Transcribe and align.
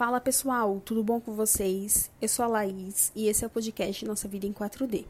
Fala 0.00 0.18
pessoal, 0.18 0.80
tudo 0.82 1.04
bom 1.04 1.20
com 1.20 1.34
vocês? 1.34 2.10
Eu 2.22 2.26
sou 2.26 2.42
a 2.42 2.48
Laís 2.48 3.12
e 3.14 3.28
esse 3.28 3.44
é 3.44 3.46
o 3.46 3.50
podcast 3.50 4.02
Nossa 4.06 4.26
Vida 4.26 4.46
em 4.46 4.52
4D. 4.54 5.04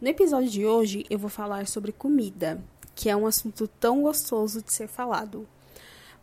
No 0.00 0.06
episódio 0.06 0.48
de 0.48 0.64
hoje 0.64 1.04
eu 1.10 1.18
vou 1.18 1.28
falar 1.28 1.66
sobre 1.66 1.90
comida, 1.90 2.62
que 2.94 3.10
é 3.10 3.16
um 3.16 3.26
assunto 3.26 3.66
tão 3.66 4.02
gostoso 4.02 4.62
de 4.62 4.72
ser 4.72 4.86
falado. 4.86 5.48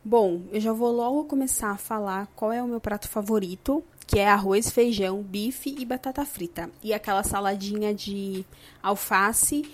Bom, 0.06 0.44
eu 0.54 0.62
já 0.62 0.72
vou 0.72 0.94
logo 0.94 1.26
começar 1.26 1.72
a 1.72 1.78
falar 1.78 2.28
qual 2.34 2.54
é 2.54 2.64
o 2.64 2.68
meu 2.68 2.80
prato 2.80 3.10
favorito, 3.10 3.84
que 4.08 4.20
é 4.20 4.30
arroz, 4.30 4.70
feijão, 4.70 5.22
bife 5.22 5.76
e 5.78 5.84
batata 5.84 6.24
frita. 6.24 6.72
E 6.82 6.94
aquela 6.94 7.24
saladinha 7.24 7.94
de 7.94 8.46
alface 8.82 9.70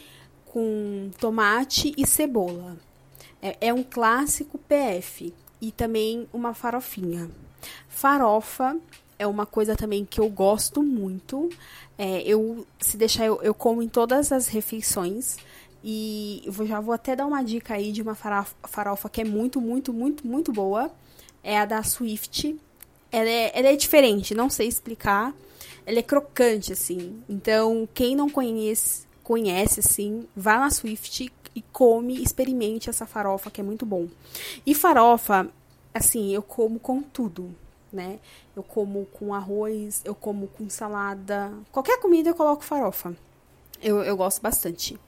com 0.47 1.11
tomate 1.19 1.93
e 1.95 2.03
cebola. 2.03 2.77
É, 3.43 3.67
é 3.67 3.71
um 3.71 3.83
clássico 3.83 4.57
PF 4.57 5.31
e 5.61 5.71
também 5.71 6.27
uma 6.33 6.55
farofinha. 6.55 7.29
Farofa 7.87 8.77
é 9.17 9.27
uma 9.27 9.45
coisa 9.45 9.75
também 9.75 10.05
que 10.05 10.19
eu 10.19 10.29
gosto 10.29 10.81
muito. 10.81 11.49
É, 11.97 12.21
eu, 12.21 12.65
se 12.79 12.95
deixar, 12.95 13.25
eu, 13.25 13.41
eu 13.41 13.53
como 13.53 13.83
em 13.83 13.89
todas 13.89 14.31
as 14.31 14.47
refeições. 14.47 15.37
E 15.83 16.41
eu 16.45 16.67
já 16.67 16.79
vou 16.79 16.93
até 16.93 17.15
dar 17.15 17.25
uma 17.25 17.43
dica 17.43 17.73
aí 17.73 17.91
de 17.91 18.01
uma 18.01 18.15
farofa, 18.15 18.55
farofa 18.63 19.09
que 19.09 19.21
é 19.21 19.25
muito, 19.25 19.61
muito, 19.61 19.93
muito, 19.93 20.25
muito 20.25 20.51
boa. 20.51 20.91
É 21.43 21.57
a 21.57 21.65
da 21.65 21.83
Swift. 21.83 22.57
Ela 23.11 23.29
é, 23.29 23.51
ela 23.53 23.67
é 23.69 23.75
diferente, 23.75 24.33
não 24.33 24.49
sei 24.49 24.67
explicar. 24.67 25.33
Ela 25.85 25.99
é 25.99 26.03
crocante, 26.03 26.71
assim. 26.71 27.21
Então, 27.27 27.87
quem 27.93 28.15
não 28.15 28.29
conhece, 28.29 29.07
conhece 29.23 29.79
assim, 29.79 30.27
vá 30.35 30.59
na 30.59 30.69
Swift 30.69 31.31
e 31.55 31.61
come, 31.73 32.21
experimente 32.21 32.89
essa 32.89 33.05
farofa 33.05 33.49
que 33.49 33.59
é 33.59 33.63
muito 33.63 33.85
bom. 33.85 34.07
E 34.65 34.75
farofa, 34.75 35.49
assim, 35.93 36.33
eu 36.33 36.41
como 36.41 36.79
com 36.79 37.01
tudo, 37.01 37.55
né? 37.91 38.19
Eu 38.55 38.63
como 38.63 39.05
com 39.07 39.33
arroz, 39.33 40.01
eu 40.05 40.15
como 40.15 40.47
com 40.47 40.69
salada, 40.69 41.53
qualquer 41.71 41.99
comida 41.99 42.29
eu 42.29 42.35
coloco 42.35 42.63
farofa. 42.63 43.15
Eu, 43.81 44.03
eu 44.03 44.15
gosto 44.17 44.41
bastante. 44.41 44.99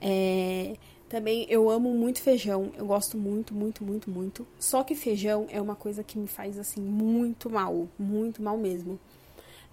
É, 0.00 0.76
também 1.08 1.46
eu 1.48 1.68
amo 1.68 1.92
muito 1.92 2.22
feijão, 2.22 2.72
eu 2.76 2.86
gosto 2.86 3.18
muito, 3.18 3.54
muito, 3.54 3.84
muito, 3.84 4.10
muito. 4.10 4.46
Só 4.58 4.82
que 4.82 4.94
feijão 4.94 5.46
é 5.50 5.60
uma 5.60 5.76
coisa 5.76 6.02
que 6.04 6.18
me 6.18 6.26
faz 6.26 6.58
assim 6.58 6.80
muito 6.80 7.50
mal, 7.50 7.88
muito 7.98 8.42
mal 8.42 8.56
mesmo. 8.56 8.98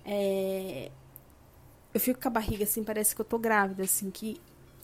É, 0.06 0.92
eu 1.94 2.00
fico 2.00 2.22
com 2.22 2.28
a 2.28 2.32
barriga 2.32 2.64
assim, 2.64 2.84
parece 2.84 3.16
que 3.16 3.22
eu 3.22 3.26
tô 3.26 3.38
grávida, 3.38 3.84
assim, 3.84 4.10
que 4.10 4.40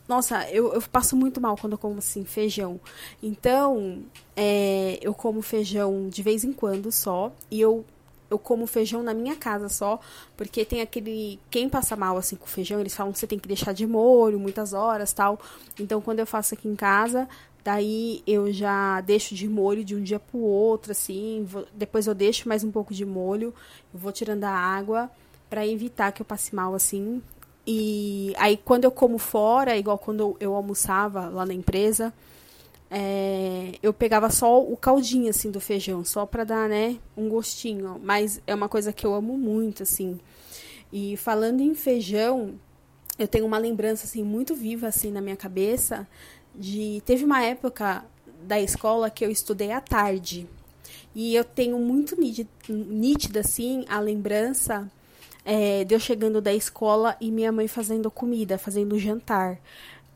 nossa, 0.07 0.49
eu, 0.49 0.73
eu 0.73 0.81
passo 0.81 1.15
muito 1.15 1.39
mal 1.39 1.57
quando 1.57 1.73
eu 1.73 1.77
como 1.77 1.99
assim 1.99 2.25
feijão. 2.25 2.79
Então, 3.21 4.03
é, 4.35 4.99
eu 5.01 5.13
como 5.13 5.41
feijão 5.41 6.09
de 6.09 6.21
vez 6.21 6.43
em 6.43 6.51
quando 6.51 6.91
só. 6.91 7.31
E 7.49 7.61
eu, 7.61 7.85
eu 8.29 8.37
como 8.37 8.67
feijão 8.67 9.01
na 9.01 9.13
minha 9.13 9.35
casa 9.35 9.69
só. 9.69 9.99
Porque 10.35 10.65
tem 10.65 10.81
aquele. 10.81 11.39
Quem 11.49 11.69
passa 11.69 11.95
mal 11.95 12.17
assim 12.17 12.35
com 12.35 12.45
feijão, 12.45 12.79
eles 12.79 12.95
falam 12.95 13.13
que 13.13 13.19
você 13.19 13.27
tem 13.27 13.39
que 13.39 13.47
deixar 13.47 13.73
de 13.73 13.87
molho 13.87 14.39
muitas 14.39 14.73
horas 14.73 15.13
tal. 15.13 15.39
Então, 15.79 16.01
quando 16.01 16.19
eu 16.19 16.27
faço 16.27 16.53
aqui 16.53 16.67
em 16.67 16.75
casa, 16.75 17.27
Daí 17.63 18.21
eu 18.27 18.51
já 18.51 18.99
deixo 18.99 19.33
de 19.33 19.47
molho 19.47 19.85
de 19.85 19.95
um 19.95 20.03
dia 20.03 20.19
pro 20.19 20.37
outro, 20.39 20.91
assim. 20.91 21.45
Vou, 21.47 21.65
depois 21.73 22.07
eu 22.07 22.13
deixo 22.13 22.49
mais 22.49 22.63
um 22.63 22.71
pouco 22.71 22.93
de 22.93 23.05
molho, 23.05 23.53
vou 23.93 24.11
tirando 24.11 24.43
a 24.43 24.51
água 24.51 25.09
para 25.49 25.65
evitar 25.65 26.11
que 26.11 26.21
eu 26.21 26.25
passe 26.25 26.53
mal 26.53 26.75
assim. 26.75 27.21
E 27.65 28.33
aí 28.37 28.57
quando 28.57 28.83
eu 28.85 28.91
como 28.91 29.17
fora, 29.17 29.77
igual 29.77 29.97
quando 29.97 30.35
eu 30.39 30.55
almoçava 30.55 31.27
lá 31.27 31.45
na 31.45 31.53
empresa, 31.53 32.13
é, 32.91 33.71
eu 33.81 33.93
pegava 33.93 34.29
só 34.29 34.61
o 34.61 34.77
caldinho 34.77 35.29
assim 35.29 35.49
do 35.49 35.59
feijão, 35.59 36.05
só 36.05 36.25
para 36.25 36.43
dar, 36.43 36.69
né, 36.69 36.97
um 37.17 37.27
gostinho. 37.29 37.99
Mas 38.03 38.41
é 38.45 38.53
uma 38.53 38.69
coisa 38.69 38.93
que 38.93 39.05
eu 39.05 39.13
amo 39.13 39.37
muito, 39.37 39.83
assim. 39.83 40.19
E 40.91 41.17
falando 41.17 41.61
em 41.61 41.73
feijão, 41.73 42.53
eu 43.17 43.27
tenho 43.27 43.45
uma 43.45 43.57
lembrança 43.57 44.05
assim 44.05 44.23
muito 44.23 44.53
viva 44.55 44.87
assim 44.87 45.11
na 45.11 45.21
minha 45.21 45.35
cabeça 45.35 46.07
de 46.53 47.01
teve 47.05 47.25
uma 47.25 47.43
época 47.43 48.05
da 48.43 48.59
escola 48.59 49.09
que 49.09 49.25
eu 49.25 49.31
estudei 49.31 49.71
à 49.71 49.81
tarde. 49.81 50.47
E 51.15 51.35
eu 51.35 51.43
tenho 51.43 51.79
muito 51.79 52.15
nítida 52.69 53.39
assim 53.39 53.85
a 53.87 53.99
lembrança 53.99 54.91
é, 55.45 55.83
de 55.83 55.99
chegando 55.99 56.41
da 56.41 56.53
escola 56.53 57.15
e 57.19 57.31
minha 57.31 57.51
mãe 57.51 57.67
fazendo 57.67 58.09
comida, 58.09 58.57
fazendo 58.57 58.97
jantar. 58.97 59.59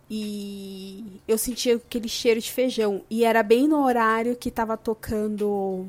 E 0.10 1.04
eu 1.28 1.38
sentia 1.38 1.76
aquele 1.76 2.08
cheiro 2.08 2.40
de 2.40 2.52
feijão. 2.52 3.02
E 3.10 3.26
era 3.26 3.44
bem 3.44 3.68
no 3.68 3.84
horário 3.84 4.36
que 4.38 4.50
estava 4.50 4.78
tocando 4.78 5.88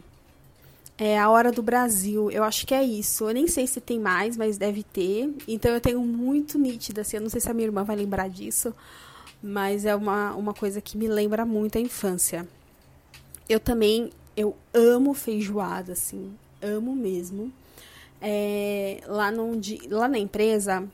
é, 0.97 1.19
a 1.19 1.31
Hora 1.31 1.53
do 1.53 1.62
Brasil. 1.62 2.31
Eu 2.31 2.43
acho 2.43 2.66
que 2.66 2.75
é 2.75 2.82
isso. 2.82 3.28
Eu 3.28 3.34
nem 3.34 3.47
sei 3.47 3.66
se 3.66 3.81
tem 3.81 4.00
mais, 4.00 4.37
mas 4.37 4.59
deve 4.59 4.82
ter. 4.82 5.32
Então 5.47 5.72
eu 5.72 5.81
tenho 5.81 6.00
muito 6.00 6.59
nítida, 6.59 7.03
assim. 7.03 7.19
Eu 7.19 7.22
não 7.22 7.31
sei 7.31 7.41
se 7.41 7.49
a 7.50 7.55
minha 7.55 7.69
irmã 7.69 7.84
vai 7.84 7.94
lembrar 7.94 8.28
disso. 8.28 8.75
Mas 9.41 9.84
é 9.84 9.94
uma, 9.94 10.34
uma 10.34 10.53
coisa 10.53 10.81
que 10.81 10.99
me 10.99 11.06
lembra 11.06 11.47
muito 11.47 11.78
a 11.78 11.81
infância. 11.81 12.47
Eu 13.49 13.60
também, 13.60 14.10
eu 14.37 14.56
amo 14.75 15.15
feijoada, 15.15 15.93
assim. 15.93 16.34
Amo 16.60 16.94
mesmo 16.97 17.53
é, 18.20 19.00
lá, 19.06 19.30
lá 19.90 20.08
na 20.08 20.18
empresa 20.18 20.88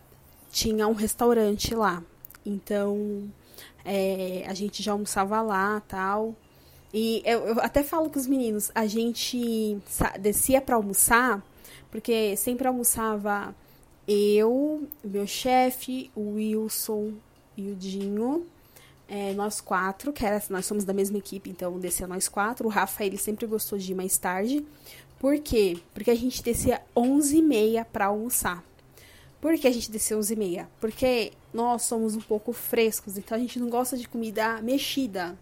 tinha 0.51 0.87
um 0.87 0.93
restaurante 0.93 1.75
lá. 1.75 2.03
Então, 2.45 3.29
é, 3.85 4.45
a 4.47 4.55
gente 4.55 4.83
já 4.83 4.93
almoçava 4.93 5.41
lá 5.43 5.81
tal. 5.89 6.35
E 6.93 7.23
eu, 7.25 7.41
eu, 7.41 7.61
até 7.61 7.83
falo 7.83 8.09
com 8.09 8.19
os 8.19 8.27
meninos, 8.27 8.71
a 8.75 8.87
gente 8.87 9.77
descia 10.21 10.61
para 10.61 10.77
almoçar, 10.77 11.43
porque 11.91 12.37
sempre 12.37 12.69
almoçava 12.69 13.55
eu, 14.07 14.87
meu 15.03 15.27
chefe, 15.27 16.11
o 16.15 16.35
Wilson 16.35 17.15
e 17.57 17.71
o 17.71 17.75
Dinho. 17.75 18.47
É, 19.07 19.35
nós 19.35 19.61
quatro, 19.61 20.13
que 20.13 20.25
era, 20.25 20.43
nós 20.49 20.65
somos 20.65 20.83
da 20.85 20.95
mesma 20.95 21.19
equipe, 21.19 21.51
então 21.51 21.79
descia 21.79 22.07
nós 22.07 22.29
quatro. 22.29 22.67
O 22.67 22.71
Rafa, 22.71 23.05
ele 23.05 23.19
sempre 23.19 23.45
gostou 23.47 23.79
de 23.79 23.93
ir 23.93 23.95
mais 23.95 24.17
tarde. 24.17 24.65
Por 25.25 25.39
quê? 25.39 25.79
Porque 25.95 26.11
a 26.11 26.15
gente 26.15 26.43
descia 26.43 26.83
11h30 26.95 27.87
para 27.91 28.05
almoçar. 28.09 28.63
Por 29.41 29.57
que 29.57 29.67
a 29.67 29.71
gente 29.71 29.91
descia 29.91 30.19
11h30? 30.19 30.67
Porque 30.79 31.33
nós 31.51 31.81
somos 31.85 32.15
um 32.15 32.21
pouco 32.21 32.53
frescos, 32.53 33.17
então 33.17 33.35
a 33.35 33.41
gente 33.41 33.59
não 33.59 33.71
gosta 33.71 33.97
de 33.97 34.07
comida 34.07 34.61
mexida. 34.61 35.35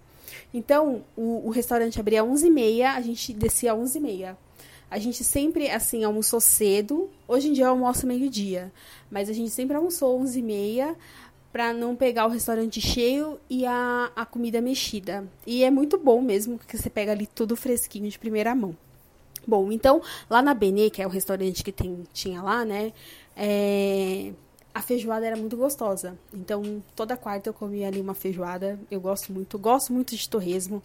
Então, 0.54 1.04
o, 1.16 1.48
o 1.48 1.50
restaurante 1.50 1.98
abria 1.98 2.22
11h30, 2.22 2.94
a 2.94 3.00
gente 3.00 3.32
descia 3.32 3.74
11h30. 3.74 4.36
A 4.88 4.98
gente 5.00 5.24
sempre, 5.24 5.68
assim, 5.68 6.04
almoçou 6.04 6.40
cedo. 6.40 7.10
Hoje 7.26 7.48
em 7.48 7.52
dia 7.52 7.64
eu 7.64 7.70
almoço 7.70 8.06
meio-dia. 8.06 8.72
Mas 9.10 9.28
a 9.28 9.32
gente 9.32 9.50
sempre 9.50 9.74
almoçou 9.74 10.16
11h30 10.22 10.94
para 11.52 11.72
não 11.72 11.96
pegar 11.96 12.26
o 12.26 12.30
restaurante 12.30 12.80
cheio 12.80 13.36
e 13.50 13.66
a, 13.66 14.12
a 14.14 14.24
comida 14.24 14.60
mexida. 14.60 15.26
E 15.44 15.64
é 15.64 15.72
muito 15.72 15.98
bom 15.98 16.22
mesmo, 16.22 16.56
porque 16.56 16.78
você 16.78 16.88
pega 16.88 17.10
ali 17.10 17.26
tudo 17.26 17.56
fresquinho 17.56 18.08
de 18.08 18.16
primeira 18.16 18.54
mão. 18.54 18.76
Bom, 19.46 19.72
então, 19.72 20.00
lá 20.30 20.40
na 20.40 20.54
Benê, 20.54 20.90
que 20.90 21.02
é 21.02 21.06
o 21.06 21.10
restaurante 21.10 21.64
que 21.64 21.72
tem, 21.72 22.04
tinha 22.12 22.42
lá, 22.42 22.64
né? 22.64 22.92
É, 23.36 24.32
a 24.74 24.80
feijoada 24.80 25.26
era 25.26 25.36
muito 25.36 25.56
gostosa. 25.56 26.16
Então, 26.32 26.82
toda 26.96 27.16
quarta 27.16 27.50
eu 27.50 27.54
comia 27.54 27.88
ali 27.88 28.00
uma 28.00 28.14
feijoada. 28.14 28.78
Eu 28.90 29.00
gosto 29.00 29.32
muito. 29.32 29.58
Gosto 29.58 29.92
muito 29.92 30.16
de 30.16 30.28
torresmo. 30.28 30.82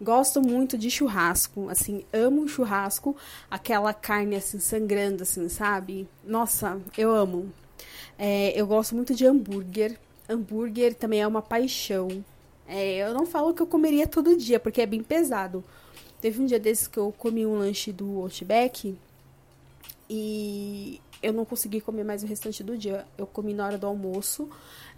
Gosto 0.00 0.42
muito 0.42 0.76
de 0.76 0.90
churrasco. 0.90 1.68
Assim, 1.70 2.04
amo 2.12 2.46
churrasco. 2.46 3.16
Aquela 3.50 3.94
carne, 3.94 4.36
assim, 4.36 4.58
sangrando, 4.58 5.22
assim, 5.22 5.48
sabe? 5.48 6.06
Nossa, 6.24 6.80
eu 6.98 7.10
amo. 7.12 7.50
É, 8.18 8.52
eu 8.60 8.66
gosto 8.66 8.94
muito 8.94 9.14
de 9.14 9.26
hambúrguer. 9.26 9.98
Hambúrguer 10.28 10.94
também 10.94 11.22
é 11.22 11.26
uma 11.26 11.40
paixão. 11.40 12.22
É, 12.68 12.98
eu 12.98 13.14
não 13.14 13.24
falo 13.26 13.54
que 13.54 13.62
eu 13.62 13.66
comeria 13.66 14.06
todo 14.06 14.36
dia, 14.36 14.60
porque 14.60 14.82
é 14.82 14.86
bem 14.86 15.02
pesado. 15.02 15.64
Teve 16.20 16.42
um 16.42 16.46
dia 16.46 16.60
desses 16.60 16.86
que 16.86 16.98
eu 16.98 17.12
comi 17.16 17.46
um 17.46 17.58
lanche 17.58 17.92
do 17.92 18.20
Outback 18.20 18.96
e 20.08 21.00
eu 21.22 21.32
não 21.32 21.44
consegui 21.44 21.80
comer 21.80 22.04
mais 22.04 22.22
o 22.22 22.26
restante 22.26 22.62
do 22.62 22.76
dia. 22.76 23.06
Eu 23.16 23.26
comi 23.26 23.54
na 23.54 23.66
hora 23.66 23.78
do 23.78 23.86
almoço 23.86 24.48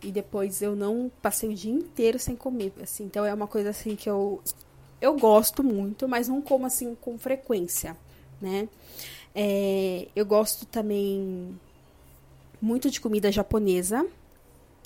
e 0.02 0.10
depois 0.10 0.62
eu 0.62 0.74
não 0.74 1.10
passei 1.20 1.48
o 1.48 1.54
dia 1.54 1.72
inteiro 1.72 2.18
sem 2.18 2.34
comer, 2.34 2.72
assim. 2.82 3.04
Então 3.04 3.24
é 3.24 3.32
uma 3.32 3.46
coisa 3.46 3.70
assim 3.70 3.94
que 3.94 4.08
eu 4.08 4.42
eu 5.00 5.16
gosto 5.18 5.64
muito, 5.64 6.08
mas 6.08 6.28
não 6.28 6.40
como 6.40 6.64
assim 6.64 6.94
com 6.94 7.18
frequência, 7.18 7.96
né? 8.40 8.68
É, 9.34 10.06
eu 10.14 10.24
gosto 10.24 10.64
também 10.64 11.58
muito 12.60 12.88
de 12.88 13.00
comida 13.00 13.30
japonesa. 13.32 14.06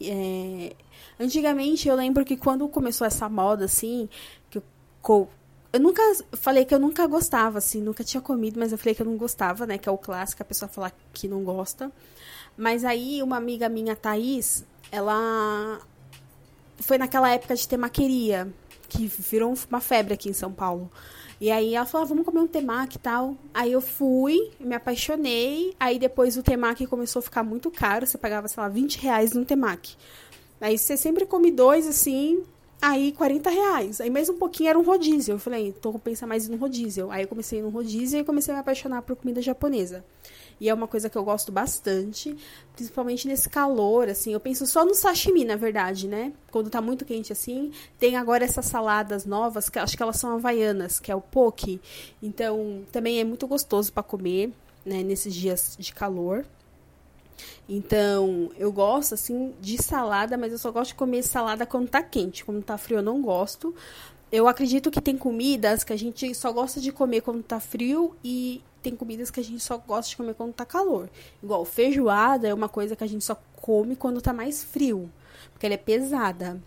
É, 0.00 0.74
antigamente 1.20 1.88
eu 1.88 1.94
lembro 1.94 2.24
que 2.24 2.36
quando 2.36 2.66
começou 2.68 3.06
essa 3.06 3.28
moda 3.28 3.66
assim, 3.66 4.08
que 4.50 4.58
eu 4.58 4.62
eu 5.76 5.80
nunca 5.80 6.02
falei 6.32 6.64
que 6.64 6.74
eu 6.74 6.78
nunca 6.78 7.06
gostava, 7.06 7.58
assim, 7.58 7.82
nunca 7.82 8.02
tinha 8.02 8.20
comido, 8.20 8.58
mas 8.58 8.72
eu 8.72 8.78
falei 8.78 8.94
que 8.94 9.02
eu 9.02 9.06
não 9.06 9.16
gostava, 9.16 9.66
né? 9.66 9.76
Que 9.76 9.88
é 9.88 9.92
o 9.92 9.98
clássico, 9.98 10.42
a 10.42 10.44
pessoa 10.44 10.68
falar 10.68 10.92
que 11.12 11.28
não 11.28 11.44
gosta. 11.44 11.92
Mas 12.56 12.84
aí 12.84 13.22
uma 13.22 13.36
amiga 13.36 13.68
minha, 13.68 13.94
Thaís, 13.94 14.64
ela 14.90 15.78
foi 16.78 16.96
naquela 16.96 17.30
época 17.30 17.54
de 17.54 17.68
temaqueria, 17.68 18.50
que 18.88 19.06
virou 19.06 19.54
uma 19.68 19.80
febre 19.80 20.14
aqui 20.14 20.30
em 20.30 20.32
São 20.32 20.50
Paulo. 20.50 20.90
E 21.38 21.50
aí 21.50 21.74
ela 21.74 21.84
falou, 21.84 22.06
ah, 22.06 22.08
vamos 22.08 22.24
comer 22.24 22.40
um 22.40 22.46
temaki 22.46 22.96
e 22.96 23.00
tal. 23.00 23.36
Aí 23.52 23.72
eu 23.72 23.82
fui, 23.82 24.50
me 24.58 24.74
apaixonei. 24.74 25.74
Aí 25.78 25.98
depois 25.98 26.38
o 26.38 26.42
temaki 26.42 26.86
começou 26.86 27.20
a 27.20 27.22
ficar 27.22 27.42
muito 27.42 27.70
caro. 27.70 28.06
Você 28.06 28.16
pagava, 28.16 28.48
sei 28.48 28.62
lá, 28.62 28.68
20 28.70 28.98
reais 28.98 29.32
num 29.32 29.44
temaki. 29.44 29.94
Aí 30.58 30.78
você 30.78 30.96
sempre 30.96 31.26
come 31.26 31.50
dois, 31.50 31.86
assim, 31.86 32.42
aí 32.80 33.12
40 33.12 33.50
reais. 33.50 34.00
Aí 34.00 34.10
mais 34.10 34.28
um 34.28 34.36
pouquinho 34.36 34.70
era 34.70 34.78
um 34.78 34.82
rodízio. 34.82 35.34
Eu 35.34 35.38
falei, 35.38 35.72
tô 35.72 35.92
pensando 35.98 36.28
mais 36.28 36.48
no 36.48 36.56
rodízio. 36.56 37.10
Aí 37.10 37.22
eu 37.22 37.28
comecei 37.28 37.62
no 37.62 37.68
rodízio 37.68 38.20
e 38.20 38.24
comecei 38.24 38.52
a 38.52 38.56
me 38.56 38.60
apaixonar 38.60 39.02
por 39.02 39.16
comida 39.16 39.40
japonesa. 39.42 40.04
E 40.58 40.68
é 40.68 40.74
uma 40.74 40.88
coisa 40.88 41.10
que 41.10 41.16
eu 41.16 41.24
gosto 41.24 41.52
bastante, 41.52 42.34
principalmente 42.74 43.28
nesse 43.28 43.48
calor, 43.48 44.08
assim. 44.08 44.32
Eu 44.32 44.40
penso 44.40 44.66
só 44.66 44.84
no 44.84 44.94
sashimi, 44.94 45.44
na 45.44 45.56
verdade, 45.56 46.08
né? 46.08 46.32
Quando 46.50 46.70
tá 46.70 46.80
muito 46.80 47.04
quente 47.04 47.32
assim. 47.32 47.70
Tem 47.98 48.16
agora 48.16 48.44
essas 48.44 48.64
saladas 48.66 49.26
novas, 49.26 49.68
que 49.68 49.78
acho 49.78 49.96
que 49.96 50.02
elas 50.02 50.16
são 50.16 50.34
havaianas, 50.34 50.98
que 50.98 51.12
é 51.12 51.14
o 51.14 51.20
poke. 51.20 51.80
Então, 52.22 52.84
também 52.90 53.20
é 53.20 53.24
muito 53.24 53.46
gostoso 53.46 53.92
para 53.92 54.02
comer, 54.02 54.50
né, 54.84 55.02
nesses 55.02 55.34
dias 55.34 55.76
de 55.78 55.92
calor. 55.92 56.46
Então, 57.68 58.50
eu 58.56 58.72
gosto, 58.72 59.14
assim, 59.14 59.54
de 59.60 59.82
salada, 59.82 60.36
mas 60.36 60.52
eu 60.52 60.58
só 60.58 60.70
gosto 60.70 60.90
de 60.90 60.94
comer 60.96 61.22
salada 61.22 61.66
quando 61.66 61.88
tá 61.88 62.02
quente. 62.02 62.44
Quando 62.44 62.62
tá 62.62 62.78
frio, 62.78 62.98
eu 62.98 63.02
não 63.02 63.20
gosto. 63.20 63.74
Eu 64.30 64.48
acredito 64.48 64.90
que 64.90 65.00
tem 65.00 65.16
comidas 65.16 65.84
que 65.84 65.92
a 65.92 65.96
gente 65.96 66.34
só 66.34 66.52
gosta 66.52 66.80
de 66.80 66.90
comer 66.90 67.20
quando 67.20 67.42
tá 67.42 67.60
frio 67.60 68.16
e 68.24 68.62
tem 68.82 68.94
comidas 68.94 69.30
que 69.30 69.40
a 69.40 69.44
gente 69.44 69.60
só 69.60 69.78
gosta 69.78 70.10
de 70.10 70.16
comer 70.16 70.34
quando 70.34 70.52
tá 70.52 70.64
calor. 70.64 71.08
Igual 71.42 71.64
feijoada 71.64 72.46
é 72.46 72.54
uma 72.54 72.68
coisa 72.68 72.94
que 72.94 73.04
a 73.04 73.06
gente 73.06 73.24
só 73.24 73.36
come 73.60 73.96
quando 73.96 74.20
tá 74.20 74.32
mais 74.32 74.62
frio, 74.62 75.10
porque 75.52 75.66
ela 75.66 75.74
é 75.74 75.78
pesada. 75.78 76.60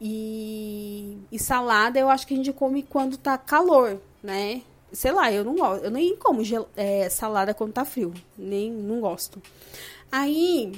E, 0.00 1.18
e 1.30 1.38
salada 1.38 1.98
eu 1.98 2.08
acho 2.08 2.26
que 2.26 2.34
a 2.34 2.36
gente 2.36 2.52
come 2.52 2.82
quando 2.82 3.16
tá 3.16 3.38
calor, 3.38 4.00
né? 4.22 4.62
Sei 4.92 5.12
lá, 5.12 5.32
eu 5.32 5.44
não 5.44 5.56
gosto. 5.56 5.84
Eu 5.84 5.90
nem 5.90 6.16
como 6.16 6.44
gel, 6.44 6.68
é, 6.76 7.08
salada 7.08 7.54
quando 7.54 7.72
tá 7.72 7.84
frio. 7.84 8.12
Nem 8.36 8.70
não 8.70 9.00
gosto. 9.00 9.42
Aí, 10.10 10.72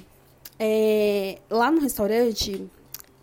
é, 0.59 1.39
lá 1.51 1.71
no 1.71 1.81
restaurante, 1.81 2.67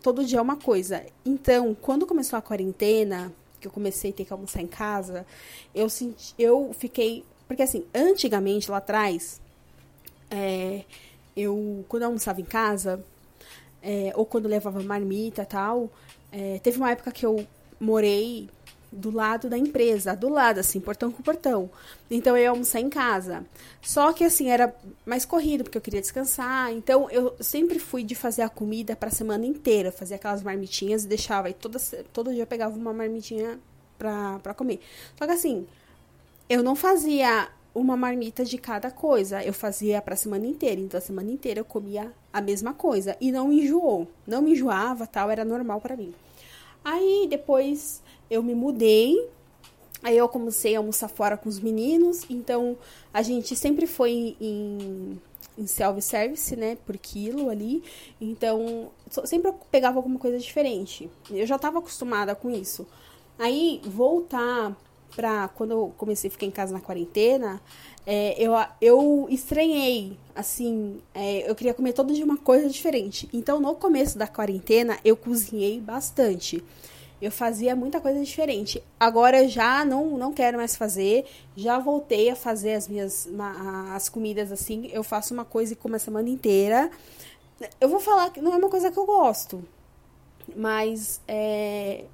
todo 0.02 0.24
dia 0.24 0.38
é 0.38 0.42
uma 0.42 0.56
coisa. 0.56 1.04
Então, 1.24 1.74
quando 1.80 2.06
começou 2.06 2.38
a 2.38 2.42
quarentena, 2.42 3.32
que 3.60 3.66
eu 3.66 3.72
comecei 3.72 4.10
a 4.10 4.14
ter 4.14 4.24
que 4.24 4.32
almoçar 4.32 4.60
em 4.60 4.66
casa, 4.66 5.24
eu 5.74 5.88
senti, 5.88 6.34
eu 6.38 6.74
fiquei 6.78 7.24
porque 7.52 7.62
assim, 7.62 7.84
antigamente, 7.94 8.70
lá 8.70 8.78
atrás, 8.78 9.38
é, 10.30 10.84
eu, 11.36 11.84
quando 11.86 12.04
eu 12.04 12.08
almoçava 12.08 12.40
em 12.40 12.46
casa, 12.46 13.04
é, 13.82 14.10
ou 14.16 14.24
quando 14.24 14.48
levava 14.48 14.82
marmita 14.82 15.42
e 15.42 15.44
tal, 15.44 15.90
é, 16.32 16.58
teve 16.60 16.78
uma 16.78 16.90
época 16.90 17.12
que 17.12 17.26
eu 17.26 17.46
morei 17.78 18.48
do 18.92 19.10
lado 19.10 19.48
da 19.48 19.56
empresa, 19.56 20.14
do 20.14 20.28
lado, 20.28 20.60
assim, 20.60 20.78
portão 20.78 21.10
com 21.10 21.22
portão. 21.22 21.70
Então 22.10 22.36
eu 22.36 22.42
ia 22.42 22.50
almoçar 22.50 22.78
em 22.78 22.90
casa. 22.90 23.44
Só 23.80 24.12
que, 24.12 24.22
assim, 24.22 24.50
era 24.50 24.74
mais 25.06 25.24
corrido, 25.24 25.64
porque 25.64 25.78
eu 25.78 25.82
queria 25.82 26.00
descansar. 26.00 26.70
Então 26.72 27.08
eu 27.10 27.34
sempre 27.40 27.78
fui 27.78 28.04
de 28.04 28.14
fazer 28.14 28.42
a 28.42 28.48
comida 28.48 28.94
para 28.94 29.10
semana 29.10 29.46
inteira, 29.46 29.90
fazia 29.90 30.16
aquelas 30.16 30.42
marmitinhas 30.42 31.04
e 31.04 31.08
deixava. 31.08 31.48
E 31.48 31.54
toda, 31.54 31.78
todo 32.12 32.30
dia 32.30 32.42
eu 32.42 32.46
pegava 32.46 32.76
uma 32.76 32.92
marmitinha 32.92 33.58
pra, 33.98 34.38
pra 34.40 34.52
comer. 34.52 34.80
Só 35.18 35.26
que, 35.26 35.32
assim, 35.32 35.66
eu 36.48 36.62
não 36.62 36.76
fazia 36.76 37.48
uma 37.74 37.96
marmita 37.96 38.44
de 38.44 38.58
cada 38.58 38.90
coisa, 38.90 39.42
eu 39.42 39.54
fazia 39.54 40.02
para 40.02 40.14
semana 40.16 40.46
inteira. 40.46 40.80
Então 40.80 40.98
a 40.98 41.00
semana 41.00 41.30
inteira 41.30 41.60
eu 41.60 41.64
comia 41.64 42.12
a 42.30 42.40
mesma 42.40 42.74
coisa 42.74 43.16
e 43.20 43.32
não 43.32 43.50
enjoou, 43.50 44.06
não 44.26 44.42
me 44.42 44.52
enjoava, 44.52 45.06
tal, 45.06 45.30
era 45.30 45.44
normal 45.44 45.80
para 45.80 45.96
mim. 45.96 46.14
Aí 46.84 47.26
depois 47.30 48.02
eu 48.32 48.42
me 48.42 48.54
mudei, 48.54 49.28
aí 50.02 50.16
eu 50.16 50.26
comecei 50.26 50.74
a 50.74 50.78
almoçar 50.78 51.08
fora 51.08 51.36
com 51.36 51.50
os 51.50 51.60
meninos, 51.60 52.24
então 52.30 52.78
a 53.12 53.20
gente 53.20 53.54
sempre 53.54 53.86
foi 53.86 54.36
em, 54.40 55.20
em 55.58 55.66
self-service, 55.66 56.56
né, 56.56 56.78
por 56.86 56.96
quilo 56.96 57.50
ali. 57.50 57.84
Então, 58.18 58.90
sempre 59.24 59.50
eu 59.50 59.54
pegava 59.70 59.98
alguma 59.98 60.18
coisa 60.18 60.38
diferente. 60.38 61.10
Eu 61.30 61.46
já 61.46 61.56
estava 61.56 61.78
acostumada 61.78 62.34
com 62.34 62.50
isso. 62.50 62.86
Aí, 63.38 63.82
voltar 63.84 64.74
pra 65.14 65.48
quando 65.48 65.72
eu 65.72 65.92
comecei 65.98 66.28
a 66.28 66.30
ficar 66.30 66.46
em 66.46 66.50
casa 66.50 66.72
na 66.72 66.80
quarentena, 66.80 67.60
é, 68.06 68.34
eu, 68.42 68.52
eu 68.80 69.26
estranhei, 69.28 70.16
assim, 70.34 71.02
é, 71.14 71.48
eu 71.48 71.54
queria 71.54 71.74
comer 71.74 71.92
todo 71.92 72.14
dia 72.14 72.24
uma 72.24 72.38
coisa 72.38 72.66
diferente. 72.66 73.28
Então, 73.30 73.60
no 73.60 73.74
começo 73.74 74.16
da 74.16 74.26
quarentena, 74.26 74.98
eu 75.04 75.18
cozinhei 75.18 75.78
bastante. 75.80 76.64
Eu 77.22 77.30
fazia 77.30 77.76
muita 77.76 78.00
coisa 78.00 78.22
diferente. 78.22 78.82
Agora 78.98 79.46
já 79.46 79.84
não, 79.84 80.18
não 80.18 80.32
quero 80.32 80.58
mais 80.58 80.74
fazer. 80.76 81.24
Já 81.56 81.78
voltei 81.78 82.28
a 82.30 82.36
fazer 82.36 82.74
as 82.74 82.88
minhas 82.88 83.28
as 83.94 84.08
comidas 84.08 84.50
assim. 84.50 84.90
Eu 84.92 85.04
faço 85.04 85.32
uma 85.32 85.44
coisa 85.44 85.72
e 85.72 85.76
como 85.76 85.94
a 85.94 85.98
semana 85.98 86.28
inteira. 86.28 86.90
Eu 87.80 87.88
vou 87.88 88.00
falar 88.00 88.30
que 88.30 88.40
não 88.40 88.52
é 88.52 88.56
uma 88.56 88.68
coisa 88.68 88.90
que 88.90 88.98
eu 88.98 89.06
gosto. 89.06 89.64
Mas 90.56 91.20
é, 91.28 92.04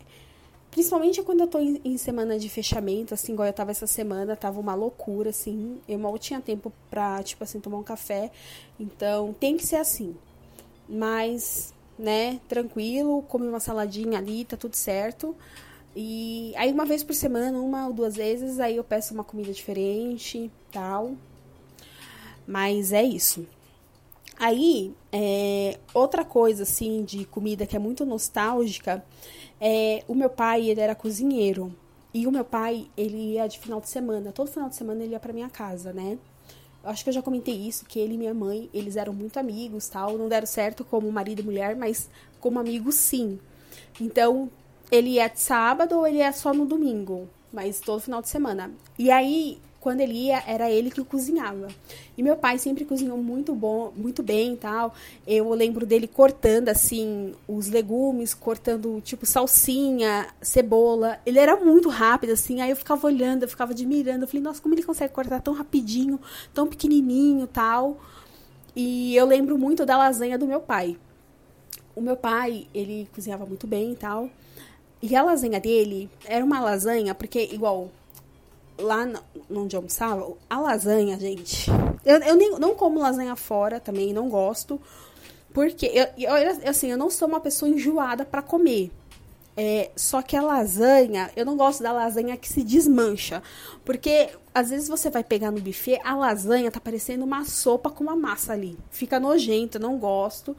Principalmente 0.70 1.22
quando 1.22 1.40
eu 1.40 1.46
tô 1.46 1.58
em, 1.58 1.80
em, 1.84 1.96
semana 1.96 2.38
de 2.38 2.48
fechamento, 2.48 3.14
assim, 3.14 3.32
igual 3.32 3.48
eu 3.48 3.52
tava 3.52 3.70
essa 3.70 3.86
semana, 3.86 4.36
tava 4.36 4.60
uma 4.60 4.74
loucura, 4.74 5.30
assim. 5.30 5.80
Eu 5.88 5.98
mal 5.98 6.16
tinha 6.18 6.40
tempo 6.40 6.72
pra, 6.90 7.22
tipo 7.22 7.42
assim, 7.42 7.58
tomar 7.58 7.78
um 7.78 7.82
café. 7.82 8.30
Então, 8.78 9.32
tem 9.32 9.56
que 9.56 9.66
ser 9.66 9.76
assim. 9.76 10.14
Mas, 10.88 11.72
né, 11.98 12.40
tranquilo, 12.48 13.22
come 13.22 13.48
uma 13.48 13.60
saladinha 13.60 14.18
ali, 14.18 14.44
tá 14.44 14.56
tudo 14.56 14.74
certo. 14.74 15.34
E 15.96 16.52
aí, 16.56 16.72
uma 16.72 16.86
vez 16.86 17.02
por 17.02 17.14
semana, 17.14 17.58
uma 17.58 17.86
ou 17.86 17.92
duas 17.92 18.16
vezes, 18.16 18.60
aí 18.60 18.76
eu 18.76 18.84
peço 18.84 19.14
uma 19.14 19.24
comida 19.24 19.52
diferente, 19.52 20.50
tal. 20.70 21.12
Mas 22.46 22.92
é 22.92 23.02
isso. 23.02 23.46
Aí, 24.38 24.94
é, 25.12 25.78
outra 25.92 26.24
coisa, 26.24 26.62
assim, 26.62 27.02
de 27.04 27.24
comida 27.24 27.66
que 27.66 27.74
é 27.74 27.78
muito 27.78 28.06
nostálgica 28.06 29.04
é, 29.60 30.04
o 30.06 30.14
meu 30.14 30.30
pai, 30.30 30.68
ele 30.70 30.80
era 30.80 30.94
cozinheiro. 30.94 31.74
E 32.14 32.26
o 32.26 32.32
meu 32.32 32.44
pai, 32.44 32.88
ele 32.96 33.34
ia 33.34 33.46
de 33.46 33.58
final 33.58 33.80
de 33.80 33.88
semana. 33.88 34.32
Todo 34.32 34.50
final 34.50 34.68
de 34.68 34.76
semana 34.76 35.02
ele 35.02 35.12
ia 35.12 35.20
pra 35.20 35.32
minha 35.32 35.50
casa, 35.50 35.92
né? 35.92 36.18
Acho 36.88 37.04
que 37.04 37.10
eu 37.10 37.14
já 37.14 37.22
comentei 37.22 37.54
isso, 37.54 37.84
que 37.84 37.98
ele 37.98 38.14
e 38.14 38.18
minha 38.18 38.32
mãe, 38.32 38.70
eles 38.72 38.96
eram 38.96 39.12
muito 39.12 39.38
amigos, 39.38 39.88
tal. 39.88 40.16
Não 40.16 40.28
deram 40.28 40.46
certo 40.46 40.84
como 40.84 41.10
marido 41.12 41.40
e 41.40 41.44
mulher, 41.44 41.76
mas 41.76 42.08
como 42.40 42.58
amigos, 42.58 42.94
sim. 42.94 43.38
Então, 44.00 44.50
ele 44.90 45.10
ia 45.10 45.28
de 45.28 45.38
sábado 45.38 45.96
ou 45.96 46.06
ele 46.06 46.18
ia 46.18 46.32
só 46.32 46.54
no 46.54 46.64
domingo. 46.64 47.28
Mas 47.52 47.80
todo 47.80 48.00
final 48.00 48.22
de 48.22 48.28
semana. 48.28 48.72
E 48.98 49.10
aí, 49.10 49.58
quando 49.80 50.00
ele 50.00 50.26
ia, 50.26 50.42
era 50.46 50.70
ele 50.70 50.90
que 50.90 51.02
cozinhava. 51.04 51.68
E 52.16 52.22
meu 52.22 52.36
pai 52.36 52.58
sempre 52.58 52.84
cozinhou 52.84 53.16
muito 53.16 53.54
bom, 53.54 53.92
muito 53.96 54.22
bem 54.22 54.54
e 54.54 54.56
tal. 54.56 54.92
Eu 55.26 55.50
lembro 55.50 55.86
dele 55.86 56.08
cortando 56.08 56.68
assim 56.68 57.32
os 57.46 57.68
legumes, 57.68 58.34
cortando 58.34 59.00
tipo 59.00 59.24
salsinha, 59.24 60.26
cebola. 60.42 61.20
Ele 61.24 61.38
era 61.38 61.56
muito 61.56 61.88
rápido 61.88 62.32
assim. 62.32 62.60
Aí 62.60 62.70
eu 62.70 62.76
ficava 62.76 63.06
olhando, 63.06 63.44
eu 63.44 63.48
ficava 63.48 63.72
admirando. 63.72 64.24
Eu 64.24 64.28
falei, 64.28 64.42
nossa, 64.42 64.60
como 64.60 64.74
ele 64.74 64.82
consegue 64.82 65.12
cortar 65.12 65.40
tão 65.40 65.54
rapidinho, 65.54 66.20
tão 66.52 66.66
pequenininho, 66.66 67.46
tal. 67.46 67.98
E 68.74 69.14
eu 69.14 69.26
lembro 69.26 69.56
muito 69.56 69.86
da 69.86 69.96
lasanha 69.96 70.36
do 70.36 70.46
meu 70.46 70.60
pai. 70.60 70.98
O 71.94 72.00
meu 72.00 72.16
pai, 72.16 72.66
ele 72.74 73.08
cozinhava 73.14 73.46
muito 73.46 73.66
bem 73.66 73.92
e 73.92 73.96
tal. 73.96 74.28
E 75.00 75.14
a 75.14 75.22
lasanha 75.22 75.60
dele 75.60 76.10
era 76.24 76.44
uma 76.44 76.60
lasanha, 76.60 77.14
porque 77.14 77.48
igual 77.52 77.90
lá 78.78 79.06
onde 79.50 79.76
eu 79.76 79.78
almoçava, 79.78 80.32
a 80.48 80.60
lasanha, 80.60 81.18
gente. 81.18 81.70
Eu, 82.04 82.18
eu 82.18 82.36
nem, 82.36 82.58
não 82.58 82.74
como 82.74 83.00
lasanha 83.00 83.34
fora 83.36 83.80
também, 83.80 84.12
não 84.12 84.28
gosto. 84.28 84.80
Porque, 85.52 85.86
eu, 85.86 86.06
eu, 86.16 86.68
assim, 86.68 86.90
eu 86.90 86.96
não 86.96 87.10
sou 87.10 87.26
uma 87.26 87.40
pessoa 87.40 87.68
enjoada 87.68 88.24
para 88.24 88.42
comer. 88.42 88.90
É, 89.56 89.90
só 89.96 90.22
que 90.22 90.36
a 90.36 90.42
lasanha, 90.42 91.32
eu 91.34 91.44
não 91.44 91.56
gosto 91.56 91.82
da 91.82 91.90
lasanha 91.90 92.36
que 92.36 92.48
se 92.48 92.62
desmancha. 92.62 93.42
Porque 93.84 94.30
às 94.54 94.70
vezes 94.70 94.88
você 94.88 95.10
vai 95.10 95.24
pegar 95.24 95.50
no 95.50 95.60
buffet, 95.60 96.00
a 96.04 96.14
lasanha 96.14 96.70
tá 96.70 96.80
parecendo 96.80 97.24
uma 97.24 97.44
sopa 97.44 97.90
com 97.90 98.04
uma 98.04 98.14
massa 98.14 98.52
ali. 98.52 98.78
Fica 98.90 99.18
nojento, 99.18 99.80
não 99.80 99.98
gosto. 99.98 100.56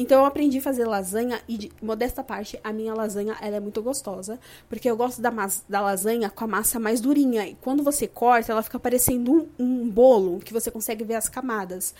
Então 0.00 0.20
eu 0.20 0.24
aprendi 0.24 0.56
a 0.56 0.62
fazer 0.62 0.86
lasanha 0.86 1.42
e, 1.46 1.58
de, 1.58 1.72
modesta 1.82 2.24
parte, 2.24 2.58
a 2.64 2.72
minha 2.72 2.94
lasanha 2.94 3.36
ela 3.38 3.56
é 3.56 3.60
muito 3.60 3.82
gostosa, 3.82 4.40
porque 4.66 4.90
eu 4.90 4.96
gosto 4.96 5.20
da, 5.20 5.30
da 5.68 5.82
lasanha 5.82 6.30
com 6.30 6.44
a 6.44 6.46
massa 6.46 6.80
mais 6.80 7.02
durinha. 7.02 7.46
E 7.46 7.54
quando 7.60 7.82
você 7.82 8.08
corta, 8.08 8.50
ela 8.50 8.62
fica 8.62 8.80
parecendo 8.80 9.30
um, 9.30 9.46
um 9.62 9.90
bolo, 9.90 10.38
que 10.38 10.54
você 10.54 10.70
consegue 10.70 11.04
ver 11.04 11.16
as 11.16 11.28
camadas. 11.28 11.94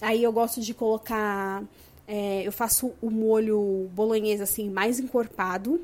Aí 0.00 0.20
eu 0.20 0.32
gosto 0.32 0.60
de 0.60 0.74
colocar. 0.74 1.62
É, 2.08 2.42
eu 2.44 2.50
faço 2.50 2.92
o 3.00 3.08
molho 3.08 3.88
bolonhesa 3.94 4.42
assim, 4.42 4.68
mais 4.68 4.98
encorpado, 4.98 5.80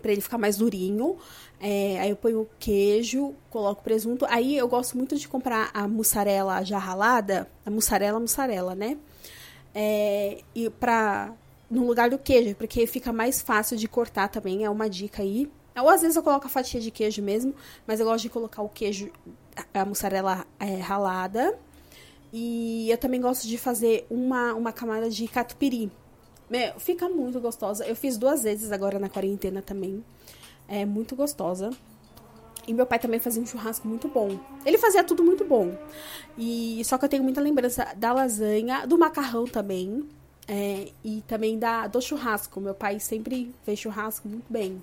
para 0.00 0.12
ele 0.12 0.22
ficar 0.22 0.38
mais 0.38 0.56
durinho. 0.56 1.18
É, 1.60 2.00
aí 2.00 2.08
eu 2.08 2.16
ponho 2.16 2.48
queijo, 2.58 3.34
coloco 3.50 3.82
presunto. 3.82 4.24
Aí 4.30 4.56
eu 4.56 4.66
gosto 4.66 4.96
muito 4.96 5.14
de 5.14 5.28
comprar 5.28 5.68
a 5.74 5.86
mussarela 5.86 6.64
já 6.64 6.78
ralada, 6.78 7.46
a 7.66 7.70
mussarela, 7.70 8.18
mussarela, 8.18 8.74
né? 8.74 8.96
É, 9.78 10.38
e 10.54 10.70
pra, 10.70 11.34
no 11.70 11.86
lugar 11.86 12.08
do 12.08 12.18
queijo, 12.18 12.54
porque 12.54 12.86
fica 12.86 13.12
mais 13.12 13.42
fácil 13.42 13.76
de 13.76 13.86
cortar 13.86 14.28
também, 14.28 14.64
é 14.64 14.70
uma 14.70 14.88
dica 14.88 15.22
aí. 15.22 15.50
Ou 15.76 15.90
às 15.90 16.00
vezes 16.00 16.16
eu 16.16 16.22
coloco 16.22 16.46
a 16.46 16.48
fatia 16.48 16.80
de 16.80 16.90
queijo 16.90 17.20
mesmo, 17.20 17.54
mas 17.86 18.00
eu 18.00 18.06
gosto 18.06 18.22
de 18.22 18.30
colocar 18.30 18.62
o 18.62 18.70
queijo, 18.70 19.12
a 19.74 19.84
mussarela 19.84 20.46
é, 20.58 20.76
ralada. 20.76 21.58
E 22.32 22.90
eu 22.90 22.96
também 22.96 23.20
gosto 23.20 23.46
de 23.46 23.58
fazer 23.58 24.06
uma, 24.08 24.54
uma 24.54 24.72
camada 24.72 25.10
de 25.10 25.28
catupiry. 25.28 25.92
Meu, 26.48 26.80
fica 26.80 27.06
muito 27.10 27.38
gostosa. 27.38 27.84
Eu 27.84 27.94
fiz 27.94 28.16
duas 28.16 28.44
vezes 28.44 28.72
agora 28.72 28.98
na 28.98 29.10
quarentena 29.10 29.60
também. 29.60 30.02
É 30.66 30.86
muito 30.86 31.14
gostosa. 31.14 31.68
E 32.66 32.74
meu 32.74 32.86
pai 32.86 32.98
também 32.98 33.20
fazia 33.20 33.40
um 33.40 33.46
churrasco 33.46 33.86
muito 33.86 34.08
bom. 34.08 34.38
Ele 34.64 34.76
fazia 34.78 35.04
tudo 35.04 35.22
muito 35.22 35.44
bom. 35.44 35.76
E 36.36 36.82
só 36.84 36.98
que 36.98 37.04
eu 37.04 37.08
tenho 37.08 37.22
muita 37.22 37.40
lembrança 37.40 37.86
da 37.96 38.12
lasanha, 38.12 38.86
do 38.86 38.98
macarrão 38.98 39.44
também. 39.44 40.04
É, 40.48 40.88
e 41.04 41.22
também 41.26 41.58
da, 41.58 41.86
do 41.86 42.00
churrasco. 42.00 42.60
Meu 42.60 42.74
pai 42.74 42.98
sempre 43.00 43.54
fez 43.64 43.78
churrasco 43.78 44.28
muito 44.28 44.46
bem. 44.50 44.82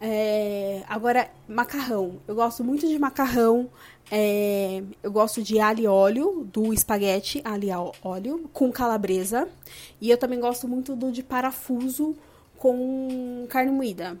É, 0.00 0.82
agora, 0.88 1.30
macarrão. 1.48 2.20
Eu 2.28 2.34
gosto 2.34 2.62
muito 2.62 2.86
de 2.86 2.98
macarrão. 2.98 3.70
É, 4.10 4.82
eu 5.02 5.10
gosto 5.10 5.42
de 5.42 5.58
alho 5.58 5.80
e 5.80 5.86
óleo, 5.86 6.48
do 6.52 6.72
espaguete 6.72 7.40
alho 7.44 7.64
e 7.64 7.70
óleo, 8.02 8.50
com 8.52 8.70
calabresa. 8.70 9.48
E 10.00 10.10
eu 10.10 10.18
também 10.18 10.38
gosto 10.38 10.68
muito 10.68 10.94
do 10.94 11.10
de 11.10 11.22
parafuso 11.22 12.14
com 12.58 13.46
carne 13.48 13.70
moída. 13.70 14.18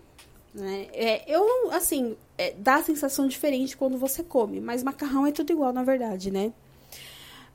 Né? 0.54 0.86
É, 0.92 1.24
eu, 1.26 1.72
assim, 1.72 2.16
é, 2.38 2.52
dá 2.52 2.76
a 2.76 2.82
sensação 2.82 3.26
diferente 3.26 3.76
quando 3.76 3.98
você 3.98 4.22
come, 4.22 4.60
mas 4.60 4.84
macarrão 4.84 5.26
é 5.26 5.32
tudo 5.32 5.52
igual, 5.52 5.72
na 5.72 5.82
verdade, 5.82 6.30
né? 6.30 6.52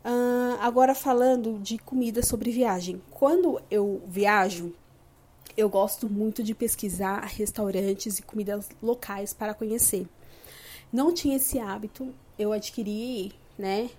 Uh, 0.04 0.60
agora 0.60 0.94
falando 0.94 1.60
de 1.60 1.78
comida 1.78 2.22
sobre 2.22 2.52
viagem. 2.52 3.02
Quando 3.10 3.62
eu 3.72 4.02
viajo, 4.08 4.74
eu 5.56 5.70
gosto 5.70 6.10
muito 6.10 6.44
de 6.44 6.54
pesquisar 6.54 7.20
restaurantes 7.26 8.20
e 8.20 8.22
comidas 8.22 8.70
locais 8.82 9.34
para 9.34 9.54
conhecer. 9.54 10.08
Não 10.92 11.14
tinha 11.14 11.38
esse 11.38 11.60
hábito, 11.60 12.14
eu 12.38 12.52
adquiri, 12.52 13.34
né, 13.58 13.90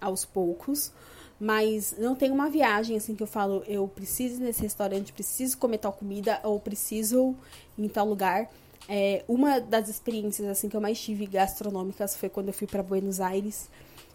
aos 0.00 0.24
poucos, 0.24 0.92
mas 1.40 1.94
não 1.96 2.14
tem 2.14 2.30
uma 2.30 2.50
viagem 2.50 2.98
assim 2.98 3.14
que 3.14 3.22
eu 3.22 3.26
falo, 3.26 3.64
eu 3.66 3.88
preciso 3.88 4.42
ir 4.42 4.44
nesse 4.44 4.60
restaurante, 4.60 5.10
preciso 5.10 5.56
comer 5.56 5.78
tal 5.78 5.92
comida 5.92 6.38
ou 6.44 6.60
preciso 6.60 7.34
ir 7.78 7.86
em 7.86 7.88
tal 7.88 8.06
lugar. 8.06 8.50
É, 8.86 9.24
uma 9.26 9.58
das 9.58 9.88
experiências 9.88 10.46
assim 10.46 10.68
que 10.68 10.76
eu 10.76 10.80
mais 10.80 11.00
tive 11.00 11.24
gastronômicas 11.24 12.14
foi 12.14 12.28
quando 12.28 12.48
eu 12.48 12.52
fui 12.52 12.66
para 12.66 12.82
Buenos 12.82 13.20
Aires, 13.20 13.70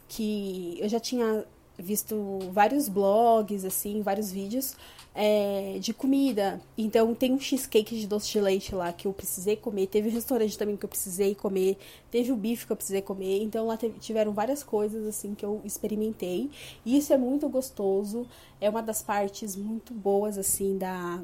que 0.07 0.77
eu 0.79 0.87
já 0.87 0.99
tinha 0.99 1.45
visto 1.77 2.39
vários 2.51 2.87
blogs, 2.89 3.65
assim, 3.65 4.01
vários 4.01 4.31
vídeos 4.31 4.75
é, 5.15 5.77
de 5.79 5.93
comida. 5.93 6.61
Então 6.77 7.15
tem 7.15 7.31
um 7.31 7.39
cheesecake 7.39 7.97
de 7.97 8.05
doce 8.05 8.29
de 8.31 8.41
leite 8.41 8.75
lá 8.75 8.91
que 8.91 9.07
eu 9.07 9.13
precisei 9.13 9.55
comer. 9.55 9.87
Teve 9.87 10.09
um 10.09 10.11
restaurante 10.11 10.57
também 10.57 10.75
que 10.75 10.83
eu 10.83 10.89
precisei 10.89 11.33
comer. 11.33 11.77
Teve 12.11 12.31
o 12.31 12.35
bife 12.35 12.65
que 12.65 12.71
eu 12.71 12.75
precisei 12.75 13.01
comer. 13.01 13.41
Então 13.41 13.65
lá 13.65 13.77
tiveram 13.99 14.33
várias 14.33 14.61
coisas 14.61 15.07
assim 15.07 15.33
que 15.33 15.45
eu 15.45 15.61
experimentei. 15.63 16.51
E 16.85 16.97
isso 16.97 17.13
é 17.13 17.17
muito 17.17 17.47
gostoso. 17.47 18.27
É 18.59 18.69
uma 18.69 18.83
das 18.83 19.01
partes 19.01 19.55
muito 19.55 19.93
boas 19.93 20.37
assim 20.37 20.77
da 20.77 21.21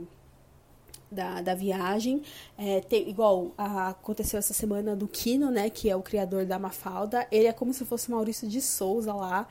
da, 1.12 1.41
da 1.41 1.53
viagem. 1.53 2.24
É, 2.58 2.79
tem, 2.79 3.10
igual 3.10 3.51
a, 3.58 3.89
aconteceu 3.89 4.39
essa 4.39 4.53
semana 4.53 4.96
do 4.96 5.08
Kino, 5.08 5.51
né? 5.51 5.70
Que 5.70 5.89
é 5.89 5.96
o 5.96 6.01
criador 6.01 6.46
da 6.46 6.58
Mafalda. 6.58 7.27
Ele 7.29 7.48
é 7.48 7.53
como 7.53 7.74
se 7.74 7.84
fosse 7.84 8.10
Maurício 8.10 8.48
de 8.48 8.62
Souza 8.62 9.13
lá. 9.13 9.48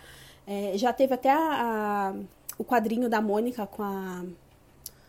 É, 0.52 0.76
já 0.76 0.92
teve 0.92 1.14
até 1.14 1.30
a, 1.30 1.38
a, 1.38 2.14
o 2.58 2.64
quadrinho 2.64 3.08
da 3.08 3.20
Mônica 3.20 3.64
com 3.68 3.84
a, 3.84 4.24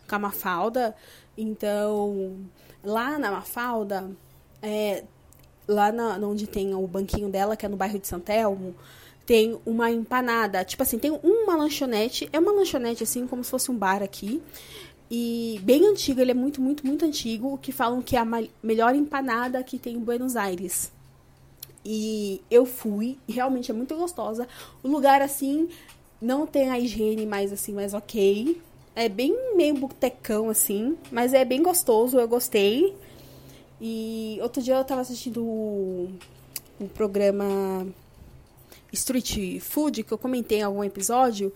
com 0.08 0.16
a 0.16 0.20
Mafalda. 0.20 0.96
Então, 1.36 2.38
lá 2.84 3.18
na 3.18 3.32
Mafalda, 3.32 4.12
é, 4.62 5.04
lá 5.68 5.92
na, 5.92 6.16
onde 6.28 6.46
tem 6.46 6.76
o 6.76 6.86
banquinho 6.86 7.28
dela, 7.28 7.58
que 7.58 7.66
é 7.66 7.70
no 7.70 7.76
bairro 7.76 7.98
de 7.98 8.08
Santelmo, 8.08 8.76
tem 9.26 9.60
uma 9.66 9.90
empanada. 9.90 10.64
Tipo 10.64 10.84
assim, 10.84 11.00
tem 11.00 11.20
uma 11.24 11.56
lanchonete. 11.56 12.30
É 12.32 12.38
uma 12.38 12.52
lanchonete, 12.52 13.02
assim, 13.02 13.26
como 13.26 13.44
se 13.44 13.50
fosse 13.50 13.72
um 13.72 13.76
bar 13.76 14.04
aqui. 14.04 14.44
E 15.10 15.60
bem 15.64 15.88
antigo, 15.88 16.22
ele 16.22 16.30
é 16.30 16.36
muito, 16.36 16.62
muito, 16.62 16.86
muito 16.86 17.04
antigo. 17.04 17.58
Que 17.58 17.72
falam 17.72 18.00
que 18.00 18.16
é 18.16 18.20
a 18.20 18.28
melhor 18.62 18.94
empanada 18.94 19.64
que 19.64 19.80
tem 19.80 19.96
em 19.96 20.00
Buenos 20.00 20.36
Aires. 20.36 20.92
E 21.84 22.42
eu 22.50 22.66
fui, 22.66 23.18
e 23.28 23.32
realmente 23.34 23.72
é 23.72 23.74
muito 23.74 23.96
gostosa. 23.96 24.48
O 24.84 24.88
lugar, 24.88 25.22
assim, 25.22 25.70
não 26.22 26.46
tem 26.46 26.70
a 26.70 26.80
higiene 26.80 27.26
mais, 27.26 27.52
assim, 27.52 27.74
mais 27.74 27.94
ok. 27.94 28.62
É 28.96 29.10
bem 29.10 29.56
meio 29.56 29.76
botecão, 29.76 30.50
assim, 30.50 30.98
mas 31.12 31.34
é 31.34 31.44
bem 31.44 31.64
gostoso, 31.64 32.20
eu 32.20 32.28
gostei. 32.28 32.96
E 33.80 34.38
outro 34.42 34.62
dia 34.62 34.76
eu 34.76 34.84
tava 34.84 35.02
assistindo 35.02 35.44
o, 35.44 36.10
o 36.80 36.88
programa 36.90 37.88
Street 38.94 39.60
Food, 39.60 40.04
que 40.04 40.12
eu 40.12 40.18
comentei 40.18 40.60
em 40.60 40.64
algum 40.64 40.84
episódio, 40.84 41.52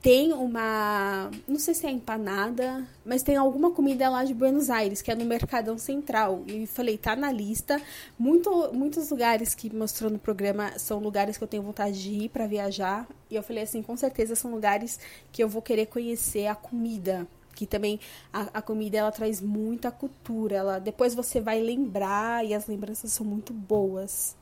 tem 0.00 0.32
uma. 0.32 1.30
Não 1.48 1.58
sei 1.58 1.74
se 1.74 1.86
é 1.86 1.90
empanada, 1.90 2.86
mas 3.04 3.22
tem 3.22 3.36
alguma 3.36 3.70
comida 3.70 4.08
lá 4.08 4.24
de 4.24 4.34
Buenos 4.34 4.70
Aires, 4.70 5.02
que 5.02 5.10
é 5.10 5.14
no 5.14 5.24
Mercadão 5.24 5.76
Central. 5.78 6.44
E 6.46 6.66
falei, 6.66 6.96
tá 6.96 7.16
na 7.16 7.32
lista. 7.32 7.80
Muito, 8.18 8.72
muitos 8.72 9.10
lugares 9.10 9.54
que 9.54 9.74
mostrou 9.74 10.10
no 10.10 10.18
programa 10.18 10.78
são 10.78 10.98
lugares 10.98 11.36
que 11.36 11.44
eu 11.44 11.48
tenho 11.48 11.62
vontade 11.62 12.00
de 12.00 12.10
ir 12.24 12.28
para 12.28 12.46
viajar. 12.46 13.06
E 13.30 13.34
eu 13.34 13.42
falei 13.42 13.64
assim, 13.64 13.82
com 13.82 13.96
certeza 13.96 14.36
são 14.36 14.50
lugares 14.50 15.00
que 15.32 15.42
eu 15.42 15.48
vou 15.48 15.62
querer 15.62 15.86
conhecer 15.86 16.46
a 16.46 16.54
comida. 16.54 17.26
Que 17.54 17.66
também 17.66 17.98
a, 18.32 18.42
a 18.54 18.62
comida 18.62 18.98
ela 18.98 19.10
traz 19.10 19.40
muita 19.40 19.90
cultura. 19.90 20.56
Ela, 20.56 20.78
depois 20.78 21.14
você 21.14 21.40
vai 21.40 21.60
lembrar 21.60 22.44
e 22.44 22.54
as 22.54 22.66
lembranças 22.66 23.12
são 23.12 23.26
muito 23.26 23.52
boas. 23.52 24.36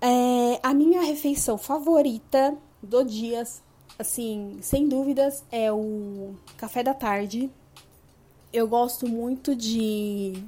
É, 0.00 0.60
a 0.62 0.72
minha 0.72 1.02
refeição 1.02 1.58
favorita 1.58 2.56
do 2.82 3.02
dia 3.04 3.42
assim, 3.98 4.58
sem 4.62 4.88
dúvidas, 4.88 5.44
é 5.50 5.72
o 5.72 6.34
café 6.56 6.82
da 6.82 6.94
tarde. 6.94 7.50
Eu 8.52 8.68
gosto 8.68 9.08
muito 9.08 9.54
de 9.54 10.44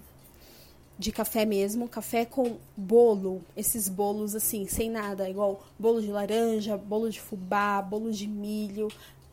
de 0.99 1.13
café 1.13 1.45
mesmo, 1.45 1.89
café 1.89 2.25
com 2.25 2.57
bolo, 2.77 3.43
esses 3.57 3.89
bolos 3.89 4.35
assim, 4.35 4.67
sem 4.67 4.91
nada, 4.91 5.29
igual 5.29 5.63
bolo 5.79 6.01
de 6.01 6.11
laranja, 6.11 6.77
bolo 6.77 7.11
de 7.11 7.21
fubá, 7.21 7.83
bolo 7.83 8.11
de 8.11 8.27
milho, 8.27 8.89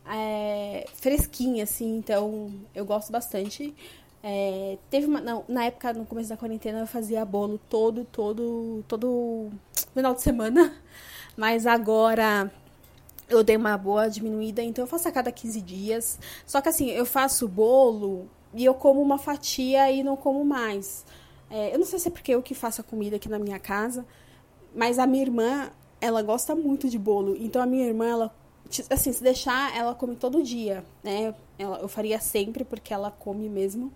é, 0.06 0.86
fresquinho 0.94 1.62
assim, 1.62 1.96
então 1.96 2.52
eu 2.74 2.84
gosto 2.84 3.10
bastante. 3.10 3.74
É, 4.22 4.78
teve 4.90 5.06
uma, 5.06 5.20
não, 5.20 5.44
na 5.48 5.64
época, 5.64 5.92
no 5.92 6.06
começo 6.06 6.28
da 6.28 6.36
quarentena, 6.36 6.80
eu 6.80 6.86
fazia 6.86 7.24
bolo 7.24 7.58
todo, 7.68 8.04
todo, 8.04 8.84
todo 8.88 9.50
final 9.94 10.14
de 10.14 10.22
semana, 10.22 10.74
mas 11.36 11.66
agora 11.66 12.50
eu 13.28 13.42
dei 13.42 13.56
uma 13.56 13.76
boa 13.76 14.08
diminuída, 14.08 14.62
então 14.62 14.84
eu 14.84 14.88
faço 14.88 15.08
a 15.08 15.12
cada 15.12 15.32
15 15.32 15.60
dias. 15.60 16.18
Só 16.46 16.60
que 16.60 16.68
assim, 16.68 16.90
eu 16.90 17.06
faço 17.06 17.48
bolo 17.48 18.28
e 18.52 18.64
eu 18.64 18.74
como 18.74 19.00
uma 19.00 19.18
fatia 19.18 19.90
e 19.90 20.02
não 20.02 20.16
como 20.16 20.44
mais. 20.44 21.04
É, 21.50 21.74
eu 21.74 21.78
não 21.78 21.86
sei 21.86 21.98
se 21.98 22.08
é 22.08 22.10
porque 22.10 22.34
eu 22.34 22.42
que 22.42 22.54
faço 22.54 22.80
a 22.80 22.84
comida 22.84 23.16
aqui 23.16 23.28
na 23.28 23.38
minha 23.38 23.58
casa, 23.58 24.06
mas 24.74 24.98
a 24.98 25.06
minha 25.06 25.22
irmã, 25.22 25.70
ela 26.00 26.22
gosta 26.22 26.54
muito 26.54 26.88
de 26.88 26.98
bolo. 26.98 27.36
Então 27.38 27.62
a 27.62 27.66
minha 27.66 27.86
irmã, 27.86 28.06
ela, 28.06 28.34
assim, 28.90 29.12
se 29.12 29.22
deixar, 29.22 29.76
ela 29.76 29.94
come 29.94 30.16
todo 30.16 30.42
dia, 30.42 30.84
né? 31.02 31.34
Ela, 31.58 31.78
eu 31.78 31.88
faria 31.88 32.18
sempre, 32.20 32.64
porque 32.64 32.92
ela 32.92 33.10
come 33.10 33.48
mesmo. 33.48 33.92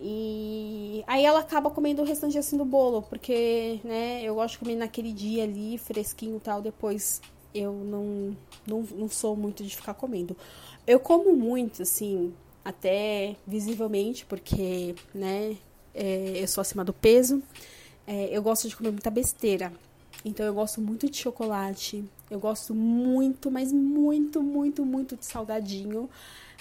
E 0.00 1.02
aí 1.06 1.24
ela 1.24 1.40
acaba 1.40 1.70
comendo 1.70 2.02
o 2.02 2.04
restante 2.04 2.36
assim 2.36 2.56
do 2.56 2.64
bolo, 2.64 3.02
porque, 3.02 3.80
né, 3.82 4.22
eu 4.22 4.34
gosto 4.34 4.52
de 4.52 4.58
comer 4.58 4.76
naquele 4.76 5.10
dia 5.10 5.44
ali, 5.44 5.78
fresquinho 5.78 6.36
e 6.36 6.40
tal, 6.40 6.60
depois 6.60 7.22
eu 7.54 7.72
não, 7.72 8.36
não, 8.66 8.82
não 8.82 9.08
sou 9.08 9.36
muito 9.36 9.64
de 9.64 9.74
ficar 9.74 9.94
comendo. 9.94 10.36
Eu 10.86 11.00
como 11.00 11.34
muito, 11.34 11.82
assim, 11.82 12.32
até 12.64 13.36
visivelmente, 13.46 14.24
porque, 14.26 14.94
né, 15.14 15.56
é, 15.94 16.42
eu 16.42 16.48
sou 16.48 16.60
acima 16.60 16.84
do 16.84 16.92
peso. 16.92 17.42
É, 18.06 18.28
eu 18.30 18.42
gosto 18.42 18.68
de 18.68 18.76
comer 18.76 18.90
muita 18.90 19.10
besteira. 19.10 19.72
Então 20.24 20.44
eu 20.44 20.54
gosto 20.54 20.80
muito 20.80 21.08
de 21.08 21.16
chocolate. 21.16 22.04
Eu 22.30 22.38
gosto 22.38 22.74
muito, 22.74 23.50
mas 23.50 23.72
muito, 23.72 24.42
muito, 24.42 24.84
muito 24.84 25.16
de 25.16 25.24
salgadinho. 25.24 26.08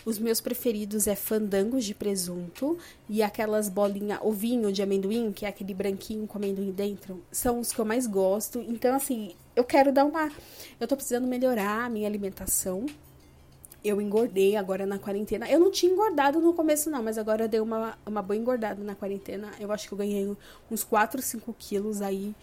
Os 0.06 0.20
meus 0.20 0.40
preferidos 0.40 1.08
é 1.08 1.16
fandangos 1.16 1.84
de 1.84 1.96
presunto 1.96 2.78
e 3.10 3.24
aquelas 3.24 3.68
bolinhas, 3.68 4.20
ovinho 4.22 4.72
de 4.72 4.84
amendoim, 4.84 5.32
que 5.32 5.46
é 5.46 5.50
aquele 5.50 5.74
branquinho 5.74 6.28
com 6.28 6.38
amendoim 6.38 6.72
dentro, 6.72 7.24
são 7.32 7.60
os 7.60 7.72
que 7.72 7.80
eu 7.80 7.86
mais 7.86 8.06
gosto. 8.06 8.60
Então, 8.60 8.96
assim, 8.96 9.34
eu 9.56 9.64
quero 9.64 9.92
dar 9.92 10.06
uma. 10.06 10.32
Eu 10.80 10.88
tô 10.88 10.96
precisando 10.96 11.28
melhorar 11.28 11.86
a 11.86 11.90
minha 11.90 12.08
alimentação. 12.08 12.86
Eu 13.84 14.02
engordei 14.02 14.56
agora 14.56 14.86
na 14.86 14.98
quarentena. 14.98 15.50
Eu 15.50 15.60
não 15.60 15.72
tinha 15.72 15.92
engordado 15.92 16.40
no 16.40 16.54
começo, 16.54 16.90
não, 16.90 17.04
mas 17.04 17.18
agora 17.18 17.44
eu 17.44 17.48
dei 17.48 17.60
uma, 17.60 17.98
uma 18.06 18.22
boa 18.22 18.36
engordada 18.36 18.84
na 18.84 18.96
quarentena. 18.96 19.52
Eu 19.60 19.72
acho 19.72 19.88
que 19.88 19.94
eu 19.94 19.98
ganhei 19.98 20.36
uns 20.72 20.84
4, 20.84 21.22
5 21.22 21.56
quilos 21.58 22.02
aí. 22.02 22.36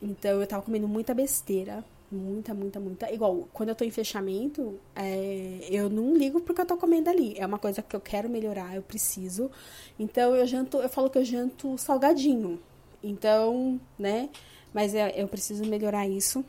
Então 0.00 0.40
eu 0.40 0.46
tava 0.46 0.62
comendo 0.62 0.88
muita 0.88 1.12
besteira. 1.12 1.84
Muita, 2.10 2.52
muita, 2.52 2.80
muita. 2.80 3.12
Igual, 3.12 3.48
quando 3.52 3.68
eu 3.68 3.74
tô 3.74 3.84
em 3.84 3.90
fechamento, 3.90 4.80
é, 4.96 5.60
eu 5.70 5.88
não 5.88 6.16
ligo 6.16 6.40
porque 6.40 6.60
eu 6.60 6.66
tô 6.66 6.76
comendo 6.76 7.08
ali. 7.08 7.34
É 7.38 7.46
uma 7.46 7.58
coisa 7.58 7.82
que 7.82 7.94
eu 7.94 8.00
quero 8.00 8.28
melhorar, 8.28 8.74
eu 8.74 8.82
preciso. 8.82 9.48
Então 9.96 10.34
eu 10.34 10.44
janto, 10.46 10.78
eu 10.78 10.88
falo 10.88 11.08
que 11.08 11.18
eu 11.18 11.24
janto 11.24 11.78
salgadinho. 11.78 12.58
Então, 13.02 13.80
né? 13.98 14.28
Mas 14.72 14.94
é, 14.94 15.20
eu 15.20 15.26
preciso 15.28 15.64
melhorar 15.64 16.06
isso. 16.06 16.44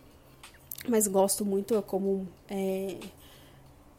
Mas 0.87 1.07
gosto 1.07 1.45
muito, 1.45 1.73
eu 1.73 1.81
como. 1.81 2.27
É, 2.49 2.97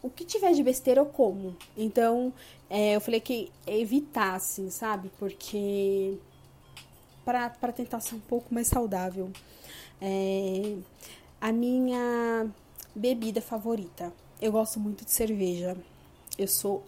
o 0.02 0.11
que 0.11 0.25
tiver 0.25 0.52
de 0.52 0.62
besteira 0.62 1.00
eu 1.00 1.07
como. 1.07 1.57
Então, 1.76 2.33
é, 2.69 2.97
eu 2.97 3.00
falei 3.00 3.21
que 3.21 3.52
evitar, 3.67 4.35
assim, 4.35 4.71
sabe? 4.71 5.11
Porque. 5.19 6.19
Pra 7.25 7.50
tentar 7.73 8.00
ser 8.00 8.17
um 8.17 8.21
pouco 8.21 8.52
mais 8.52 8.67
saudável. 8.67 9.31
É, 10.00 10.76
a 11.41 11.52
minha 11.52 12.50
bebida 12.95 13.41
favorita. 13.41 14.12
Eu 14.41 14.50
gosto 14.50 14.81
muito 14.81 15.05
de 15.05 15.12
cerveja. 15.12 15.76
Eu 16.37 16.49
sou, 16.49 16.85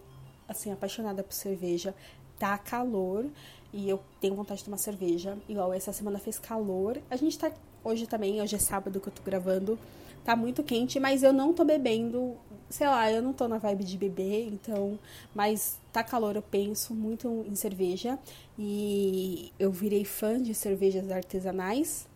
assim, 0.47 0.71
apaixonada 0.73 1.23
por 1.23 1.33
cerveja. 1.33 1.95
Tá 2.37 2.57
calor 2.57 3.25
e 3.73 3.89
eu 3.89 3.99
tenho 4.19 4.35
vontade 4.35 4.59
de 4.59 4.65
tomar 4.65 4.77
cerveja. 4.77 5.37
Igual 5.47 5.73
essa 5.73 5.91
semana 5.91 6.19
fez 6.19 6.39
calor. 6.39 6.97
A 7.09 7.15
gente 7.15 7.37
tá 7.37 7.51
hoje 7.83 8.07
também, 8.07 8.41
hoje 8.41 8.55
é 8.55 8.59
sábado 8.59 8.99
que 8.99 9.07
eu 9.07 9.13
tô 9.13 9.21
gravando. 9.23 9.77
Tá 10.23 10.35
muito 10.35 10.63
quente, 10.63 10.99
mas 10.99 11.21
eu 11.21 11.31
não 11.31 11.53
tô 11.53 11.63
bebendo, 11.63 12.35
sei 12.67 12.87
lá, 12.87 13.11
eu 13.11 13.21
não 13.21 13.31
tô 13.31 13.47
na 13.47 13.59
vibe 13.59 13.83
de 13.83 13.95
beber, 13.95 14.47
então, 14.47 14.97
mas 15.35 15.79
tá 15.93 16.03
calor, 16.03 16.35
eu 16.35 16.41
penso 16.41 16.95
muito 16.95 17.45
em 17.47 17.53
cerveja 17.53 18.17
e 18.57 19.53
eu 19.59 19.71
virei 19.71 20.03
fã 20.03 20.41
de 20.41 20.55
cervejas 20.55 21.11
artesanais. 21.11 22.07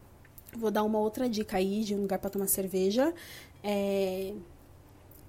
Vou 0.58 0.72
dar 0.72 0.84
uma 0.84 0.98
outra 0.98 1.30
dica 1.30 1.58
aí 1.58 1.84
de 1.84 1.94
um 1.94 2.02
lugar 2.02 2.18
para 2.18 2.32
tomar 2.32 2.48
cerveja. 2.48 3.14
É 3.64 4.34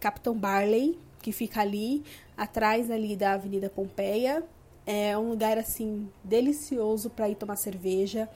Capitão 0.00 0.34
Barley, 0.34 0.98
que 1.20 1.32
fica 1.32 1.60
ali 1.60 2.02
atrás 2.34 2.90
ali 2.90 3.14
da 3.14 3.34
Avenida 3.34 3.68
Pompeia. 3.68 4.42
É 4.92 5.16
um 5.16 5.30
lugar 5.30 5.56
assim 5.56 6.08
delicioso 6.24 7.10
para 7.10 7.28
ir 7.28 7.36
tomar 7.36 7.54
cerveja. 7.54 8.28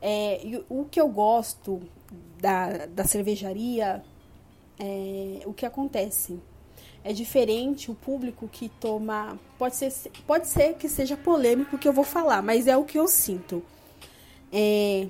É, 0.00 0.40
o 0.68 0.84
que 0.84 1.00
eu 1.00 1.06
gosto 1.06 1.80
da, 2.40 2.86
da 2.86 3.04
cervejaria 3.04 4.02
é 4.80 5.42
o 5.46 5.52
que 5.52 5.64
acontece. 5.64 6.40
É 7.04 7.12
diferente 7.12 7.88
o 7.88 7.94
público 7.94 8.48
que 8.48 8.68
toma. 8.68 9.38
Pode 9.56 9.76
ser, 9.76 9.92
pode 10.26 10.48
ser 10.48 10.74
que 10.74 10.88
seja 10.88 11.16
polêmico 11.16 11.76
o 11.76 11.78
que 11.78 11.86
eu 11.86 11.92
vou 11.92 12.02
falar, 12.04 12.42
mas 12.42 12.66
é 12.66 12.76
o 12.76 12.82
que 12.82 12.98
eu 12.98 13.06
sinto. 13.06 13.62
É, 14.52 15.06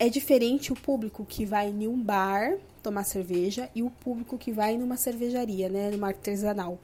é 0.00 0.08
diferente 0.08 0.72
o 0.72 0.74
público 0.74 1.24
que 1.24 1.44
vai 1.44 1.68
em 1.68 1.86
um 1.86 2.02
bar 2.02 2.58
tomar 2.82 3.04
cerveja 3.04 3.70
e 3.72 3.84
o 3.84 3.90
público 3.90 4.36
que 4.36 4.50
vai 4.50 4.76
numa 4.76 4.96
cervejaria, 4.96 5.68
né, 5.68 5.92
numa 5.92 6.08
artesanal. 6.08 6.76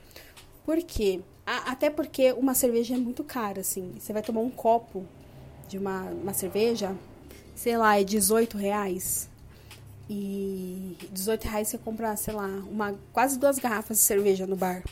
Por 0.64 0.80
quê? 0.84 1.20
Até 1.46 1.90
porque 1.90 2.32
uma 2.32 2.54
cerveja 2.54 2.94
é 2.94 2.98
muito 2.98 3.22
cara, 3.22 3.60
assim. 3.60 3.92
Você 3.98 4.12
vai 4.12 4.22
tomar 4.22 4.40
um 4.40 4.50
copo 4.50 5.04
de 5.68 5.78
uma, 5.78 6.02
uma 6.02 6.32
cerveja, 6.32 6.94
sei 7.54 7.76
lá, 7.76 7.98
é 7.98 8.04
18 8.04 8.56
reais. 8.56 9.28
E 10.08 10.96
18 11.12 11.44
reais 11.44 11.68
você 11.68 11.78
compra, 11.78 12.16
sei 12.16 12.34
lá, 12.34 12.46
uma, 12.70 12.94
quase 13.12 13.38
duas 13.38 13.58
garrafas 13.58 13.98
de 13.98 14.02
cerveja 14.02 14.46
no 14.46 14.56
bar. 14.56 14.82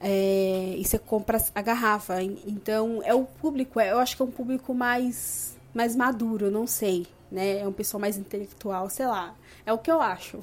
É, 0.00 0.74
e 0.76 0.84
você 0.84 0.98
compra 0.98 1.38
a 1.54 1.62
garrafa. 1.62 2.22
Então, 2.22 3.00
é 3.04 3.14
o 3.14 3.24
público, 3.24 3.78
é, 3.78 3.92
eu 3.92 3.98
acho 3.98 4.16
que 4.16 4.22
é 4.22 4.24
um 4.24 4.30
público 4.30 4.74
mais, 4.74 5.56
mais 5.74 5.94
maduro, 5.94 6.50
não 6.50 6.66
sei 6.66 7.06
né? 7.32 7.60
É 7.60 7.66
um 7.66 7.72
pessoal 7.72 8.00
mais 8.00 8.16
intelectual, 8.16 8.90
sei 8.90 9.06
lá. 9.06 9.34
É 9.64 9.72
o 9.72 9.78
que 9.78 9.90
eu 9.90 10.00
acho. 10.00 10.40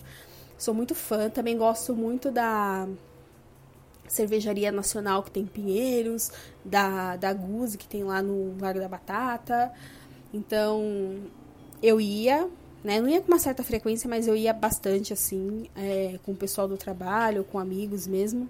Sou 0.57 0.73
muito 0.73 0.95
fã, 0.95 1.29
também 1.29 1.57
gosto 1.57 1.95
muito 1.95 2.31
da 2.31 2.87
cervejaria 4.09 4.71
nacional 4.71 5.23
que 5.23 5.31
tem 5.31 5.45
Pinheiros, 5.45 6.31
da, 6.63 7.15
da 7.15 7.33
Guzi 7.33 7.77
que 7.77 7.87
tem 7.87 8.03
lá 8.03 8.21
no 8.21 8.57
Largo 8.59 8.79
da 8.79 8.87
Batata. 8.87 9.71
Então, 10.33 11.17
eu 11.81 11.99
ia, 11.99 12.49
né? 12.83 12.99
Não 12.99 13.09
ia 13.09 13.21
com 13.21 13.27
uma 13.27 13.39
certa 13.39 13.63
frequência, 13.63 14.09
mas 14.09 14.27
eu 14.27 14.35
ia 14.35 14.53
bastante, 14.53 15.13
assim, 15.13 15.67
é, 15.75 16.19
com 16.23 16.31
o 16.31 16.35
pessoal 16.35 16.67
do 16.67 16.77
trabalho, 16.77 17.43
com 17.43 17.59
amigos 17.59 18.07
mesmo. 18.07 18.47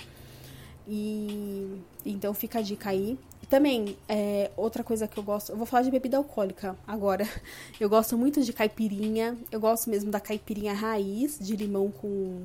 E 0.87 1.79
então 2.03 2.33
fica 2.33 2.59
a 2.59 2.61
dica 2.61 2.89
aí. 2.89 3.17
Também, 3.47 3.95
é, 4.07 4.51
outra 4.57 4.83
coisa 4.83 5.07
que 5.07 5.17
eu 5.17 5.23
gosto, 5.23 5.51
eu 5.51 5.57
vou 5.57 5.65
falar 5.65 5.83
de 5.83 5.91
bebida 5.91 6.17
alcoólica 6.17 6.75
agora. 6.87 7.27
Eu 7.79 7.89
gosto 7.89 8.17
muito 8.17 8.43
de 8.43 8.51
caipirinha, 8.51 9.37
eu 9.51 9.59
gosto 9.59 9.89
mesmo 9.89 10.11
da 10.11 10.19
caipirinha 10.19 10.73
raiz, 10.73 11.39
de 11.39 11.55
limão 11.55 11.89
com, 11.89 12.41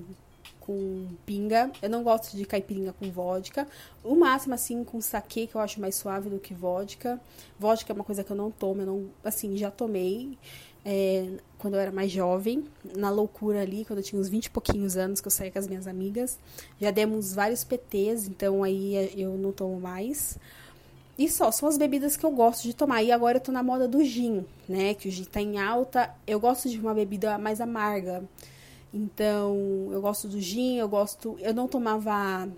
com 0.64 1.06
pinga. 1.26 1.70
Eu 1.82 1.90
não 1.90 2.02
gosto 2.02 2.36
de 2.36 2.44
caipirinha 2.44 2.92
com 2.92 3.10
vodka. 3.10 3.66
O 4.02 4.14
máximo, 4.14 4.54
assim, 4.54 4.82
com 4.82 5.00
saquê, 5.00 5.46
que 5.46 5.54
eu 5.54 5.60
acho 5.60 5.80
mais 5.80 5.94
suave 5.94 6.30
do 6.30 6.38
que 6.38 6.54
vodka. 6.54 7.20
Vodka 7.58 7.92
é 7.92 7.94
uma 7.94 8.04
coisa 8.04 8.24
que 8.24 8.30
eu 8.30 8.36
não 8.36 8.50
tomo, 8.50 8.80
eu 8.82 8.86
não, 8.86 9.06
assim, 9.22 9.56
já 9.56 9.70
tomei. 9.70 10.38
É, 10.86 11.30
quando 11.58 11.74
eu 11.74 11.80
era 11.80 11.90
mais 11.90 12.10
jovem, 12.10 12.64
na 12.96 13.10
loucura 13.10 13.62
ali, 13.62 13.84
quando 13.84 13.98
eu 13.98 14.02
tinha 14.04 14.20
uns 14.20 14.28
20 14.28 14.46
e 14.46 14.50
pouquinhos 14.50 14.96
anos, 14.96 15.20
que 15.20 15.26
eu 15.26 15.30
saía 15.30 15.50
com 15.50 15.58
as 15.58 15.66
minhas 15.66 15.86
amigas. 15.86 16.38
Já 16.80 16.90
demos 16.90 17.34
vários 17.34 17.64
PTs, 17.64 18.28
então 18.28 18.62
aí 18.62 19.12
eu 19.16 19.36
não 19.36 19.52
tomo 19.52 19.80
mais. 19.80 20.38
E 21.18 21.28
só, 21.28 21.50
são 21.52 21.68
as 21.68 21.78
bebidas 21.78 22.16
que 22.16 22.24
eu 22.24 22.30
gosto 22.30 22.62
de 22.64 22.74
tomar. 22.74 23.02
E 23.02 23.12
agora 23.12 23.36
eu 23.36 23.40
tô 23.40 23.52
na 23.52 23.62
moda 23.62 23.86
do 23.86 24.02
gin, 24.02 24.44
né? 24.68 24.94
Que 24.94 25.08
o 25.08 25.10
gin 25.10 25.24
tá 25.24 25.40
em 25.40 25.58
alta. 25.58 26.10
Eu 26.26 26.40
gosto 26.40 26.68
de 26.68 26.78
uma 26.78 26.92
bebida 26.92 27.38
mais 27.38 27.60
amarga. 27.60 28.24
Então, 28.94 29.88
eu 29.90 30.00
gosto 30.00 30.28
do 30.28 30.40
gin, 30.40 30.76
eu 30.76 30.88
gosto. 30.88 31.36
Eu 31.40 31.52
não 31.52 31.66
tomava 31.66 32.48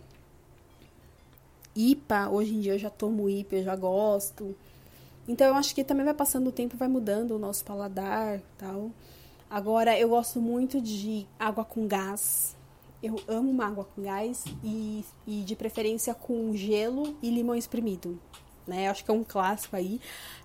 IPA, 1.74 2.28
hoje 2.28 2.54
em 2.54 2.60
dia 2.60 2.74
eu 2.74 2.78
já 2.78 2.90
tomo 2.90 3.28
IPA, 3.30 3.56
eu 3.56 3.64
já 3.64 3.76
gosto. 3.76 4.54
Então, 5.26 5.46
eu 5.46 5.54
acho 5.54 5.74
que 5.74 5.82
também 5.82 6.04
vai 6.04 6.14
passando 6.14 6.48
o 6.48 6.52
tempo, 6.52 6.76
vai 6.76 6.88
mudando 6.88 7.32
o 7.32 7.38
nosso 7.38 7.64
paladar 7.64 8.40
tal. 8.58 8.90
Agora, 9.48 9.98
eu 9.98 10.10
gosto 10.10 10.40
muito 10.40 10.80
de 10.80 11.26
água 11.38 11.64
com 11.64 11.86
gás. 11.86 12.54
Eu 13.02 13.16
amo 13.26 13.50
uma 13.50 13.66
água 13.66 13.84
com 13.84 14.02
gás 14.02 14.44
e, 14.62 15.04
e 15.26 15.42
de 15.42 15.56
preferência 15.56 16.14
com 16.14 16.54
gelo 16.54 17.16
e 17.22 17.30
limão 17.30 17.54
espremido 17.54 18.20
né? 18.66 18.88
Acho 18.88 19.04
que 19.04 19.10
é 19.10 19.14
um 19.14 19.24
clássico 19.24 19.76
aí, 19.76 20.00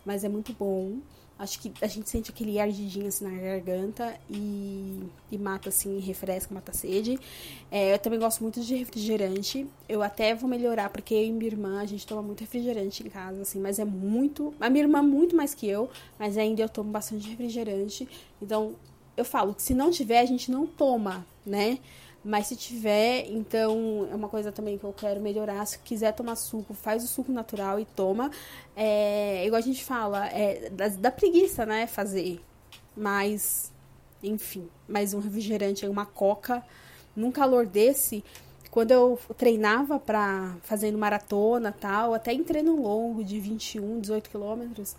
mas 0.05 0.23
é 0.23 0.29
muito 0.29 0.53
bom. 0.53 0.99
Acho 1.41 1.59
que 1.59 1.73
a 1.81 1.87
gente 1.87 2.07
sente 2.07 2.29
aquele 2.29 2.59
ardidinho 2.59 3.07
assim 3.07 3.25
na 3.25 3.31
garganta 3.31 4.15
e, 4.29 4.99
e 5.31 5.39
mata 5.39 5.69
assim, 5.69 5.97
refresca, 5.99 6.53
mata 6.53 6.71
sede. 6.71 7.19
É, 7.71 7.95
eu 7.95 7.97
também 7.97 8.19
gosto 8.19 8.43
muito 8.43 8.61
de 8.61 8.75
refrigerante. 8.75 9.65
Eu 9.89 10.03
até 10.03 10.35
vou 10.35 10.47
melhorar, 10.47 10.91
porque 10.91 11.15
eu 11.15 11.25
e 11.25 11.31
minha 11.31 11.49
irmã, 11.49 11.81
a 11.81 11.85
gente 11.87 12.05
toma 12.05 12.21
muito 12.21 12.41
refrigerante 12.41 13.01
em 13.01 13.09
casa, 13.09 13.41
assim, 13.41 13.59
mas 13.59 13.79
é 13.79 13.85
muito. 13.85 14.53
A 14.59 14.69
minha 14.69 14.83
irmã 14.83 15.01
muito 15.01 15.35
mais 15.35 15.55
que 15.55 15.67
eu, 15.67 15.89
mas 16.19 16.37
ainda 16.37 16.61
eu 16.61 16.69
tomo 16.69 16.91
bastante 16.91 17.27
refrigerante. 17.27 18.07
Então, 18.39 18.75
eu 19.17 19.25
falo 19.25 19.55
que 19.55 19.63
se 19.63 19.73
não 19.73 19.89
tiver, 19.89 20.19
a 20.19 20.25
gente 20.25 20.51
não 20.51 20.67
toma, 20.67 21.25
né? 21.43 21.79
Mas 22.23 22.47
se 22.47 22.55
tiver, 22.55 23.25
então 23.31 24.07
é 24.11 24.15
uma 24.15 24.29
coisa 24.29 24.51
também 24.51 24.77
que 24.77 24.83
eu 24.83 24.93
quero 24.93 25.19
melhorar. 25.19 25.65
Se 25.65 25.79
quiser 25.79 26.13
tomar 26.13 26.35
suco, 26.35 26.73
faz 26.73 27.03
o 27.03 27.07
suco 27.07 27.31
natural 27.31 27.79
e 27.79 27.85
toma. 27.85 28.29
É, 28.75 29.43
igual 29.45 29.57
a 29.57 29.63
gente 29.63 29.83
fala, 29.83 30.27
é 30.27 30.69
da, 30.69 30.87
da 30.89 31.11
preguiça, 31.11 31.65
né? 31.65 31.87
Fazer. 31.87 32.39
Mas, 32.95 33.71
enfim, 34.21 34.69
mais 34.87 35.13
um 35.15 35.19
refrigerante, 35.19 35.85
uma 35.87 36.05
coca. 36.05 36.63
Num 37.15 37.31
calor 37.31 37.65
desse, 37.65 38.23
quando 38.69 38.91
eu 38.91 39.19
treinava 39.37 39.99
para 39.99 40.55
fazendo 40.61 40.97
maratona 40.97 41.71
tal, 41.71 42.13
até 42.13 42.31
entrei 42.31 42.63
no 42.63 42.81
longo 42.81 43.23
de 43.23 43.39
21, 43.39 43.99
18 43.99 44.29
quilômetros, 44.29 44.95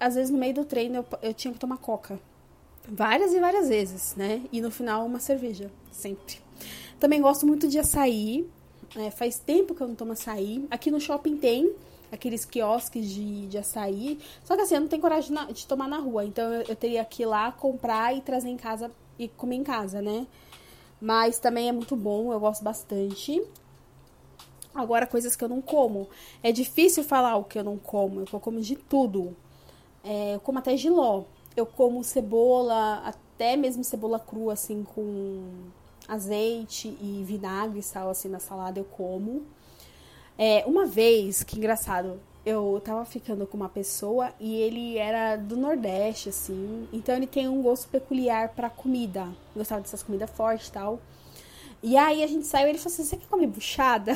às 0.00 0.14
vezes 0.14 0.30
no 0.30 0.38
meio 0.38 0.54
do 0.54 0.64
treino 0.64 0.96
eu, 0.96 1.06
eu 1.22 1.34
tinha 1.34 1.52
que 1.52 1.60
tomar 1.60 1.76
coca. 1.78 2.18
Várias 2.88 3.32
e 3.34 3.40
várias 3.40 3.68
vezes, 3.68 4.14
né? 4.14 4.42
E 4.52 4.60
no 4.60 4.70
final 4.70 5.04
uma 5.04 5.18
cerveja, 5.18 5.70
sempre. 5.90 6.38
Também 7.00 7.20
gosto 7.20 7.46
muito 7.46 7.66
de 7.68 7.78
açaí. 7.78 8.48
É, 8.94 9.10
faz 9.10 9.38
tempo 9.38 9.74
que 9.74 9.80
eu 9.80 9.88
não 9.88 9.94
tomo 9.94 10.12
açaí. 10.12 10.64
Aqui 10.70 10.90
no 10.90 11.00
shopping 11.00 11.36
tem 11.36 11.74
aqueles 12.12 12.44
quiosques 12.44 13.10
de, 13.10 13.48
de 13.48 13.58
açaí. 13.58 14.20
Só 14.44 14.54
que 14.54 14.62
assim, 14.62 14.76
eu 14.76 14.80
não 14.80 14.88
tenho 14.88 15.02
coragem 15.02 15.28
de, 15.28 15.34
na, 15.34 15.44
de 15.46 15.66
tomar 15.66 15.88
na 15.88 15.98
rua. 15.98 16.24
Então 16.24 16.52
eu, 16.54 16.62
eu, 16.68 16.76
teria 16.76 17.04
que 17.04 17.24
ir 17.24 17.26
lá 17.26 17.50
comprar 17.50 18.16
e 18.16 18.20
trazer 18.20 18.48
em 18.48 18.56
casa 18.56 18.90
e 19.18 19.26
comer 19.28 19.56
em 19.56 19.64
casa, 19.64 20.00
né? 20.00 20.26
Mas 21.00 21.38
também 21.38 21.68
é 21.68 21.72
muito 21.72 21.96
bom, 21.96 22.32
eu 22.32 22.38
gosto 22.38 22.62
bastante. 22.62 23.42
Agora, 24.74 25.06
coisas 25.06 25.34
que 25.34 25.42
eu 25.42 25.48
não 25.48 25.60
como. 25.60 26.08
É 26.42 26.52
difícil 26.52 27.02
falar 27.02 27.36
o 27.36 27.44
que 27.44 27.58
eu 27.58 27.64
não 27.64 27.76
como. 27.76 28.20
Eu 28.20 28.40
como 28.40 28.60
de 28.60 28.76
tudo. 28.76 29.36
É, 30.04 30.36
eu 30.36 30.40
como 30.40 30.58
até 30.58 30.76
giló 30.76 31.24
eu 31.56 31.66
como 31.66 32.04
cebola, 32.04 33.02
até 33.04 33.56
mesmo 33.56 33.82
cebola 33.82 34.20
crua, 34.20 34.52
assim, 34.52 34.84
com 34.84 35.44
azeite 36.06 36.96
e 37.00 37.24
vinagre 37.24 37.80
e 37.80 37.82
sal, 37.82 38.10
assim, 38.10 38.28
na 38.28 38.38
salada, 38.38 38.78
eu 38.78 38.84
como. 38.84 39.44
É, 40.38 40.64
uma 40.66 40.84
vez, 40.84 41.42
que 41.42 41.56
engraçado, 41.56 42.20
eu 42.44 42.80
tava 42.84 43.04
ficando 43.04 43.46
com 43.46 43.56
uma 43.56 43.68
pessoa 43.68 44.32
e 44.38 44.54
ele 44.54 44.98
era 44.98 45.36
do 45.36 45.56
Nordeste, 45.56 46.28
assim. 46.28 46.86
Então 46.92 47.16
ele 47.16 47.26
tem 47.26 47.48
um 47.48 47.62
gosto 47.62 47.88
peculiar 47.88 48.50
pra 48.50 48.70
comida. 48.70 49.26
Gostava 49.54 49.80
dessas 49.80 50.02
comidas 50.02 50.30
fortes 50.30 50.68
e 50.68 50.72
tal. 50.72 51.00
E 51.82 51.96
aí 51.96 52.22
a 52.22 52.26
gente 52.26 52.46
saiu 52.46 52.66
e 52.66 52.70
ele 52.70 52.78
falou 52.78 52.92
assim: 52.92 53.04
Você 53.04 53.16
quer 53.16 53.26
comer 53.26 53.46
buchada? 53.46 54.12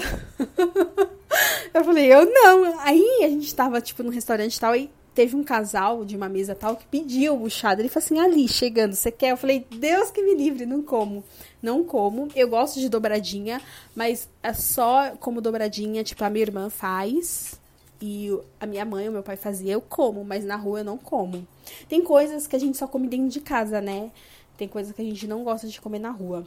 eu 1.74 1.85
falei: 1.85 2.12
Eu 2.12 2.24
não. 2.31 2.79
Aí 2.81 3.20
a 3.24 3.29
gente 3.29 3.55
tava, 3.55 3.81
tipo, 3.81 4.03
no 4.03 4.11
restaurante 4.11 4.55
e 4.57 4.61
tal. 4.61 4.76
E 4.76 4.90
teve 5.20 5.37
um 5.37 5.44
casal 5.44 6.02
de 6.02 6.16
uma 6.16 6.30
mesa 6.30 6.54
tal 6.54 6.74
que 6.74 6.87
pediu 6.87 7.37
buchada. 7.37 7.83
Ele 7.83 7.90
falou 7.90 8.06
assim: 8.06 8.18
Ali, 8.18 8.48
chegando, 8.48 8.94
você 8.94 9.11
quer? 9.11 9.33
Eu 9.33 9.37
falei: 9.37 9.66
Deus 9.70 10.11
que 10.11 10.22
me 10.22 10.35
livre, 10.35 10.64
não 10.64 10.83
como. 10.83 11.22
Não 11.62 11.85
como. 11.85 12.28
Eu 12.35 12.48
gosto 12.48 12.80
de 12.80 12.88
dobradinha, 12.88 13.61
mas 13.94 14.30
é 14.42 14.54
só 14.54 15.11
como 15.20 15.42
dobradinha, 15.42 16.02
tipo, 16.02 16.24
a 16.24 16.30
minha 16.30 16.42
irmã 16.42 16.70
faz. 16.70 17.61
E 18.00 18.35
a 18.59 18.64
minha 18.64 18.83
mãe, 18.83 19.11
o 19.11 19.12
meu 19.12 19.22
pai 19.22 19.37
fazia, 19.37 19.74
eu 19.74 19.83
como, 19.83 20.24
mas 20.24 20.42
na 20.42 20.56
rua 20.56 20.78
eu 20.78 20.85
não 20.85 20.96
como. 20.96 21.46
Tem 21.87 22.02
coisas 22.02 22.46
que 22.46 22.56
a 22.56 22.59
gente 22.59 22.78
só 22.78 22.87
come 22.87 23.06
dentro 23.06 23.28
de 23.28 23.40
casa, 23.40 23.78
né? 23.78 24.11
Tem 24.56 24.66
coisas 24.66 24.94
que 24.94 25.02
a 25.02 25.04
gente 25.04 25.26
não 25.26 25.44
gosta 25.44 25.68
de 25.68 25.78
comer 25.78 25.98
na 25.98 26.11
rua. 26.11 26.46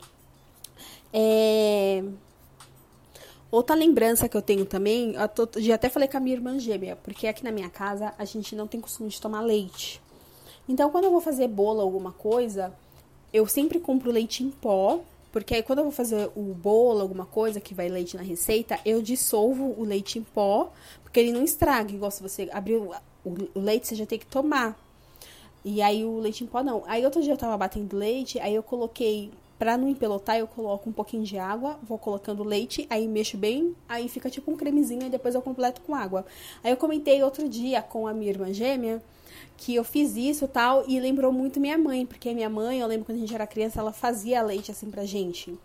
É... 1.13 2.03
Outra 3.53 3.75
lembrança 3.75 4.27
que 4.27 4.35
eu 4.35 4.41
tenho 4.41 4.65
também, 4.65 5.13
eu 5.13 5.61
já 5.61 5.75
até 5.75 5.87
falei 5.87 6.09
com 6.09 6.17
a 6.17 6.19
minha 6.19 6.35
irmã 6.35 6.57
gêmea, 6.57 6.95
porque 6.95 7.27
aqui 7.27 7.43
na 7.43 7.51
minha 7.51 7.69
casa 7.69 8.11
a 8.17 8.25
gente 8.25 8.55
não 8.55 8.65
tem 8.65 8.81
costume 8.81 9.11
de 9.11 9.21
tomar 9.21 9.41
leite. 9.41 10.01
Então, 10.67 10.89
quando 10.89 11.03
eu 11.03 11.11
vou 11.11 11.21
fazer 11.21 11.47
bolo 11.47 11.77
ou 11.77 11.85
alguma 11.85 12.11
coisa, 12.11 12.73
eu 13.31 13.45
sempre 13.45 13.79
compro 13.79 14.09
leite 14.09 14.43
em 14.43 14.49
pó, 14.49 15.01
porque 15.31 15.53
aí 15.53 15.61
quando 15.61 15.77
eu 15.77 15.83
vou 15.83 15.93
fazer 15.93 16.31
o 16.35 16.41
bolo, 16.41 16.99
alguma 17.01 17.27
coisa 17.27 17.61
que 17.61 17.75
vai 17.75 17.87
leite 17.89 18.17
na 18.17 18.23
receita, 18.23 18.79
eu 18.83 19.03
dissolvo 19.03 19.75
o 19.77 19.83
leite 19.83 20.17
em 20.17 20.23
pó, 20.23 20.73
porque 21.03 21.19
ele 21.19 21.31
não 21.31 21.43
estraga, 21.43 21.93
igual 21.93 22.09
se 22.09 22.23
você 22.23 22.49
abrir 22.51 22.77
o, 22.77 22.89
o 23.23 23.59
leite, 23.59 23.87
você 23.87 23.93
já 23.93 24.07
tem 24.07 24.17
que 24.17 24.25
tomar. 24.25 24.75
E 25.63 25.79
aí 25.79 26.03
o 26.03 26.17
leite 26.17 26.43
em 26.43 26.47
pó 26.47 26.63
não. 26.63 26.83
Aí 26.87 27.05
outro 27.05 27.21
dia 27.21 27.33
eu 27.33 27.37
tava 27.37 27.55
batendo 27.55 27.95
leite, 27.95 28.39
aí 28.39 28.55
eu 28.55 28.63
coloquei 28.63 29.29
Pra 29.63 29.77
não 29.77 29.87
empelotar, 29.87 30.35
eu 30.35 30.45
coloco 30.45 30.89
um 30.89 30.91
pouquinho 30.91 31.23
de 31.23 31.37
água, 31.37 31.79
vou 31.81 31.97
colocando 31.97 32.43
leite, 32.43 32.85
aí 32.89 33.07
mexo 33.07 33.37
bem, 33.37 33.73
aí 33.87 34.09
fica 34.09 34.29
tipo 34.29 34.51
um 34.51 34.57
cremezinho 34.57 35.03
e 35.03 35.09
depois 35.09 35.35
eu 35.35 35.41
completo 35.41 35.79
com 35.79 35.95
água. 35.95 36.25
Aí 36.61 36.69
eu 36.69 36.75
comentei 36.75 37.23
outro 37.23 37.47
dia 37.47 37.81
com 37.81 38.05
a 38.05 38.13
minha 38.13 38.29
irmã 38.29 38.51
gêmea 38.51 39.01
que 39.55 39.73
eu 39.73 39.85
fiz 39.85 40.17
isso 40.17 40.49
tal 40.49 40.83
e 40.85 40.99
lembrou 40.99 41.31
muito 41.31 41.61
minha 41.61 41.77
mãe, 41.77 42.05
porque 42.05 42.33
minha 42.33 42.49
mãe, 42.49 42.81
eu 42.81 42.87
lembro 42.87 43.05
quando 43.05 43.19
a 43.19 43.21
gente 43.21 43.33
era 43.33 43.47
criança, 43.47 43.79
ela 43.79 43.93
fazia 43.93 44.41
leite 44.41 44.69
assim 44.69 44.91
pra 44.91 45.05
gente. 45.05 45.57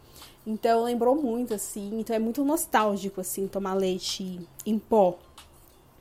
Então 0.46 0.84
lembrou 0.84 1.20
muito 1.20 1.52
assim, 1.52 1.98
então 1.98 2.14
é 2.14 2.20
muito 2.20 2.44
nostálgico 2.44 3.20
assim 3.20 3.48
tomar 3.48 3.74
leite 3.74 4.38
em 4.64 4.78
pó, 4.78 5.18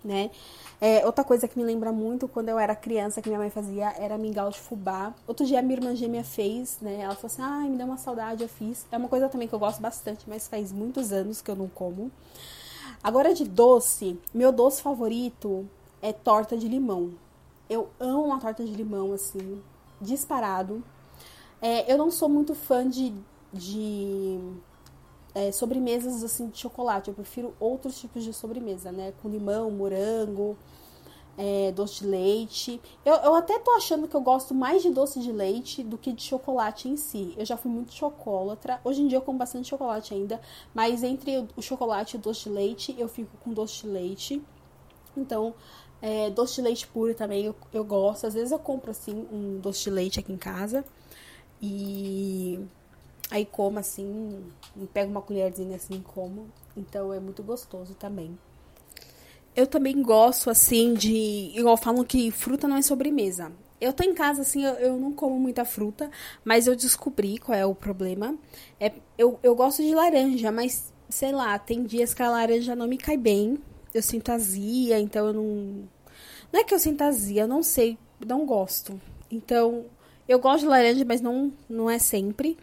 né? 0.04 0.30
É, 0.80 1.06
outra 1.06 1.24
coisa 1.24 1.48
que 1.48 1.58
me 1.58 1.66
lembra 1.66 1.92
muito 1.92 2.28
quando 2.28 2.50
eu 2.50 2.60
era 2.60 2.76
criança, 2.76 3.22
que 3.22 3.30
minha 3.30 3.40
mãe 3.40 3.50
fazia, 3.50 3.94
era 3.98 4.18
mingau 4.18 4.50
de 4.50 4.60
fubá. 4.60 5.14
Outro 5.28 5.46
dia 5.46 5.60
a 5.60 5.62
minha 5.62 5.78
irmã 5.78 5.96
gêmea 5.96 6.24
fez, 6.24 6.78
né? 6.82 7.02
Ela 7.02 7.16
falou 7.16 7.28
assim, 7.28 7.42
ai, 7.42 7.70
me 7.70 7.78
deu 7.78 7.88
uma 7.88 7.98
saudade, 7.98 8.44
eu 8.44 8.50
fiz. 8.50 8.86
É 8.92 8.98
uma 8.98 9.08
coisa 9.08 9.28
também 9.28 9.48
que 9.48 9.56
eu 9.56 9.60
gosto 9.60 9.82
bastante, 9.82 10.26
mas 10.28 10.48
faz 10.48 10.72
muitos 10.72 11.12
anos 11.12 11.42
que 11.42 11.50
eu 11.50 11.56
não 11.56 11.68
como. 11.68 12.12
Agora 13.04 13.34
de 13.34 13.44
doce, 13.44 14.20
meu 14.34 14.52
doce 14.52 14.82
favorito 14.82 15.68
é 16.02 16.14
torta 16.14 16.58
de 16.58 16.68
limão. 16.68 17.12
Eu 17.70 17.90
amo 18.00 18.26
uma 18.26 18.40
torta 18.40 18.64
de 18.64 18.72
limão, 18.72 19.14
assim, 19.14 19.62
disparado. 20.00 20.84
É, 21.62 21.92
eu 21.92 21.98
não 21.98 22.12
sou 22.12 22.30
muito 22.30 22.54
fã 22.54 22.88
de, 22.88 23.14
de 23.52 24.40
é, 25.38 25.52
sobremesas 25.52 26.24
assim 26.24 26.50
de 26.50 26.58
chocolate. 26.58 27.10
Eu 27.10 27.14
prefiro 27.14 27.54
outros 27.60 28.00
tipos 28.00 28.24
de 28.24 28.34
sobremesa, 28.34 28.92
né? 28.92 29.14
Com 29.22 29.30
limão, 29.30 29.70
morango, 29.70 30.58
é, 31.38 31.72
doce 31.72 32.00
de 32.00 32.08
leite. 32.08 32.82
Eu, 33.06 33.14
eu 33.18 33.36
até 33.36 33.60
tô 33.60 33.72
achando 33.72 34.08
que 34.08 34.16
eu 34.16 34.22
gosto 34.22 34.56
mais 34.56 34.82
de 34.82 34.90
doce 34.90 35.20
de 35.20 35.32
leite 35.32 35.84
do 35.84 35.96
que 35.96 36.12
de 36.12 36.24
chocolate 36.24 36.90
em 36.90 36.98
si. 36.98 37.36
Eu 37.38 37.46
já 37.46 37.56
fui 37.56 37.70
muito 37.70 37.94
chocolatra. 37.94 38.82
Hoje 38.84 39.04
em 39.04 39.08
dia 39.08 39.20
eu 39.20 39.22
como 39.22 39.38
bastante 39.38 39.68
chocolate 39.68 40.12
ainda. 40.14 40.42
Mas 40.74 41.04
entre 41.04 41.48
o 41.56 41.62
chocolate 41.62 42.16
e 42.16 42.20
o 42.20 42.22
doce 42.22 42.46
de 42.46 42.50
leite, 42.50 42.96
eu 42.98 43.08
fico 43.08 43.38
com 43.38 43.54
doce 43.54 43.84
de 43.84 43.88
leite. 43.90 44.42
Então, 45.16 45.54
é, 46.02 46.32
doce 46.32 46.56
de 46.56 46.62
leite 46.62 46.88
puro 46.88 47.14
também 47.14 47.46
eu, 47.46 47.56
eu 47.72 47.84
gosto. 47.84 48.26
Às 48.26 48.34
vezes 48.34 48.52
eu 48.52 48.60
compro 48.60 48.90
assim 48.90 49.28
um 49.32 49.60
doce 49.60 49.84
de 49.84 49.92
leite 49.92 50.20
aqui 50.20 50.34
em 50.34 50.38
casa. 50.38 50.84
E 51.62 52.60
Aí 53.30 53.46
como 53.46 53.80
assim, 53.80 54.44
pego 54.94 55.12
uma 55.12 55.22
colherzinha 55.22 55.76
assim 55.76 56.02
como. 56.02 56.48
Então 56.76 57.14
é 57.14 57.20
muito 57.20 57.44
gostoso 57.44 57.94
também. 57.96 58.38
Eu 59.56 59.66
também 59.66 60.02
gosto 60.02 60.50
assim 60.50 60.94
de. 60.94 61.52
Igual 61.56 61.78
falam 61.78 62.04
que 62.04 62.30
fruta 62.32 62.68
não 62.68 62.78
é 62.78 62.82
sobremesa. 62.82 63.52
Eu 63.80 63.94
tô 63.94 64.04
em 64.04 64.14
casa, 64.14 64.42
assim, 64.42 64.64
eu, 64.66 64.74
eu, 64.76 64.98
não 64.98 65.14
como 65.14 65.40
muita 65.40 65.64
fruta, 65.64 66.10
mas 66.44 66.66
eu 66.66 66.76
descobri 66.76 67.38
qual 67.38 67.56
é 67.56 67.66
o 67.66 67.76
problema. 67.76 68.36
É, 68.80 68.92
eu, 69.18 69.40
eu 69.44 69.56
gosto 69.56 69.84
de 69.84 69.94
laranja, 69.94 70.52
mas, 70.52 70.92
sei 71.10 71.32
lá, 71.32 71.58
tem 71.60 71.84
dias 71.84 72.12
que 72.14 72.24
a 72.24 72.30
laranja 72.30 72.76
não 72.76 72.88
me 72.88 72.98
cai 72.98 73.18
bem. 73.18 73.60
Eu 73.94 74.02
sinto 74.02 74.32
azia, 74.32 75.00
então 75.00 75.28
eu 75.28 75.34
não. 75.34 75.90
Não 76.52 76.60
é 76.60 76.64
que 76.64 76.74
eu 76.74 76.80
sinto 76.80 77.02
azia, 77.02 77.44
eu 77.44 77.48
não 77.48 77.62
sei, 77.62 77.98
não 78.26 78.46
gosto. 78.46 79.00
Então, 79.30 79.86
eu 80.28 80.40
gosto 80.40 80.62
de 80.62 80.68
laranja, 80.68 81.06
mas 81.06 81.22
não, 81.22 81.54
não 81.70 81.90
é 81.90 82.00
sempre. 82.00 82.58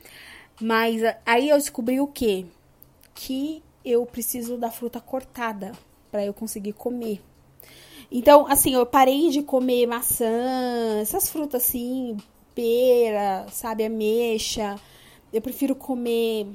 Mas 0.61 1.03
aí 1.27 1.49
eu 1.49 1.57
descobri 1.57 2.01
o 2.01 2.07
quê? 2.07 2.47
Que 3.15 3.63
eu 3.85 4.07
preciso 4.07 4.57
da 4.57 4.71
fruta 4.71 5.01
cortada 5.01 5.73
para 6.11 6.25
eu 6.25 6.33
conseguir 6.33 6.73
comer. 6.73 7.21
Então, 8.11 8.47
assim, 8.47 8.75
eu 8.75 8.87
parei 8.87 9.31
de 9.31 9.43
comer 9.43 9.87
maçã, 9.87 11.01
essas 11.01 11.29
frutas 11.29 11.65
assim, 11.65 12.17
pera, 12.55 13.47
sabe, 13.51 13.85
ameixa. 13.85 14.77
Eu 15.33 15.43
prefiro 15.43 15.75
comer 15.75 16.47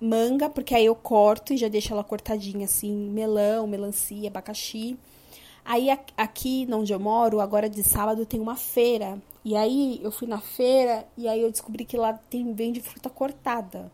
manga, 0.00 0.48
porque 0.48 0.74
aí 0.74 0.86
eu 0.86 0.94
corto 0.94 1.52
e 1.52 1.56
já 1.56 1.68
deixo 1.68 1.92
ela 1.92 2.04
cortadinha 2.04 2.66
assim, 2.66 2.92
melão, 2.92 3.66
melancia, 3.66 4.28
abacaxi. 4.28 4.96
Aí 5.64 5.88
aqui 6.16 6.66
onde 6.72 6.92
eu 6.92 7.00
moro, 7.00 7.40
agora 7.40 7.68
de 7.68 7.82
sábado 7.82 8.26
tem 8.26 8.40
uma 8.40 8.56
feira 8.56 9.20
e 9.44 9.56
aí 9.56 10.00
eu 10.02 10.12
fui 10.12 10.28
na 10.28 10.40
feira 10.40 11.06
e 11.16 11.26
aí 11.26 11.40
eu 11.40 11.50
descobri 11.50 11.84
que 11.84 11.96
lá 11.96 12.12
tem 12.12 12.52
vende 12.54 12.80
fruta 12.80 13.10
cortada. 13.10 13.90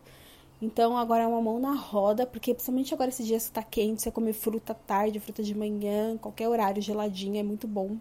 Então 0.61 0.97
agora 0.97 1.23
é 1.23 1.27
uma 1.27 1.41
mão 1.41 1.57
na 1.57 1.73
roda, 1.73 2.25
porque 2.25 2.53
principalmente 2.53 2.93
agora 2.93 3.09
esses 3.09 3.25
dias 3.25 3.47
que 3.47 3.53
tá 3.53 3.63
quente, 3.63 4.01
você 4.01 4.11
comer 4.11 4.33
fruta 4.33 4.73
tarde, 4.73 5.19
fruta 5.19 5.41
de 5.41 5.55
manhã, 5.55 6.17
qualquer 6.17 6.49
horário 6.49 6.81
geladinha, 6.81 7.39
é 7.39 7.43
muito 7.43 7.67
bom. 7.67 7.97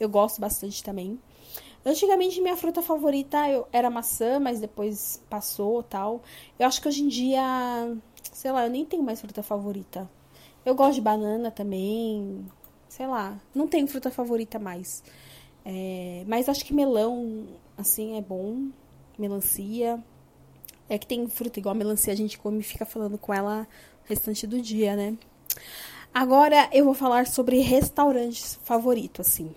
Eu 0.00 0.08
gosto 0.08 0.40
bastante 0.40 0.82
também. 0.82 1.18
Antigamente 1.84 2.40
minha 2.40 2.56
fruta 2.56 2.82
favorita 2.82 3.38
era 3.72 3.90
maçã, 3.90 4.40
mas 4.40 4.58
depois 4.58 5.22
passou 5.28 5.82
tal. 5.82 6.22
Eu 6.58 6.66
acho 6.66 6.80
que 6.80 6.88
hoje 6.88 7.02
em 7.02 7.08
dia, 7.08 7.42
sei 8.32 8.52
lá, 8.52 8.64
eu 8.64 8.70
nem 8.70 8.84
tenho 8.84 9.02
mais 9.02 9.20
fruta 9.20 9.42
favorita. 9.42 10.10
Eu 10.64 10.74
gosto 10.74 10.94
de 10.94 11.00
banana 11.02 11.50
também, 11.50 12.44
sei 12.88 13.06
lá, 13.06 13.38
não 13.54 13.68
tenho 13.68 13.86
fruta 13.86 14.10
favorita 14.10 14.58
mais. 14.58 15.02
É, 15.70 16.24
mas 16.26 16.48
acho 16.48 16.64
que 16.64 16.72
melão, 16.72 17.46
assim, 17.76 18.16
é 18.16 18.22
bom. 18.22 18.68
Melancia. 19.18 20.02
É 20.88 20.96
que 20.96 21.06
tem 21.06 21.28
fruta 21.28 21.58
igual 21.58 21.74
a 21.74 21.78
melancia, 21.78 22.10
a 22.10 22.16
gente 22.16 22.38
come 22.38 22.60
e 22.60 22.62
fica 22.62 22.86
falando 22.86 23.18
com 23.18 23.34
ela 23.34 23.68
o 24.02 24.08
restante 24.08 24.46
do 24.46 24.62
dia, 24.62 24.96
né? 24.96 25.18
Agora 26.14 26.70
eu 26.72 26.86
vou 26.86 26.94
falar 26.94 27.26
sobre 27.26 27.60
restaurantes 27.60 28.58
favoritos, 28.64 29.28
assim. 29.28 29.54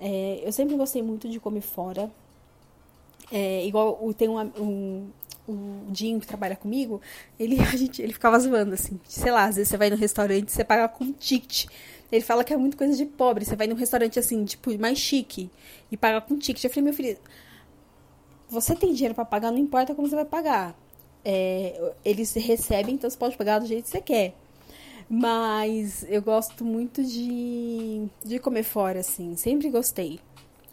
É, 0.00 0.40
eu 0.42 0.50
sempre 0.50 0.74
gostei 0.74 1.02
muito 1.02 1.28
de 1.28 1.38
comer 1.38 1.60
fora. 1.60 2.10
É, 3.30 3.66
igual 3.66 3.98
tem 4.14 4.30
um, 4.30 4.40
um, 4.58 5.10
o 5.46 5.90
Dinho 5.90 6.18
que 6.18 6.26
trabalha 6.26 6.56
comigo, 6.56 7.02
ele, 7.38 7.60
a 7.60 7.76
gente, 7.76 8.00
ele 8.00 8.14
ficava 8.14 8.38
zoando, 8.38 8.72
assim. 8.72 8.98
Sei 9.04 9.30
lá, 9.30 9.44
às 9.44 9.56
vezes 9.56 9.68
você 9.68 9.76
vai 9.76 9.90
no 9.90 9.96
restaurante 9.96 10.48
e 10.48 10.52
você 10.52 10.64
paga 10.64 10.88
com 10.88 11.12
ticket. 11.12 11.66
Ele 12.10 12.22
fala 12.22 12.44
que 12.44 12.52
é 12.52 12.56
muito 12.56 12.76
coisa 12.76 12.96
de 12.96 13.04
pobre. 13.04 13.44
Você 13.44 13.56
vai 13.56 13.66
num 13.66 13.74
restaurante 13.74 14.18
assim, 14.18 14.44
tipo, 14.44 14.76
mais 14.78 14.98
chique 14.98 15.50
e 15.90 15.96
paga 15.96 16.20
com 16.20 16.38
ticket. 16.38 16.62
Eu 16.64 16.70
falei, 16.70 16.84
meu 16.84 16.94
filho, 16.94 17.18
você 18.48 18.74
tem 18.74 18.92
dinheiro 18.92 19.14
para 19.14 19.24
pagar, 19.24 19.50
não 19.50 19.58
importa 19.58 19.94
como 19.94 20.08
você 20.08 20.14
vai 20.14 20.24
pagar. 20.24 20.76
É, 21.24 21.92
eles 22.04 22.32
recebem, 22.34 22.94
então 22.94 23.10
você 23.10 23.16
pode 23.16 23.36
pagar 23.36 23.58
do 23.58 23.66
jeito 23.66 23.84
que 23.84 23.90
você 23.90 24.00
quer. 24.00 24.34
Mas 25.08 26.04
eu 26.08 26.20
gosto 26.22 26.64
muito 26.64 27.02
de, 27.02 28.06
de 28.24 28.38
comer 28.38 28.62
fora, 28.62 29.00
assim. 29.00 29.36
Sempre 29.36 29.70
gostei. 29.70 30.20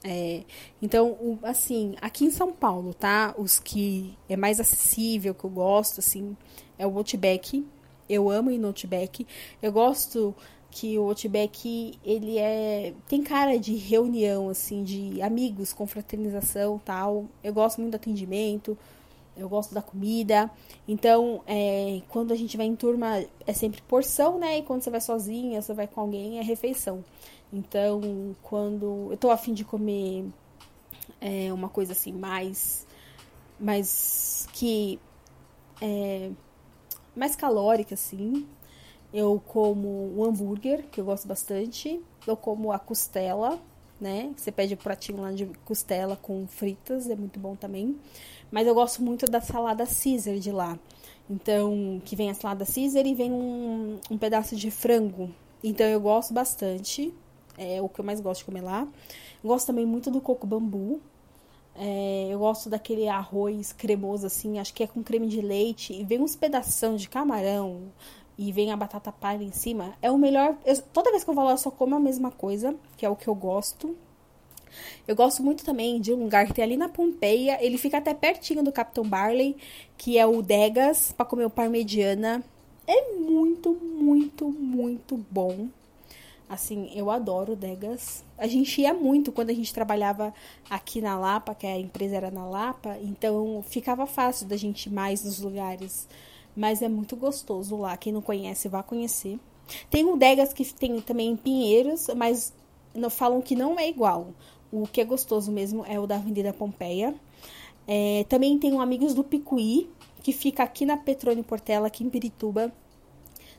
É, 0.03 0.43
então, 0.81 1.39
assim, 1.43 1.95
aqui 2.01 2.25
em 2.25 2.31
São 2.31 2.51
Paulo, 2.51 2.93
tá? 2.93 3.33
Os 3.37 3.59
que 3.59 4.17
é 4.27 4.35
mais 4.35 4.59
acessível, 4.59 5.33
que 5.33 5.43
eu 5.43 5.49
gosto, 5.49 5.99
assim, 5.99 6.35
é 6.77 6.85
o 6.85 6.97
Outback. 6.97 7.65
Eu 8.09 8.29
amo 8.29 8.51
ir 8.51 8.57
no 8.57 8.67
Outback. 8.67 9.25
Eu 9.61 9.71
gosto 9.71 10.35
que 10.73 10.97
o 10.97 11.03
Outback, 11.03 11.93
ele 12.03 12.39
é... 12.39 12.93
Tem 13.07 13.21
cara 13.21 13.59
de 13.59 13.75
reunião, 13.75 14.49
assim, 14.49 14.83
de 14.83 15.21
amigos, 15.21 15.71
confraternização 15.71 16.81
tal. 16.83 17.25
Eu 17.43 17.53
gosto 17.53 17.79
muito 17.79 17.91
do 17.91 17.95
atendimento. 17.95 18.75
eu 19.37 19.47
gosto 19.47 19.73
da 19.73 19.81
comida. 19.81 20.49
Então, 20.87 21.43
é, 21.45 22.01
quando 22.09 22.33
a 22.33 22.35
gente 22.35 22.57
vai 22.57 22.65
em 22.65 22.75
turma, 22.75 23.23
é 23.45 23.53
sempre 23.53 23.81
porção, 23.83 24.39
né? 24.39 24.57
E 24.59 24.63
quando 24.63 24.81
você 24.81 24.89
vai 24.89 25.01
sozinha, 25.01 25.61
você 25.61 25.73
vai 25.73 25.87
com 25.87 26.01
alguém, 26.01 26.39
é 26.39 26.41
refeição. 26.41 27.03
Então, 27.51 28.35
quando 28.41 29.09
eu 29.11 29.17
tô 29.17 29.29
afim 29.29 29.53
de 29.53 29.63
comer 29.63 30.25
é, 31.21 31.53
uma 31.53 31.69
coisa 31.69 31.93
assim, 31.93 32.11
mais. 32.11 32.87
mais 33.59 34.47
que. 34.53 34.99
É, 35.81 36.31
mais 37.15 37.35
calórica, 37.35 37.93
assim. 37.93 38.47
Eu 39.13 39.39
como 39.45 40.11
o 40.15 40.25
hambúrguer, 40.25 40.85
que 40.91 40.99
eu 40.99 41.05
gosto 41.05 41.27
bastante. 41.27 42.01
Eu 42.25 42.35
como 42.35 42.71
a 42.71 42.79
costela, 42.79 43.59
né? 44.01 44.33
Você 44.35 44.51
pede 44.51 44.73
o 44.73 44.77
um 44.77 44.79
pratinho 44.79 45.21
lá 45.21 45.31
de 45.31 45.45
costela 45.63 46.15
com 46.15 46.47
fritas, 46.47 47.07
é 47.09 47.15
muito 47.15 47.39
bom 47.39 47.55
também. 47.55 47.95
Mas 48.51 48.65
eu 48.65 48.73
gosto 48.73 49.03
muito 49.03 49.25
da 49.27 49.39
salada 49.39 49.85
Caesar 49.85 50.37
de 50.37 50.51
lá. 50.51 50.79
Então, 51.29 52.01
que 52.03 52.15
vem 52.15 52.31
a 52.31 52.33
salada 52.33 52.65
Caesar 52.65 53.05
e 53.05 53.13
vem 53.13 53.31
um, 53.31 53.99
um 54.09 54.17
pedaço 54.17 54.55
de 54.55 54.71
frango. 54.71 55.29
Então, 55.63 55.85
eu 55.85 56.01
gosto 56.01 56.33
bastante. 56.33 57.13
É 57.55 57.79
o 57.81 57.87
que 57.87 58.01
eu 58.01 58.05
mais 58.05 58.19
gosto 58.19 58.39
de 58.39 58.45
comer 58.45 58.61
lá. 58.61 58.87
Gosto 59.43 59.67
também 59.67 59.85
muito 59.85 60.09
do 60.09 60.19
coco 60.19 60.47
bambu. 60.47 60.99
É, 61.75 62.27
eu 62.29 62.39
gosto 62.39 62.69
daquele 62.69 63.07
arroz 63.07 63.73
cremoso 63.73 64.27
assim, 64.27 64.59
acho 64.59 64.73
que 64.73 64.83
é 64.83 64.87
com 64.87 65.03
creme 65.03 65.27
de 65.27 65.41
leite. 65.41 65.93
E 65.93 66.03
vem 66.03 66.19
uns 66.19 66.35
pedaços 66.35 67.01
de 67.01 67.09
camarão 67.09 67.91
e 68.37 68.51
vem 68.51 68.71
a 68.71 68.77
batata 68.77 69.11
palha 69.11 69.43
em 69.43 69.51
cima. 69.51 69.93
É 70.01 70.11
o 70.11 70.17
melhor. 70.17 70.55
Eu, 70.65 70.81
toda 70.81 71.11
vez 71.11 71.23
que 71.23 71.29
eu 71.29 71.33
vou 71.33 71.43
lá, 71.43 71.51
eu 71.51 71.57
só 71.57 71.71
como 71.71 71.95
a 71.95 71.99
mesma 71.99 72.31
coisa, 72.31 72.75
que 72.97 73.05
é 73.05 73.09
o 73.09 73.15
que 73.15 73.27
eu 73.27 73.35
gosto. 73.35 73.95
Eu 75.07 75.15
gosto 75.15 75.43
muito 75.43 75.63
também 75.63 75.99
de 76.01 76.13
um 76.13 76.23
lugar 76.23 76.47
que 76.47 76.53
tem 76.53 76.63
ali 76.63 76.77
na 76.77 76.89
Pompeia. 76.89 77.57
Ele 77.61 77.77
fica 77.77 77.97
até 77.97 78.13
pertinho 78.13 78.63
do 78.63 78.71
Capitão 78.71 79.03
Barley, 79.03 79.55
que 79.97 80.17
é 80.17 80.25
o 80.25 80.41
Degas, 80.41 81.11
para 81.11 81.25
comer 81.25 81.45
o 81.45 81.49
parmegiana. 81.49 82.43
É 82.87 83.13
muito, 83.13 83.73
muito, 83.73 84.49
muito 84.49 85.17
bom. 85.29 85.67
Assim, 86.49 86.91
eu 86.93 87.09
adoro 87.09 87.55
Degas. 87.55 88.23
A 88.37 88.47
gente 88.47 88.81
ia 88.81 88.93
muito 88.93 89.31
quando 89.31 89.49
a 89.49 89.53
gente 89.53 89.73
trabalhava 89.73 90.33
aqui 90.69 91.01
na 91.01 91.17
Lapa, 91.17 91.55
que 91.55 91.65
a 91.65 91.79
empresa 91.79 92.15
era 92.15 92.31
na 92.31 92.45
Lapa, 92.45 92.97
então 93.01 93.63
ficava 93.67 94.05
fácil 94.05 94.47
da 94.47 94.57
gente 94.57 94.87
ir 94.87 94.93
mais 94.93 95.23
nos 95.23 95.39
lugares. 95.39 96.07
Mas 96.55 96.81
é 96.81 96.89
muito 96.89 97.15
gostoso 97.15 97.75
lá. 97.77 97.95
Quem 97.97 98.13
não 98.13 98.21
conhece, 98.21 98.69
vá 98.69 98.83
conhecer. 98.83 99.39
Tem 99.89 100.05
o 100.05 100.15
Degas 100.15 100.53
que 100.53 100.65
tem 100.73 100.99
também 101.01 101.31
em 101.31 101.35
Pinheiros, 101.35 102.07
mas 102.15 102.53
não 102.93 103.09
falam 103.09 103.41
que 103.41 103.55
não 103.55 103.79
é 103.79 103.89
igual. 103.89 104.27
O 104.71 104.87
que 104.87 105.01
é 105.01 105.05
gostoso 105.05 105.51
mesmo 105.51 105.85
é 105.85 105.99
o 105.99 106.07
da 106.07 106.15
Avenida 106.15 106.53
Pompeia. 106.53 107.15
É, 107.87 108.25
também 108.29 108.57
tem 108.57 108.73
o 108.73 108.81
Amigos 108.81 109.13
do 109.13 109.23
Picuí, 109.23 109.89
que 110.21 110.31
fica 110.31 110.63
aqui 110.63 110.85
na 110.85 110.97
Petrônio 110.97 111.43
Portela, 111.43 111.87
aqui 111.87 112.03
em 112.03 112.09
Pirituba. 112.09 112.71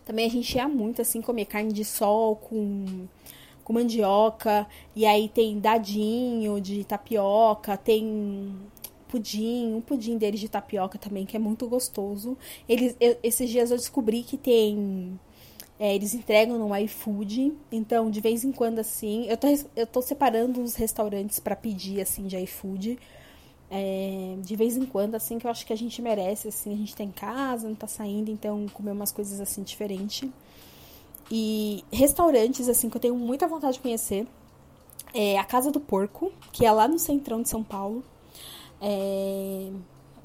Também 0.04 0.26
a 0.26 0.30
gente 0.30 0.54
ia 0.56 0.68
muito, 0.68 1.02
assim, 1.02 1.20
comer 1.20 1.46
carne 1.46 1.72
de 1.72 1.84
sol 1.84 2.36
com, 2.36 3.06
com 3.62 3.72
mandioca. 3.72 4.66
E 4.94 5.06
aí 5.06 5.28
tem 5.28 5.58
dadinho 5.58 6.60
de 6.60 6.84
tapioca, 6.84 7.76
tem 7.76 8.54
pudim, 9.14 9.74
um 9.74 9.80
pudim 9.80 10.18
deles 10.18 10.40
de 10.40 10.48
tapioca 10.48 10.98
também, 10.98 11.24
que 11.24 11.36
é 11.36 11.38
muito 11.38 11.68
gostoso. 11.68 12.36
Eles, 12.68 12.96
eu, 13.00 13.16
esses 13.22 13.48
dias 13.48 13.70
eu 13.70 13.76
descobri 13.76 14.24
que 14.24 14.36
tem 14.36 15.20
é, 15.78 15.94
eles 15.94 16.14
entregam 16.14 16.58
no 16.58 16.76
iFood, 16.76 17.52
então 17.70 18.10
de 18.10 18.20
vez 18.20 18.42
em 18.42 18.50
quando 18.50 18.80
assim, 18.80 19.26
eu 19.28 19.36
tô, 19.36 19.46
eu 19.76 19.86
tô 19.86 20.02
separando 20.02 20.60
os 20.60 20.74
restaurantes 20.74 21.38
para 21.38 21.54
pedir 21.54 22.00
assim 22.00 22.26
de 22.26 22.36
iFood. 22.38 22.98
É, 23.70 24.36
de 24.40 24.56
vez 24.56 24.76
em 24.76 24.84
quando, 24.84 25.14
assim, 25.16 25.38
que 25.38 25.46
eu 25.46 25.50
acho 25.50 25.66
que 25.66 25.72
a 25.72 25.76
gente 25.76 26.00
merece, 26.00 26.46
assim, 26.48 26.72
a 26.72 26.76
gente 26.76 26.94
tá 26.94 27.02
em 27.02 27.10
casa, 27.10 27.66
não 27.66 27.74
tá 27.74 27.88
saindo, 27.88 28.30
então 28.30 28.66
comer 28.72 28.92
umas 28.92 29.10
coisas 29.10 29.40
assim 29.40 29.62
diferentes. 29.62 30.28
E 31.30 31.82
restaurantes, 31.90 32.68
assim, 32.68 32.88
que 32.88 32.96
eu 32.96 33.00
tenho 33.00 33.16
muita 33.16 33.48
vontade 33.48 33.74
de 33.74 33.80
conhecer. 33.80 34.26
É 35.12 35.38
a 35.38 35.44
Casa 35.44 35.72
do 35.72 35.80
Porco, 35.80 36.30
que 36.52 36.64
é 36.66 36.70
lá 36.70 36.86
no 36.86 36.98
centrão 36.98 37.42
de 37.42 37.48
São 37.48 37.64
Paulo. 37.64 38.04
É, 38.86 39.70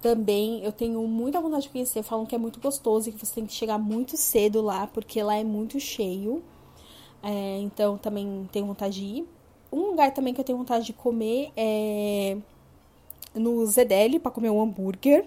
também 0.02 0.62
eu 0.66 0.72
tenho 0.74 1.02
muita 1.08 1.40
vontade 1.40 1.64
de 1.64 1.70
conhecer. 1.70 2.04
Falam 2.04 2.26
que 2.26 2.36
é 2.36 2.38
muito 2.38 2.60
gostoso 2.60 3.10
e 3.10 3.14
que 3.14 3.26
você 3.26 3.36
tem 3.36 3.46
que 3.46 3.54
chegar 3.54 3.78
muito 3.78 4.18
cedo 4.18 4.62
lá, 4.62 4.88
porque 4.88 5.24
lá 5.24 5.38
é 5.38 5.44
muito 5.44 5.80
cheio. 5.80 6.44
É, 7.24 7.60
então 7.60 7.98
também 7.98 8.50
tenho 8.52 8.66
vontade 8.66 8.96
de 8.96 9.20
ir. 9.20 9.28
Um 9.72 9.88
lugar 9.92 10.14
também 10.14 10.34
que 10.34 10.42
eu 10.42 10.46
tenho 10.46 10.58
vontade 10.58 10.86
de 10.86 10.94
comer 10.94 11.52
é 11.56 12.38
no 13.36 13.66
Zedeli 13.66 14.20
para 14.20 14.32
comer 14.32 14.50
um 14.50 14.62
hambúrguer. 14.62 15.26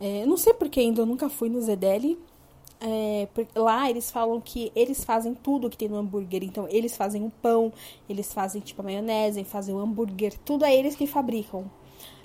É, 0.00 0.26
não 0.26 0.36
sei 0.36 0.52
porque 0.54 0.80
ainda 0.80 1.02
eu 1.02 1.06
nunca 1.06 1.28
fui 1.30 1.48
no 1.48 1.60
Zedeli. 1.62 2.18
É, 2.82 3.28
lá 3.54 3.90
eles 3.90 4.10
falam 4.10 4.40
que 4.40 4.72
eles 4.74 5.04
fazem 5.04 5.34
tudo 5.34 5.70
que 5.70 5.76
tem 5.76 5.88
no 5.88 5.96
hambúrguer. 5.96 6.42
Então, 6.42 6.66
eles 6.68 6.96
fazem 6.96 7.24
o 7.24 7.30
pão, 7.42 7.72
eles 8.08 8.32
fazem 8.32 8.60
tipo 8.60 8.80
a 8.82 8.84
maionese, 8.84 9.44
fazem 9.44 9.74
o 9.74 9.78
hambúrguer, 9.78 10.34
tudo 10.44 10.64
é 10.64 10.74
eles 10.74 10.96
que 10.96 11.06
fabricam. 11.06 11.70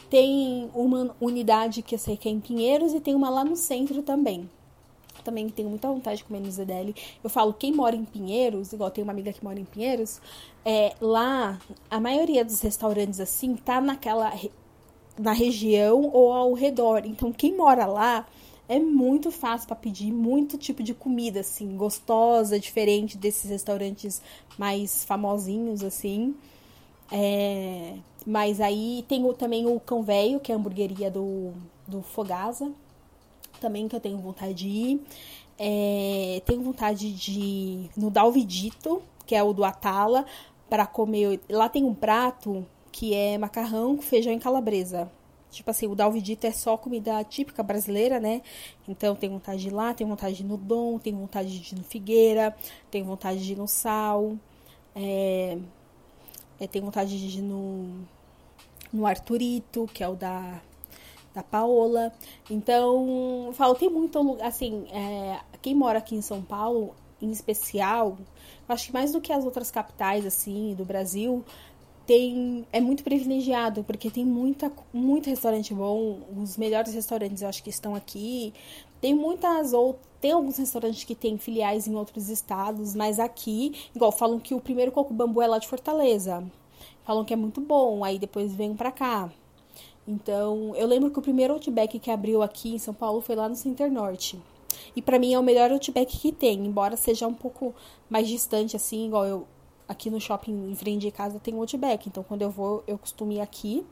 Tem 0.10 0.70
uma 0.74 1.15
unidade 1.20 1.82
que 1.82 1.96
eu 1.96 2.00
sei 2.00 2.15
que 2.15 2.30
é 2.30 2.32
em 2.32 2.39
Pinheiros 2.39 2.94
e 2.94 3.00
tem 3.00 3.15
uma 3.15 3.30
lá 3.30 3.44
no 3.44 3.56
centro 3.56 4.02
também. 4.02 4.50
Também 5.24 5.50
tenho 5.50 5.70
muita 5.70 5.88
vontade 5.88 6.18
de 6.18 6.24
comer 6.24 6.39
no 6.39 6.52
Zedeli. 6.52 6.96
Eu 7.24 7.30
falo, 7.30 7.54
quem 7.54 7.74
mora 7.74 7.96
em 7.96 8.06
Pinheiros, 8.06 8.72
igual 8.74 8.91
tem 8.91 9.04
uma 9.04 9.12
amiga 9.12 9.34
que 9.34 9.44
mora 9.44 9.60
em 9.60 9.65
Pinheiros, 9.65 10.22
é, 10.63 10.94
lá 11.02 11.60
a 11.89 12.00
maioria 12.00 12.46
dos 12.46 12.62
restaurantes 12.62 13.20
assim 13.20 13.56
tá 13.56 13.82
naquela 13.82 14.32
na 15.18 15.32
região 15.32 16.10
ou 16.13 16.32
ao 16.32 16.54
redor. 16.54 17.04
Então 17.06 17.32
quem 17.32 17.56
mora 17.56 17.86
lá 17.86 18.28
é 18.68 18.80
muito 18.80 19.32
fácil 19.32 19.68
para 19.68 19.76
pedir 19.76 20.12
muito 20.12 20.58
tipo 20.58 20.82
de 20.84 20.94
comida 20.94 21.41
assim, 21.41 21.76
gostosa, 21.78 22.60
diferente 22.60 23.18
desses 23.18 23.50
restaurantes 23.50 24.22
mais 24.58 25.04
famosinhos 25.04 25.84
assim. 25.84 26.36
É, 27.12 27.96
mas 28.26 28.60
aí 28.60 29.06
tem 29.08 29.24
o, 29.24 29.34
também 29.34 29.68
o 29.68 29.80
Cão 29.80 30.02
Velho, 30.02 30.40
que 30.40 30.52
é 30.52 30.56
a 30.56 30.58
hamburgueria 30.58 31.12
do, 31.12 31.54
do 31.88 32.02
Fogasa. 32.02 32.72
Também 33.62 33.88
que 33.88 33.96
eu 33.96 34.00
tenho 34.00 34.18
vontade 34.18 34.54
de 34.54 34.68
ir. 34.68 35.06
É, 35.58 36.42
tenho 36.46 36.62
vontade 36.62 37.12
de 37.14 37.40
ir 37.40 37.90
no 37.96 38.10
Dalvidito, 38.10 39.02
que 39.26 39.36
é 39.36 39.44
o 39.44 39.54
do 39.54 39.64
Atala, 39.64 40.26
para 40.70 40.88
comer. 40.88 41.40
Lá 41.50 41.70
tem 41.70 41.84
um 41.86 41.94
prato 41.94 42.66
que 42.92 43.14
é 43.14 43.38
macarrão 43.38 43.96
com 43.96 44.02
feijão 44.02 44.34
e 44.34 44.40
calabresa. 44.40 45.10
Tipo 45.52 45.72
assim, 45.72 45.88
o 45.88 45.96
Dalvidito 45.96 46.48
é 46.48 46.52
só 46.52 46.76
comida 46.76 47.24
típica 47.24 47.64
brasileira, 47.64 48.20
né? 48.20 48.42
Então, 48.88 49.16
tenho 49.16 49.34
vontade 49.34 49.62
de 49.62 49.68
ir 49.70 49.72
lá, 49.72 49.94
tenho 49.94 50.10
vontade 50.10 50.36
de 50.36 50.44
ir 50.44 50.46
no 50.46 50.58
Dom, 50.58 51.00
tenho 51.00 51.18
vontade 51.18 51.60
de 51.60 51.74
ir 51.76 51.78
no 51.78 51.84
Figueira, 51.84 52.56
tenho 52.92 53.06
vontade 53.06 53.44
de 53.46 53.54
ir 53.54 53.56
no 53.56 53.68
Sal. 53.68 54.36
É, 54.94 55.58
é, 56.60 56.68
tenho 56.68 56.86
vontade 56.86 57.18
de 57.18 57.40
ir 57.40 57.42
no, 57.42 58.06
no 58.96 59.06
Arturito, 59.06 59.88
que 59.94 60.04
é 60.04 60.08
o 60.08 60.16
da, 60.16 60.62
da 61.34 61.44
Paola. 61.44 62.14
Então, 62.50 63.50
falo, 63.54 63.76
tem 63.76 63.90
muito 63.90 64.38
assim, 64.42 64.88
é, 64.90 65.40
quem 65.62 65.76
mora 65.76 66.00
aqui 66.00 66.16
em 66.16 66.22
São 66.22 66.42
Paulo, 66.42 66.96
em 67.22 67.30
especial, 67.30 68.18
acho 68.68 68.88
que 68.88 68.94
mais 68.94 69.12
do 69.12 69.22
que 69.22 69.34
as 69.34 69.44
outras 69.44 69.70
capitais, 69.70 70.26
assim, 70.26 70.74
do 70.76 70.86
Brasil, 70.86 71.44
tem 72.06 72.66
é 72.72 72.80
muito 72.80 73.04
privilegiado, 73.04 73.84
porque 73.84 74.10
tem 74.10 74.26
muita, 74.26 74.72
muito 74.94 75.30
restaurante 75.30 75.74
bom, 75.74 76.20
os 76.38 76.56
melhores 76.56 76.94
restaurantes 76.94 77.42
eu 77.42 77.50
acho 77.50 77.64
que 77.64 77.70
estão 77.70 77.96
aqui. 77.96 78.54
Tem 79.02 79.14
muitas 79.14 79.74
outras, 79.74 80.06
tem 80.22 80.32
alguns 80.32 80.58
restaurantes 80.58 81.04
que 81.04 81.16
têm 81.16 81.38
filiais 81.38 81.88
em 81.88 81.96
outros 81.96 82.30
estados, 82.30 82.96
mas 82.96 83.20
aqui, 83.20 83.74
igual 83.94 84.12
falam 84.12 84.40
que 84.40 84.56
o 84.56 84.62
primeiro 84.62 84.92
coco 84.92 85.14
bambu 85.14 85.42
é 85.42 85.48
lá 85.48 85.58
de 85.60 85.68
Fortaleza 85.68 86.44
falam 87.06 87.24
que 87.24 87.34
é 87.34 87.38
muito 87.38 87.62
bom, 87.62 88.04
aí 88.04 88.20
depois 88.20 88.54
vêm 88.54 88.76
para 88.76 88.91
cá. 88.91 89.30
Então, 90.08 90.76
eu 90.76 90.88
lembro 90.88 91.10
que 91.10 91.20
o 91.20 91.22
primeiro 91.22 91.54
Outback 91.54 91.98
que 92.00 92.12
abriu 92.12 92.41
aqui 92.41 92.76
em 92.76 92.78
São 92.78 92.94
Paulo 92.94 93.22
foi 93.22 93.36
lá 93.36 93.48
no 93.48 93.56
Center 93.56 93.91
Norte. 93.91 94.39
E 94.96 95.02
para 95.02 95.18
mim 95.18 95.34
é 95.34 95.39
o 95.39 95.44
melhor 95.44 95.72
Outback 95.72 96.18
que 96.18 96.32
tem, 96.32 96.65
embora 96.65 96.98
seja 96.98 97.28
um 97.28 97.34
pouco 97.34 97.74
mais 98.10 98.28
distante 98.28 98.76
assim, 98.76 99.08
igual 99.08 99.26
eu 99.26 99.48
aqui 99.88 100.10
no 100.10 100.20
shopping 100.20 100.72
em 100.72 100.76
frente 100.76 101.02
de 101.02 101.12
casa 101.12 101.39
tem 101.39 101.56
Outback. 101.56 102.10
Então, 102.10 102.24
quando 102.24 102.41
eu 102.41 102.50
vou, 102.50 102.84
eu 102.88 102.98
costumo 102.98 103.32
ir 103.32 103.41
aqui. 103.41 103.86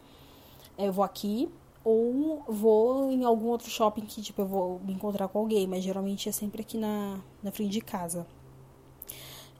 Eu 0.77 0.91
vou 0.91 1.03
aqui 1.03 1.49
ou 1.83 2.43
vou 2.47 3.11
em 3.11 3.23
algum 3.23 3.47
outro 3.47 3.69
shopping 3.69 4.01
que 4.01 4.21
tipo 4.21 4.41
eu 4.41 4.45
vou 4.45 4.79
me 4.79 4.93
encontrar 4.93 5.27
com 5.27 5.39
alguém, 5.39 5.67
mas 5.67 5.83
geralmente 5.83 6.29
é 6.29 6.31
sempre 6.31 6.61
aqui 6.61 6.77
na, 6.77 7.19
na 7.41 7.51
frente 7.51 7.71
de 7.71 7.81
casa. 7.81 8.25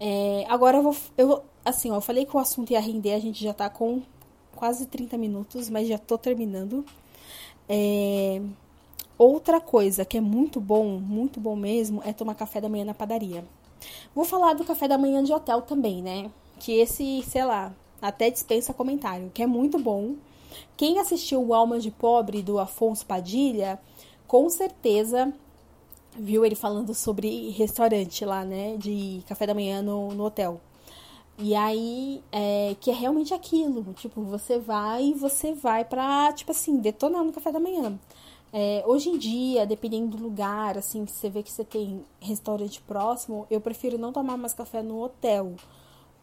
É, 0.06 0.46
agora 0.50 0.80
eu 0.80 0.84
vou, 0.84 0.96
eu 1.18 1.28
vou. 1.28 1.46
Assim, 1.64 1.90
ó, 1.90 1.96
eu 1.96 2.02
falei 2.02 2.26
que 2.26 2.36
o 2.36 2.40
assunto 2.40 2.72
ia 2.72 2.80
render, 2.82 3.14
a 3.14 3.20
gente 3.20 3.42
já 3.42 3.54
tá 3.54 3.70
com 3.70 4.02
quase 4.54 4.86
30 4.86 5.18
minutos, 5.18 5.70
mas 5.70 5.88
já 5.88 5.98
tô 5.98 6.18
terminando. 6.18 6.86
É, 7.70 8.42
outra 9.18 9.62
coisa 9.62 10.04
que 10.04 10.18
é 10.18 10.22
muito 10.22 10.60
bom, 10.60 11.00
muito 11.00 11.40
bom 11.40 11.56
mesmo, 11.56 12.02
é 12.04 12.12
tomar 12.12 12.36
café 12.36 12.60
da 12.60 12.68
manhã 12.68 12.84
na 12.84 12.94
padaria. 12.94 13.46
Vou 14.14 14.26
falar 14.26 14.56
do 14.56 14.66
café 14.66 14.90
da 14.90 14.98
manhã 14.98 15.24
de 15.24 15.32
hotel 15.32 15.62
também, 15.62 16.02
né? 16.02 16.30
Que 16.60 16.74
esse, 16.82 17.24
sei 17.24 17.46
lá, 17.46 17.74
até 18.02 18.30
dispensa 18.30 18.74
comentário, 18.74 19.32
que 19.34 19.42
é 19.42 19.48
muito 19.48 19.80
bom. 19.80 20.16
Quem 20.76 21.00
assistiu 21.00 21.42
o 21.42 21.54
Alma 21.54 21.80
de 21.80 21.92
Pobre 21.92 22.44
do 22.44 22.60
Afonso 22.60 23.06
Padilha, 23.06 23.80
com 24.28 24.50
certeza 24.50 25.34
viu 26.18 26.46
ele 26.46 26.56
falando 26.56 26.94
sobre 26.94 27.50
restaurante 27.52 28.24
lá, 28.26 28.44
né? 28.46 28.78
De 28.78 29.24
café 29.28 29.48
da 29.48 29.54
manhã 29.54 29.82
no, 29.82 30.14
no 30.14 30.24
hotel. 30.26 30.60
E 31.38 31.56
aí, 31.56 32.24
é, 32.32 32.76
que 32.80 32.92
é 32.92 32.94
realmente 32.94 33.34
aquilo, 33.34 33.94
tipo, 33.96 34.22
você 34.22 34.60
vai 34.60 35.06
e 35.06 35.14
você 35.14 35.54
vai 35.54 35.84
pra, 35.84 36.32
tipo 36.34 36.52
assim, 36.52 36.78
detonar 36.78 37.24
no 37.24 37.34
café 37.34 37.52
da 37.52 37.60
manhã. 37.60 38.00
É, 38.54 38.84
hoje 38.86 39.10
em 39.10 39.18
dia, 39.18 39.66
dependendo 39.66 40.16
do 40.16 40.24
lugar, 40.24 40.78
assim, 40.78 41.06
que 41.06 41.12
você 41.12 41.30
vê 41.30 41.42
que 41.42 41.52
você 41.52 41.64
tem 41.64 42.06
restaurante 42.22 42.80
próximo, 42.82 43.48
eu 43.50 43.60
prefiro 43.60 43.98
não 43.98 44.14
tomar 44.14 44.38
mais 44.38 44.54
café 44.54 44.84
no 44.84 45.02
hotel. 45.02 45.56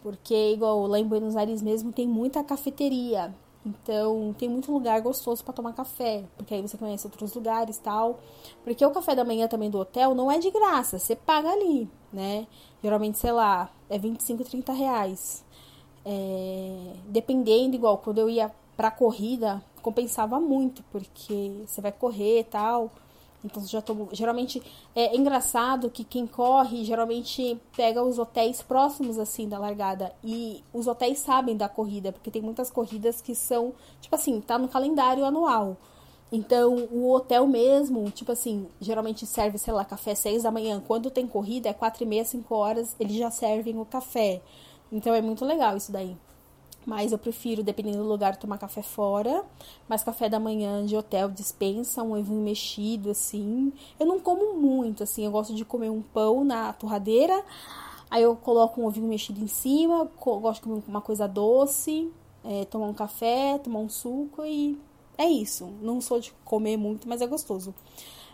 Porque, 0.03 0.53
igual 0.53 0.87
lá 0.87 0.99
em 0.99 1.07
Buenos 1.07 1.37
Aires 1.37 1.61
mesmo, 1.61 1.93
tem 1.93 2.07
muita 2.07 2.45
cafeteria. 2.45 3.35
Então, 3.65 4.35
tem 4.39 4.49
muito 4.49 4.73
lugar 4.73 5.01
gostoso 5.03 5.45
para 5.45 5.53
tomar 5.53 5.75
café, 5.75 6.25
porque 6.37 6.55
aí 6.55 6.63
você 6.63 6.79
conhece 6.79 7.07
outros 7.07 7.35
lugares 7.35 7.77
tal. 7.79 8.19
Porque 8.65 8.85
o 8.85 8.91
café 8.91 9.15
da 9.15 9.25
manhã 9.25 9.47
também 9.49 9.71
do 9.71 9.79
hotel 9.79 10.15
não 10.15 10.31
é 10.31 10.39
de 10.39 10.51
graça, 10.51 10.99
você 10.99 11.15
paga 11.15 11.51
ali, 11.51 11.89
né? 12.13 12.47
Geralmente, 12.83 13.19
sei 13.19 13.33
lá, 13.33 13.71
é 13.89 13.99
25, 13.99 14.45
30 14.45 14.73
reais. 14.73 15.45
É, 16.05 16.95
dependendo, 17.07 17.77
igual, 17.77 17.99
quando 17.99 18.19
eu 18.19 18.31
ia 18.31 18.51
pra 18.77 18.91
corrida, 18.91 19.63
compensava 19.83 20.41
muito, 20.41 20.83
porque 20.91 21.63
você 21.67 21.81
vai 21.83 21.93
correr 21.93 22.41
e 22.41 22.45
tal. 22.45 22.91
Então 23.45 23.67
já 23.67 23.81
tomou. 23.81 24.09
Geralmente 24.13 24.63
é 24.95 25.17
engraçado 25.17 25.91
que 25.91 26.05
quem 26.05 26.27
corre 26.27 26.85
geralmente 26.85 27.59
pega 27.77 28.03
os 28.03 28.19
hotéis 28.19 28.63
próximos 28.63 29.19
assim 29.19 29.49
da 29.49 29.59
largada. 29.59 30.13
E 30.23 30.63
os 30.73 30.87
hotéis 30.87 31.19
sabem 31.19 31.57
da 31.57 31.69
corrida, 31.69 32.13
porque 32.13 32.31
tem 32.31 32.43
muitas 32.43 32.71
corridas 32.71 33.21
que 33.21 33.35
são, 33.35 33.73
tipo 34.01 34.15
assim, 34.15 34.41
tá 34.41 34.59
no 34.59 34.69
calendário 34.69 35.25
anual. 35.25 35.77
Então, 36.33 36.87
o 36.93 37.11
hotel 37.13 37.45
mesmo, 37.47 38.09
tipo 38.11 38.31
assim, 38.31 38.69
geralmente 38.81 39.27
serve, 39.27 39.59
sei 39.59 39.73
lá, 39.73 39.85
café 39.85 40.15
6 40.15 40.45
da 40.45 40.51
manhã. 40.51 40.81
Quando 40.87 41.11
tem 41.11 41.27
corrida, 41.27 41.69
é 41.69 41.73
4 41.73 42.05
e 42.05 42.07
meia, 42.07 42.25
5 42.25 42.55
horas, 42.55 42.95
eles 43.01 43.17
já 43.17 43.31
servem 43.33 43.77
o 43.81 43.85
café. 43.85 44.41
Então, 44.93 45.13
é 45.13 45.21
muito 45.21 45.45
legal 45.45 45.77
isso 45.77 45.91
daí. 45.91 46.17
Mas 46.87 47.13
eu 47.13 47.19
prefiro, 47.19 47.63
dependendo 47.63 47.99
do 47.99 48.09
lugar, 48.09 48.37
tomar 48.37 48.59
café 48.59 48.83
fora. 48.83 49.45
Mas 49.89 50.03
café 50.03 50.29
da 50.29 50.41
manhã 50.41 50.85
de 50.85 50.97
hotel 50.97 51.31
dispensa, 51.31 52.03
um 52.03 52.19
ovinho 52.19 52.41
mexido, 52.41 53.11
assim. 53.11 53.73
Eu 53.99 54.07
não 54.07 54.19
como 54.19 54.55
muito, 54.55 55.03
assim. 55.03 55.25
Eu 55.25 55.31
gosto 55.31 55.55
de 55.55 55.65
comer 55.65 55.91
um 55.91 56.03
pão 56.03 56.45
na 56.45 56.73
torradeira. 56.73 57.45
Aí 58.11 58.23
eu 58.23 58.35
coloco 58.35 58.81
um 58.81 58.87
ovinho 58.87 59.07
mexido 59.07 59.43
em 59.43 59.47
cima. 59.47 60.11
Gosto 60.19 60.55
de 60.55 60.61
comer 60.63 60.83
uma 60.89 61.01
coisa 61.01 61.29
doce. 61.29 62.11
É, 62.43 62.65
tomar 62.65 62.87
um 62.87 62.95
café, 62.95 63.59
tomar 63.59 63.81
um 63.81 63.89
suco 63.89 64.45
e 64.45 64.79
é 65.19 65.29
isso. 65.29 65.71
Não 65.83 66.01
sou 66.01 66.19
de 66.19 66.33
comer 66.45 66.79
muito, 66.79 67.07
mas 67.07 67.21
é 67.21 67.27
gostoso. 67.27 67.75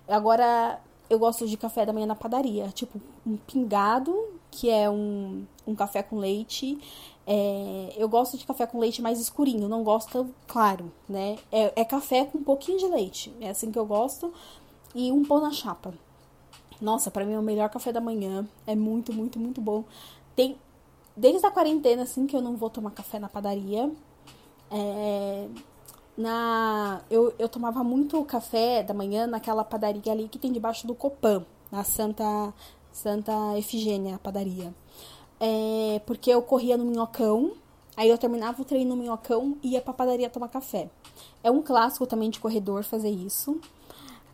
Agora, 0.06 0.80
eu 1.10 1.18
gosto 1.18 1.46
de 1.48 1.56
café 1.56 1.84
da 1.84 1.92
manhã 1.92 2.06
na 2.06 2.14
padaria. 2.14 2.68
Tipo, 2.68 3.00
um 3.26 3.36
pingado, 3.36 4.16
que 4.52 4.70
é 4.70 4.88
um, 4.88 5.44
um 5.66 5.74
café 5.74 6.02
com 6.02 6.16
leite. 6.16 6.78
É, 7.26 7.92
eu 7.96 8.08
gosto 8.08 8.38
de 8.38 8.46
café 8.46 8.66
com 8.66 8.78
leite 8.78 9.02
mais 9.02 9.20
escurinho, 9.20 9.68
não 9.68 9.82
gosto 9.82 10.28
claro, 10.46 10.92
né? 11.08 11.36
É, 11.50 11.80
é, 11.80 11.84
café 11.84 12.24
com 12.24 12.38
um 12.38 12.44
pouquinho 12.44 12.78
de 12.78 12.86
leite, 12.86 13.34
é 13.40 13.50
assim 13.50 13.72
que 13.72 13.78
eu 13.78 13.84
gosto. 13.84 14.32
E 14.94 15.10
um 15.10 15.24
pão 15.24 15.40
na 15.40 15.50
chapa. 15.50 15.92
Nossa, 16.80 17.10
para 17.10 17.24
mim 17.24 17.32
é 17.32 17.38
o 17.38 17.42
melhor 17.42 17.68
café 17.68 17.92
da 17.92 18.00
manhã. 18.00 18.46
É 18.66 18.74
muito, 18.74 19.12
muito, 19.12 19.38
muito 19.38 19.60
bom. 19.60 19.84
Tem 20.34 20.56
desde 21.16 21.46
a 21.46 21.50
quarentena 21.50 22.02
assim 22.02 22.26
que 22.26 22.36
eu 22.36 22.42
não 22.42 22.56
vou 22.56 22.70
tomar 22.70 22.90
café 22.92 23.18
na 23.18 23.28
padaria. 23.28 23.90
É, 24.70 25.48
na 26.16 27.02
eu, 27.10 27.34
eu 27.38 27.48
tomava 27.48 27.82
muito 27.84 28.22
café 28.24 28.82
da 28.82 28.94
manhã 28.94 29.26
naquela 29.26 29.64
padaria 29.64 30.12
ali 30.12 30.28
que 30.28 30.38
tem 30.38 30.52
debaixo 30.52 30.86
do 30.86 30.94
Copan, 30.94 31.44
na 31.70 31.84
Santa 31.84 32.54
Santa 32.92 33.58
Efigênia, 33.58 34.18
padaria. 34.22 34.72
É, 35.40 36.00
porque 36.06 36.30
eu 36.30 36.40
corria 36.42 36.76
no 36.76 36.84
Minhocão, 36.84 37.52
aí 37.96 38.08
eu 38.08 38.18
terminava 38.18 38.60
o 38.62 38.64
treino 38.64 38.94
no 38.94 39.02
Minhocão 39.02 39.56
e 39.62 39.70
ia 39.70 39.80
pra 39.80 39.92
padaria 39.92 40.30
tomar 40.30 40.48
café. 40.48 40.88
É 41.42 41.50
um 41.50 41.62
clássico 41.62 42.06
também 42.06 42.30
de 42.30 42.40
corredor 42.40 42.82
fazer 42.84 43.10
isso. 43.10 43.60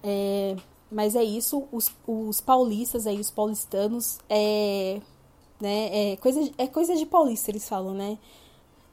É, 0.03 0.57
mas 0.91 1.17
é 1.17 1.25
isso, 1.25 1.67
os, 1.73 1.91
os 2.07 2.41
paulistas 2.41 3.07
aí, 3.07 3.19
os 3.19 3.31
paulistanos, 3.31 4.19
é, 4.29 5.01
né, 5.61 6.13
é, 6.13 6.17
coisa, 6.17 6.51
é 6.59 6.67
coisa 6.67 6.95
de 6.95 7.07
paulista, 7.07 7.51
eles 7.51 7.69
falam, 7.69 7.95
né? 7.95 8.19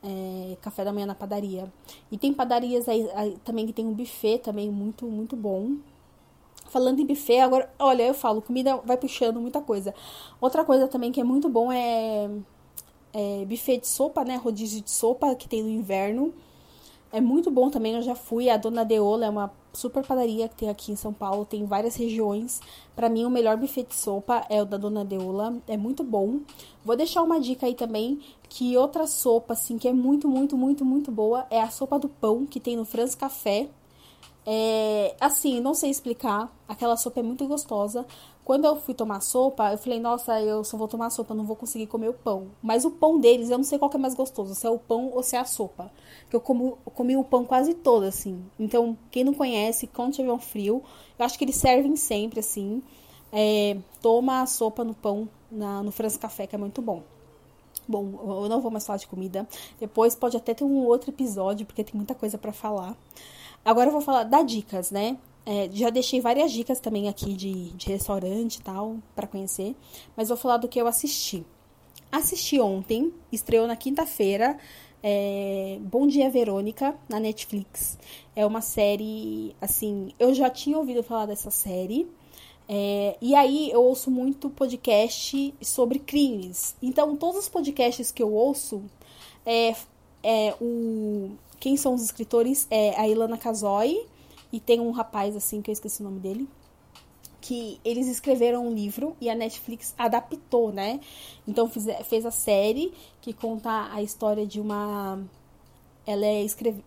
É, 0.01 0.55
café 0.61 0.85
da 0.85 0.93
manhã 0.93 1.05
na 1.05 1.15
padaria. 1.15 1.71
E 2.09 2.17
tem 2.17 2.33
padarias 2.33 2.87
aí, 2.87 3.09
aí, 3.11 3.37
também 3.43 3.65
que 3.67 3.73
tem 3.73 3.85
um 3.85 3.93
buffet 3.93 4.37
também 4.39 4.71
muito, 4.71 5.05
muito 5.05 5.35
bom. 5.35 5.75
Falando 6.69 6.99
em 6.99 7.05
buffet, 7.05 7.39
agora, 7.39 7.69
olha, 7.79 8.03
eu 8.03 8.13
falo, 8.13 8.41
comida 8.41 8.77
vai 8.85 8.95
puxando 8.95 9.41
muita 9.41 9.59
coisa. 9.59 9.93
Outra 10.39 10.63
coisa 10.63 10.87
também 10.87 11.11
que 11.11 11.19
é 11.19 11.23
muito 11.23 11.49
bom 11.49 11.71
é, 11.71 12.29
é 13.11 13.45
buffet 13.45 13.79
de 13.79 13.87
sopa, 13.87 14.23
né? 14.23 14.35
Rodízio 14.35 14.81
de 14.81 14.91
sopa 14.91 15.33
que 15.35 15.49
tem 15.49 15.63
no 15.63 15.69
inverno. 15.69 16.33
É 17.11 17.19
muito 17.19 17.49
bom 17.49 17.71
também, 17.71 17.95
eu 17.95 18.03
já 18.03 18.13
fui. 18.13 18.49
A 18.51 18.57
Dona 18.57 18.85
Deola 18.85 19.25
é 19.25 19.29
uma 19.29 19.51
super 19.73 20.05
padaria 20.05 20.47
que 20.47 20.55
tem 20.55 20.69
aqui 20.69 20.91
em 20.91 20.95
São 20.95 21.11
Paulo, 21.11 21.43
tem 21.43 21.65
várias 21.65 21.95
regiões. 21.95 22.61
Para 22.95 23.09
mim, 23.09 23.25
o 23.25 23.31
melhor 23.31 23.57
buffet 23.57 23.83
de 23.83 23.95
sopa 23.95 24.45
é 24.47 24.61
o 24.61 24.65
da 24.65 24.77
Dona 24.77 25.03
Deola, 25.03 25.57
é 25.67 25.75
muito 25.75 26.03
bom. 26.03 26.41
Vou 26.85 26.95
deixar 26.95 27.23
uma 27.23 27.39
dica 27.39 27.65
aí 27.65 27.73
também, 27.73 28.19
que 28.47 28.77
outra 28.77 29.07
sopa, 29.07 29.53
assim, 29.53 29.79
que 29.79 29.87
é 29.87 29.93
muito, 29.93 30.27
muito, 30.27 30.55
muito, 30.55 30.85
muito 30.85 31.11
boa, 31.11 31.47
é 31.49 31.59
a 31.59 31.69
sopa 31.69 31.97
do 31.97 32.09
pão, 32.09 32.45
que 32.45 32.59
tem 32.59 32.77
no 32.77 32.85
Franz 32.85 33.15
Café. 33.15 33.69
É, 34.51 35.15
assim, 35.19 35.59
não 35.59 35.75
sei 35.75 35.91
explicar. 35.91 36.51
Aquela 36.67 36.97
sopa 36.97 37.19
é 37.19 37.23
muito 37.23 37.45
gostosa. 37.47 38.03
Quando 38.43 38.65
eu 38.65 38.75
fui 38.77 38.95
tomar 38.95 39.21
sopa, 39.21 39.71
eu 39.71 39.77
falei, 39.77 39.99
nossa, 39.99 40.41
eu 40.41 40.63
só 40.63 40.75
vou 40.75 40.87
tomar 40.87 41.11
sopa, 41.11 41.35
não 41.35 41.45
vou 41.45 41.55
conseguir 41.55 41.85
comer 41.85 42.09
o 42.09 42.13
pão. 42.15 42.47
Mas 42.59 42.83
o 42.83 42.89
pão 42.89 43.19
deles, 43.19 43.51
eu 43.51 43.59
não 43.59 43.63
sei 43.63 43.77
qual 43.77 43.91
que 43.91 43.97
é 43.97 43.99
mais 43.99 44.15
gostoso, 44.15 44.55
se 44.55 44.65
é 44.65 44.69
o 44.71 44.79
pão 44.79 45.11
ou 45.13 45.21
se 45.21 45.35
é 45.35 45.39
a 45.39 45.45
sopa. 45.45 45.91
Que 46.31 46.35
eu, 46.35 46.41
como, 46.41 46.79
eu 46.83 46.91
comi 46.91 47.15
o 47.15 47.23
pão 47.23 47.45
quase 47.45 47.75
todo, 47.75 48.05
assim. 48.05 48.43
Então, 48.59 48.97
quem 49.11 49.23
não 49.23 49.35
conhece, 49.35 49.85
quando 49.85 50.13
tiver 50.13 50.33
um 50.33 50.39
frio, 50.39 50.81
eu 51.19 51.25
acho 51.25 51.37
que 51.37 51.45
eles 51.45 51.55
servem 51.55 51.95
sempre, 51.95 52.39
assim. 52.39 52.81
É, 53.31 53.77
toma 54.01 54.41
a 54.41 54.47
sopa 54.47 54.83
no 54.83 54.95
pão, 54.95 55.29
na, 55.51 55.83
no 55.83 55.91
França 55.91 56.17
Café, 56.17 56.47
que 56.47 56.55
é 56.55 56.57
muito 56.57 56.81
bom. 56.81 57.03
Bom, 57.87 58.41
eu 58.43 58.49
não 58.49 58.61
vou 58.61 58.71
mais 58.71 58.83
falar 58.83 58.97
de 58.97 59.05
comida. 59.05 59.47
Depois 59.79 60.15
pode 60.15 60.35
até 60.35 60.55
ter 60.55 60.63
um 60.63 60.85
outro 60.85 61.11
episódio, 61.11 61.67
porque 61.67 61.83
tem 61.83 61.95
muita 61.95 62.15
coisa 62.15 62.35
para 62.35 62.51
falar. 62.51 62.97
Agora 63.63 63.87
eu 63.87 63.91
vou 63.91 64.01
falar 64.01 64.23
das 64.23 64.45
dicas, 64.45 64.91
né? 64.91 65.17
É, 65.45 65.69
já 65.71 65.89
deixei 65.89 66.21
várias 66.21 66.51
dicas 66.51 66.79
também 66.79 67.07
aqui 67.09 67.33
de, 67.33 67.71
de 67.71 67.87
restaurante 67.87 68.55
e 68.55 68.61
tal, 68.61 68.97
para 69.15 69.27
conhecer. 69.27 69.75
Mas 70.15 70.29
vou 70.29 70.37
falar 70.37 70.57
do 70.57 70.67
que 70.67 70.79
eu 70.79 70.87
assisti. 70.87 71.45
Assisti 72.11 72.59
ontem, 72.59 73.13
estreou 73.31 73.67
na 73.67 73.75
quinta-feira. 73.75 74.57
É, 75.01 75.77
Bom 75.81 76.07
Dia 76.07 76.29
Verônica 76.29 76.95
na 77.07 77.19
Netflix. 77.19 77.97
É 78.35 78.45
uma 78.45 78.61
série, 78.61 79.55
assim, 79.61 80.13
eu 80.19 80.33
já 80.33 80.49
tinha 80.49 80.77
ouvido 80.77 81.01
falar 81.01 81.25
dessa 81.25 81.49
série. 81.49 82.07
É, 82.67 83.17
e 83.19 83.33
aí 83.33 83.71
eu 83.71 83.81
ouço 83.83 84.11
muito 84.11 84.49
podcast 84.49 85.53
sobre 85.61 85.97
crimes. 85.97 86.75
Então, 86.81 87.15
todos 87.15 87.39
os 87.39 87.49
podcasts 87.49 88.11
que 88.11 88.21
eu 88.21 88.31
ouço, 88.31 88.83
é, 89.45 89.75
é 90.21 90.53
o 90.61 91.31
quem 91.59 91.77
são 91.77 91.93
os 91.93 92.01
escritores 92.01 92.67
é 92.69 92.99
a 92.99 93.07
Ilana 93.07 93.37
Kazoy 93.37 94.05
e 94.51 94.59
tem 94.59 94.79
um 94.79 94.91
rapaz 94.91 95.35
assim 95.35 95.61
que 95.61 95.69
eu 95.69 95.73
esqueci 95.73 96.01
o 96.01 96.05
nome 96.05 96.19
dele 96.19 96.47
que 97.41 97.79
eles 97.85 98.07
escreveram 98.07 98.67
um 98.67 98.73
livro 98.73 99.15
e 99.19 99.29
a 99.29 99.35
Netflix 99.35 99.93
adaptou, 99.97 100.71
né? 100.71 100.99
Então 101.47 101.69
fiz, 101.69 101.85
fez 102.05 102.25
a 102.25 102.31
série 102.31 102.93
que 103.21 103.33
conta 103.33 103.89
a 103.93 104.01
história 104.01 104.45
de 104.45 104.59
uma 104.59 105.19
ela 106.05 106.25
é 106.25 106.43
escrev, 106.43 106.79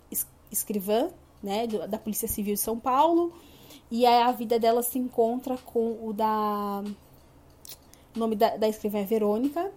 escrivã, 0.51 1.09
né, 1.43 1.67
da 1.67 1.99
Polícia 1.99 2.29
Civil 2.29 2.55
de 2.55 2.61
São 2.61 2.79
Paulo, 2.79 3.33
e 3.91 4.05
aí 4.05 4.23
a 4.23 4.33
vida 4.33 4.59
dela 4.59 4.83
se 4.83 4.99
encontra 4.99 5.57
com 5.59 5.99
o 6.07 6.13
da 6.13 6.83
o 8.15 8.19
nome 8.19 8.37
da, 8.37 8.57
da 8.57 8.69
escrivã 8.69 8.99
é 8.99 9.05
Verônica, 9.05 9.73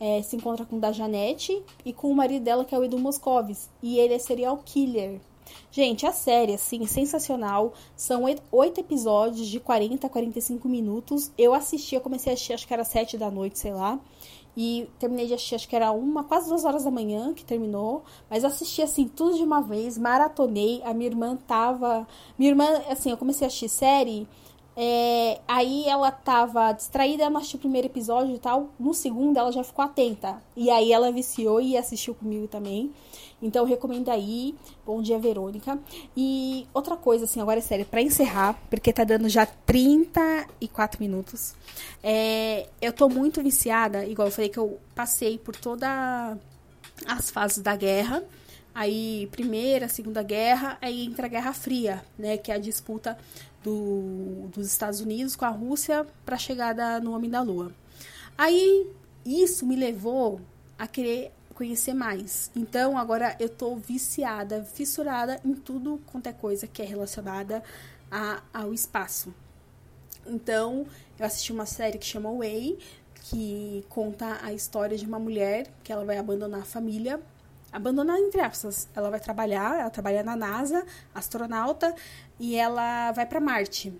é, 0.00 0.22
se 0.22 0.36
encontra 0.36 0.64
com 0.64 0.78
da 0.78 0.92
Janete 0.92 1.62
e 1.84 1.92
com 1.92 2.10
o 2.10 2.14
marido 2.14 2.44
dela, 2.44 2.64
que 2.64 2.74
é 2.74 2.78
o 2.78 2.84
Edu 2.84 2.98
Moscovis. 2.98 3.68
E 3.82 3.98
ele 3.98 4.14
é 4.14 4.18
serial 4.18 4.60
killer. 4.64 5.20
Gente, 5.70 6.06
a 6.06 6.12
série, 6.12 6.54
assim, 6.54 6.86
sensacional. 6.86 7.72
São 7.96 8.24
oito 8.52 8.80
episódios 8.80 9.48
de 9.48 9.60
40 9.60 10.06
a 10.06 10.10
45 10.10 10.68
minutos. 10.68 11.30
Eu 11.36 11.54
assisti, 11.54 11.94
eu 11.94 12.00
comecei 12.00 12.32
a 12.32 12.34
assistir, 12.34 12.52
acho 12.52 12.66
que 12.66 12.74
era 12.74 12.84
sete 12.84 13.16
da 13.16 13.30
noite, 13.30 13.58
sei 13.58 13.72
lá. 13.72 13.98
E 14.56 14.88
terminei 14.98 15.26
de 15.26 15.34
assistir, 15.34 15.54
acho 15.54 15.68
que 15.68 15.76
era 15.76 15.92
uma, 15.92 16.24
quase 16.24 16.48
duas 16.48 16.64
horas 16.64 16.84
da 16.84 16.90
manhã 16.90 17.32
que 17.32 17.44
terminou. 17.44 18.02
Mas 18.28 18.44
assisti, 18.44 18.82
assim, 18.82 19.06
tudo 19.06 19.36
de 19.36 19.42
uma 19.42 19.60
vez, 19.60 19.96
maratonei. 19.96 20.82
A 20.84 20.92
minha 20.92 21.10
irmã 21.10 21.36
tava. 21.46 22.06
Minha 22.38 22.50
irmã, 22.50 22.66
assim, 22.88 23.10
eu 23.10 23.16
comecei 23.16 23.46
a 23.46 23.48
assistir 23.48 23.68
série 23.68 24.26
é, 24.80 25.40
aí 25.48 25.88
ela 25.88 26.12
tava 26.12 26.70
distraída, 26.70 27.26
assistiu 27.36 27.56
o 27.56 27.60
primeiro 27.60 27.88
episódio 27.88 28.36
e 28.36 28.38
tal. 28.38 28.70
No 28.78 28.94
segundo, 28.94 29.36
ela 29.36 29.50
já 29.50 29.64
ficou 29.64 29.84
atenta. 29.84 30.40
E 30.56 30.70
aí 30.70 30.92
ela 30.92 31.10
viciou 31.10 31.60
e 31.60 31.76
assistiu 31.76 32.14
comigo 32.14 32.46
também. 32.46 32.92
Então 33.42 33.64
recomendo 33.64 34.08
aí. 34.08 34.54
Bom 34.86 35.02
dia, 35.02 35.18
Verônica. 35.18 35.76
E 36.16 36.64
outra 36.72 36.96
coisa, 36.96 37.24
assim, 37.24 37.40
agora 37.40 37.58
é 37.58 37.60
sério, 37.60 37.84
para 37.86 38.00
encerrar, 38.00 38.56
porque 38.70 38.92
tá 38.92 39.02
dando 39.02 39.28
já 39.28 39.46
34 39.46 41.02
minutos. 41.02 41.56
É, 42.00 42.68
eu 42.80 42.92
tô 42.92 43.08
muito 43.08 43.42
viciada, 43.42 44.06
igual 44.06 44.28
eu 44.28 44.32
falei 44.32 44.48
que 44.48 44.60
eu 44.60 44.78
passei 44.94 45.38
por 45.38 45.56
todas 45.56 46.38
as 47.04 47.30
fases 47.32 47.58
da 47.58 47.74
guerra. 47.74 48.22
Aí, 48.72 49.28
primeira, 49.32 49.88
segunda 49.88 50.22
guerra, 50.22 50.78
aí 50.80 51.04
entra 51.04 51.26
a 51.26 51.28
Guerra 51.28 51.52
Fria, 51.52 52.04
né? 52.16 52.36
Que 52.36 52.52
é 52.52 52.54
a 52.54 52.58
disputa 52.58 53.18
do, 53.62 54.48
dos 54.52 54.66
Estados 54.66 55.00
Unidos 55.00 55.36
com 55.36 55.44
a 55.44 55.50
Rússia 55.50 56.06
para 56.24 56.36
a 56.36 56.38
chegada 56.38 57.00
no 57.00 57.12
Homem 57.12 57.30
da 57.30 57.42
Lua. 57.42 57.72
Aí, 58.36 58.86
isso 59.24 59.66
me 59.66 59.76
levou 59.76 60.40
a 60.78 60.86
querer 60.86 61.32
conhecer 61.54 61.92
mais. 61.92 62.50
Então, 62.54 62.96
agora 62.96 63.36
eu 63.40 63.48
tô 63.48 63.74
viciada, 63.74 64.62
fissurada 64.62 65.40
em 65.44 65.54
tudo 65.54 66.00
quanto 66.06 66.28
é 66.28 66.32
coisa 66.32 66.68
que 66.68 66.80
é 66.80 66.84
relacionada 66.84 67.62
a, 68.10 68.42
ao 68.54 68.72
espaço. 68.72 69.34
Então, 70.24 70.86
eu 71.18 71.26
assisti 71.26 71.52
uma 71.52 71.66
série 71.66 71.98
que 71.98 72.06
chama 72.06 72.30
Way, 72.30 72.78
que 73.24 73.84
conta 73.88 74.38
a 74.42 74.52
história 74.52 74.96
de 74.96 75.04
uma 75.04 75.18
mulher 75.18 75.66
que 75.82 75.92
ela 75.92 76.04
vai 76.04 76.16
abandonar 76.16 76.60
a 76.60 76.64
família. 76.64 77.20
Abandonar 77.72 78.18
entre 78.18 78.40
aspas. 78.40 78.88
Ela 78.94 79.10
vai 79.10 79.20
trabalhar, 79.20 79.80
ela 79.80 79.90
trabalha 79.90 80.22
na 80.22 80.36
NASA, 80.36 80.84
astronauta, 81.14 81.94
e 82.38 82.56
ela 82.56 83.12
vai 83.12 83.26
para 83.26 83.40
Marte. 83.40 83.92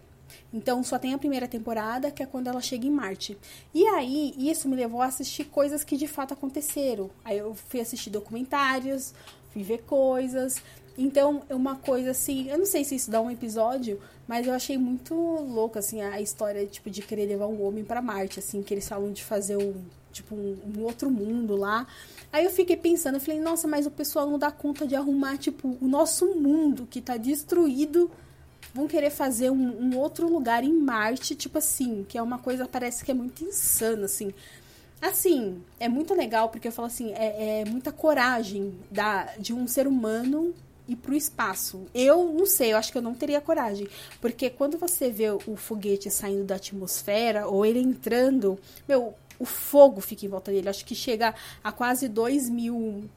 Então 0.52 0.82
só 0.82 0.98
tem 0.98 1.14
a 1.14 1.18
primeira 1.18 1.46
temporada, 1.46 2.10
que 2.10 2.22
é 2.22 2.26
quando 2.26 2.48
ela 2.48 2.60
chega 2.60 2.86
em 2.86 2.90
Marte. 2.90 3.36
E 3.74 3.86
aí, 3.86 4.34
isso 4.38 4.68
me 4.68 4.76
levou 4.76 5.02
a 5.02 5.06
assistir 5.06 5.44
coisas 5.44 5.84
que 5.84 5.96
de 5.96 6.06
fato 6.06 6.34
aconteceram. 6.34 7.10
Aí 7.24 7.38
eu 7.38 7.54
fui 7.54 7.80
assistir 7.80 8.10
documentários, 8.10 9.14
fui 9.52 9.62
ver 9.62 9.78
coisas. 9.84 10.62
Então, 10.96 11.42
é 11.48 11.54
uma 11.54 11.76
coisa 11.76 12.10
assim, 12.10 12.48
eu 12.50 12.58
não 12.58 12.66
sei 12.66 12.84
se 12.84 12.96
isso 12.96 13.10
dá 13.10 13.20
um 13.20 13.30
episódio, 13.30 14.00
mas 14.26 14.46
eu 14.46 14.52
achei 14.52 14.76
muito 14.76 15.14
louca 15.14 15.78
assim 15.78 16.02
a 16.02 16.20
história 16.20 16.66
tipo 16.66 16.90
de 16.90 17.02
querer 17.02 17.26
levar 17.26 17.46
um 17.46 17.62
homem 17.62 17.84
para 17.84 18.02
Marte, 18.02 18.40
assim, 18.40 18.62
que 18.62 18.74
eles 18.74 18.88
falam 18.88 19.12
de 19.12 19.22
fazer 19.22 19.56
um 19.56 19.74
tipo 20.12 20.34
um, 20.34 20.82
outro 20.82 21.11
mundo 21.11 21.56
lá. 21.56 21.86
Aí 22.32 22.44
eu 22.44 22.50
fiquei 22.50 22.76
pensando, 22.76 23.14
eu 23.14 23.20
falei, 23.20 23.40
nossa, 23.40 23.66
mas 23.66 23.86
o 23.86 23.90
pessoal 23.90 24.28
não 24.28 24.38
dá 24.38 24.50
conta 24.50 24.86
de 24.86 24.94
arrumar 24.94 25.36
tipo 25.36 25.76
o 25.80 25.88
nosso 25.88 26.34
mundo 26.34 26.86
que 26.90 27.00
tá 27.00 27.16
destruído 27.16 28.11
vão 28.74 28.86
querer 28.86 29.11
fazer 29.11 29.50
um, 29.50 29.82
um, 29.82 29.96
outro 29.96 30.28
lugar 30.28 30.62
em 30.62 30.72
Marte, 30.72 31.34
tipo 31.34 31.59
assim, 31.59 32.04
que 32.09 32.18
é 32.18 32.22
uma 32.22 32.38
coisa, 32.38 32.68
parece 32.68 33.04
que 33.04 33.11
é 33.11 33.14
muito 33.14 33.42
insana, 33.44 34.04
assim. 34.04 34.32
Assim, 35.00 35.62
é 35.78 35.88
muito 35.88 36.14
legal, 36.14 36.48
porque 36.48 36.68
eu 36.68 36.72
falo 36.72 36.86
assim, 36.86 37.12
é, 37.12 37.61
é 37.61 37.64
muita 37.64 37.92
coragem 37.92 38.74
da, 38.90 39.24
de 39.38 39.54
um 39.54 39.66
ser 39.66 39.86
humano 39.86 40.54
ir 40.88 40.96
pro 40.96 41.14
espaço. 41.14 41.86
Eu 41.94 42.32
não 42.32 42.46
sei, 42.46 42.72
eu 42.72 42.76
acho 42.76 42.90
que 42.90 42.98
eu 42.98 43.02
não 43.02 43.14
teria 43.14 43.40
coragem. 43.40 43.86
Porque 44.20 44.50
quando 44.50 44.78
você 44.78 45.11
vê 45.11 45.30
o 45.30 45.56
foguete 45.56 46.11
saindo 46.11 46.44
da 46.44 46.56
atmosfera, 46.56 47.46
ou 47.46 47.64
ele 47.64 47.78
entrando, 47.78 48.59
meu, 48.88 49.14
o 49.39 49.45
fogo 49.45 50.01
fica 50.01 50.26
em 50.26 50.28
volta 50.28 50.51
dele. 50.51 50.68
Acho 50.68 50.84
que 50.84 50.95
chega 50.95 51.34
a 51.62 51.72
quase 51.72 52.09
2 52.09 52.49
mil 52.49 53.09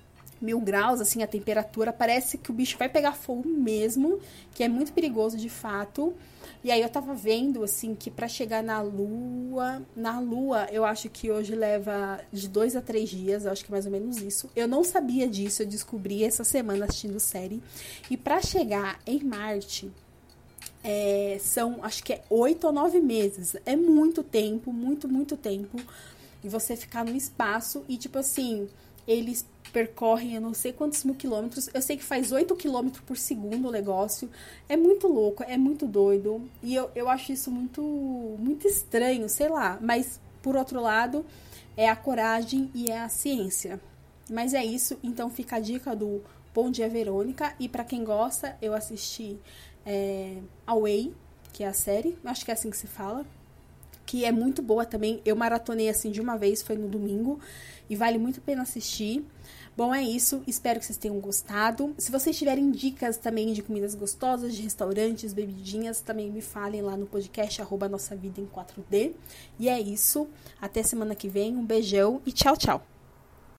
mil 0.42 0.60
graus, 0.60 1.00
assim, 1.00 1.22
a 1.22 1.28
temperatura, 1.28 1.94
parece 1.94 2.36
que 2.36 2.50
o 2.50 2.54
bicho 2.54 2.76
vai 2.76 2.90
pegar 2.90 3.14
fogo 3.14 3.48
mesmo, 3.48 4.20
que 4.56 4.64
é 4.64 4.68
muito 4.68 4.92
perigoso 4.92 5.38
de 5.38 5.50
fato. 5.50 6.16
E 6.64 6.72
aí 6.72 6.82
eu 6.82 6.90
tava 6.90 7.14
vendo, 7.14 7.64
assim, 7.64 7.96
que 7.96 8.10
para 8.10 8.28
chegar 8.28 8.64
na 8.64 8.82
Lua, 8.82 9.82
na 9.96 10.20
Lua, 10.20 10.68
eu 10.72 10.84
acho 10.84 11.10
que 11.10 11.32
hoje 11.32 11.56
leva 11.56 12.20
de 12.32 12.48
dois 12.48 12.76
a 12.76 12.82
três 12.82 13.10
dias, 13.10 13.46
eu 13.46 13.52
acho 13.52 13.64
que 13.64 13.72
é 13.72 13.74
mais 13.74 13.86
ou 13.86 13.92
menos 13.92 14.18
isso. 14.18 14.50
Eu 14.56 14.68
não 14.68 14.84
sabia 14.84 15.28
disso, 15.28 15.64
eu 15.64 15.68
descobri 15.68 16.24
essa 16.24 16.44
semana 16.44 16.86
assistindo 16.86 17.20
série. 17.20 17.62
E 18.10 18.18
para 18.18 18.42
chegar 18.42 19.00
em 19.08 19.24
Marte, 19.24 19.92
é, 20.84 21.38
são, 21.40 21.84
acho 21.84 22.04
que 22.04 22.14
é 22.14 22.24
oito 22.30 22.66
ou 22.66 22.74
nove 22.74 23.00
meses. 23.00 23.56
É 23.66 23.76
muito 23.76 24.24
tempo, 24.24 24.72
muito, 24.74 25.08
muito 25.08 25.38
tempo. 25.38 25.80
E 26.44 26.50
você 26.50 26.76
ficar 26.76 27.06
no 27.06 27.16
espaço 27.16 27.84
e, 27.88 27.98
tipo 27.98 28.18
assim, 28.18 28.68
eles 29.08 29.46
percorrem 29.72 30.36
eu 30.36 30.42
não 30.42 30.54
sei 30.54 30.74
quantos 30.74 31.04
mil 31.04 31.16
quilômetros. 31.16 31.70
Eu 31.74 31.82
sei 31.82 31.98
que 31.98 32.04
faz 32.04 32.32
8 32.32 32.56
quilômetros 32.56 33.04
por 33.04 33.18
segundo 33.18 33.68
o 33.68 33.72
negócio. 33.72 34.30
É 34.68 34.76
muito 34.76 35.08
louco, 35.08 35.44
é 35.44 35.58
muito 35.58 35.88
doido. 35.88 36.50
E 36.62 36.76
eu, 36.76 36.92
eu 36.96 37.10
acho 37.10 37.32
isso 37.32 37.50
muito, 37.50 37.82
muito 37.82 38.68
estranho, 38.68 39.28
sei 39.30 39.50
lá. 39.50 39.78
Mas, 39.82 40.20
por 40.42 40.56
outro 40.56 40.82
lado, 40.82 41.26
é 41.78 41.90
a 41.90 41.96
coragem 41.96 42.70
e 42.74 42.92
é 42.92 43.00
a 43.00 43.10
ciência. 43.10 43.80
Mas 44.30 44.54
é 44.54 44.64
isso, 44.64 44.98
então 45.04 45.30
fica 45.30 45.58
a 45.58 45.60
dica 45.60 45.96
do 45.96 46.22
Bom 46.54 46.70
Dia 46.70 46.90
Verônica. 46.90 47.54
E 47.60 47.68
para 47.68 47.84
quem 47.84 48.04
gosta, 48.04 48.58
eu 48.62 48.74
assisti 48.74 49.38
é, 49.86 50.38
Away, 50.66 51.14
que 51.54 51.64
é 51.64 51.68
a 51.68 51.74
série. 51.74 52.18
Acho 52.24 52.46
que 52.46 52.52
é 52.52 52.54
assim 52.54 52.70
que 52.70 52.78
se 52.78 52.88
fala. 52.88 53.26
Que 54.06 54.26
é 54.26 54.32
muito 54.32 54.62
boa 54.62 54.86
também. 54.86 55.22
Eu 55.26 55.36
maratonei 55.36 55.90
assim 55.90 56.12
de 56.12 56.22
uma 56.22 56.38
vez, 56.38 56.62
foi 56.62 56.76
no 56.76 56.88
domingo. 56.88 57.40
E 57.90 57.96
vale 57.96 58.18
muito 58.18 58.40
a 58.40 58.44
pena 58.44 58.62
assistir. 58.62 59.26
Bom, 59.76 59.94
é 59.94 60.04
isso. 60.04 60.44
Espero 60.46 60.80
que 60.80 60.86
vocês 60.86 60.98
tenham 60.98 61.20
gostado. 61.20 61.96
Se 61.98 62.12
vocês 62.12 62.38
tiverem 62.38 62.72
dicas 62.72 63.18
também 63.18 63.54
de 63.54 63.62
comidas 63.62 63.96
gostosas, 63.96 64.54
de 64.54 64.62
restaurantes, 64.62 65.34
bebidinhas, 65.34 66.02
também 66.02 66.30
me 66.30 66.42
falem 66.42 66.82
lá 66.82 66.98
no 66.98 67.06
podcast 67.06 67.62
arroba 67.62 67.88
Nossa 67.88 68.16
Vida 68.16 68.42
em 68.42 68.46
4D. 68.46 69.14
E 69.58 69.70
é 69.70 69.80
isso. 69.80 70.28
Até 70.62 70.84
semana 70.84 71.16
que 71.16 71.30
vem. 71.30 71.56
Um 71.56 71.66
beijão 71.66 72.22
e 72.26 72.32
tchau, 72.32 72.58
tchau. 72.58 73.01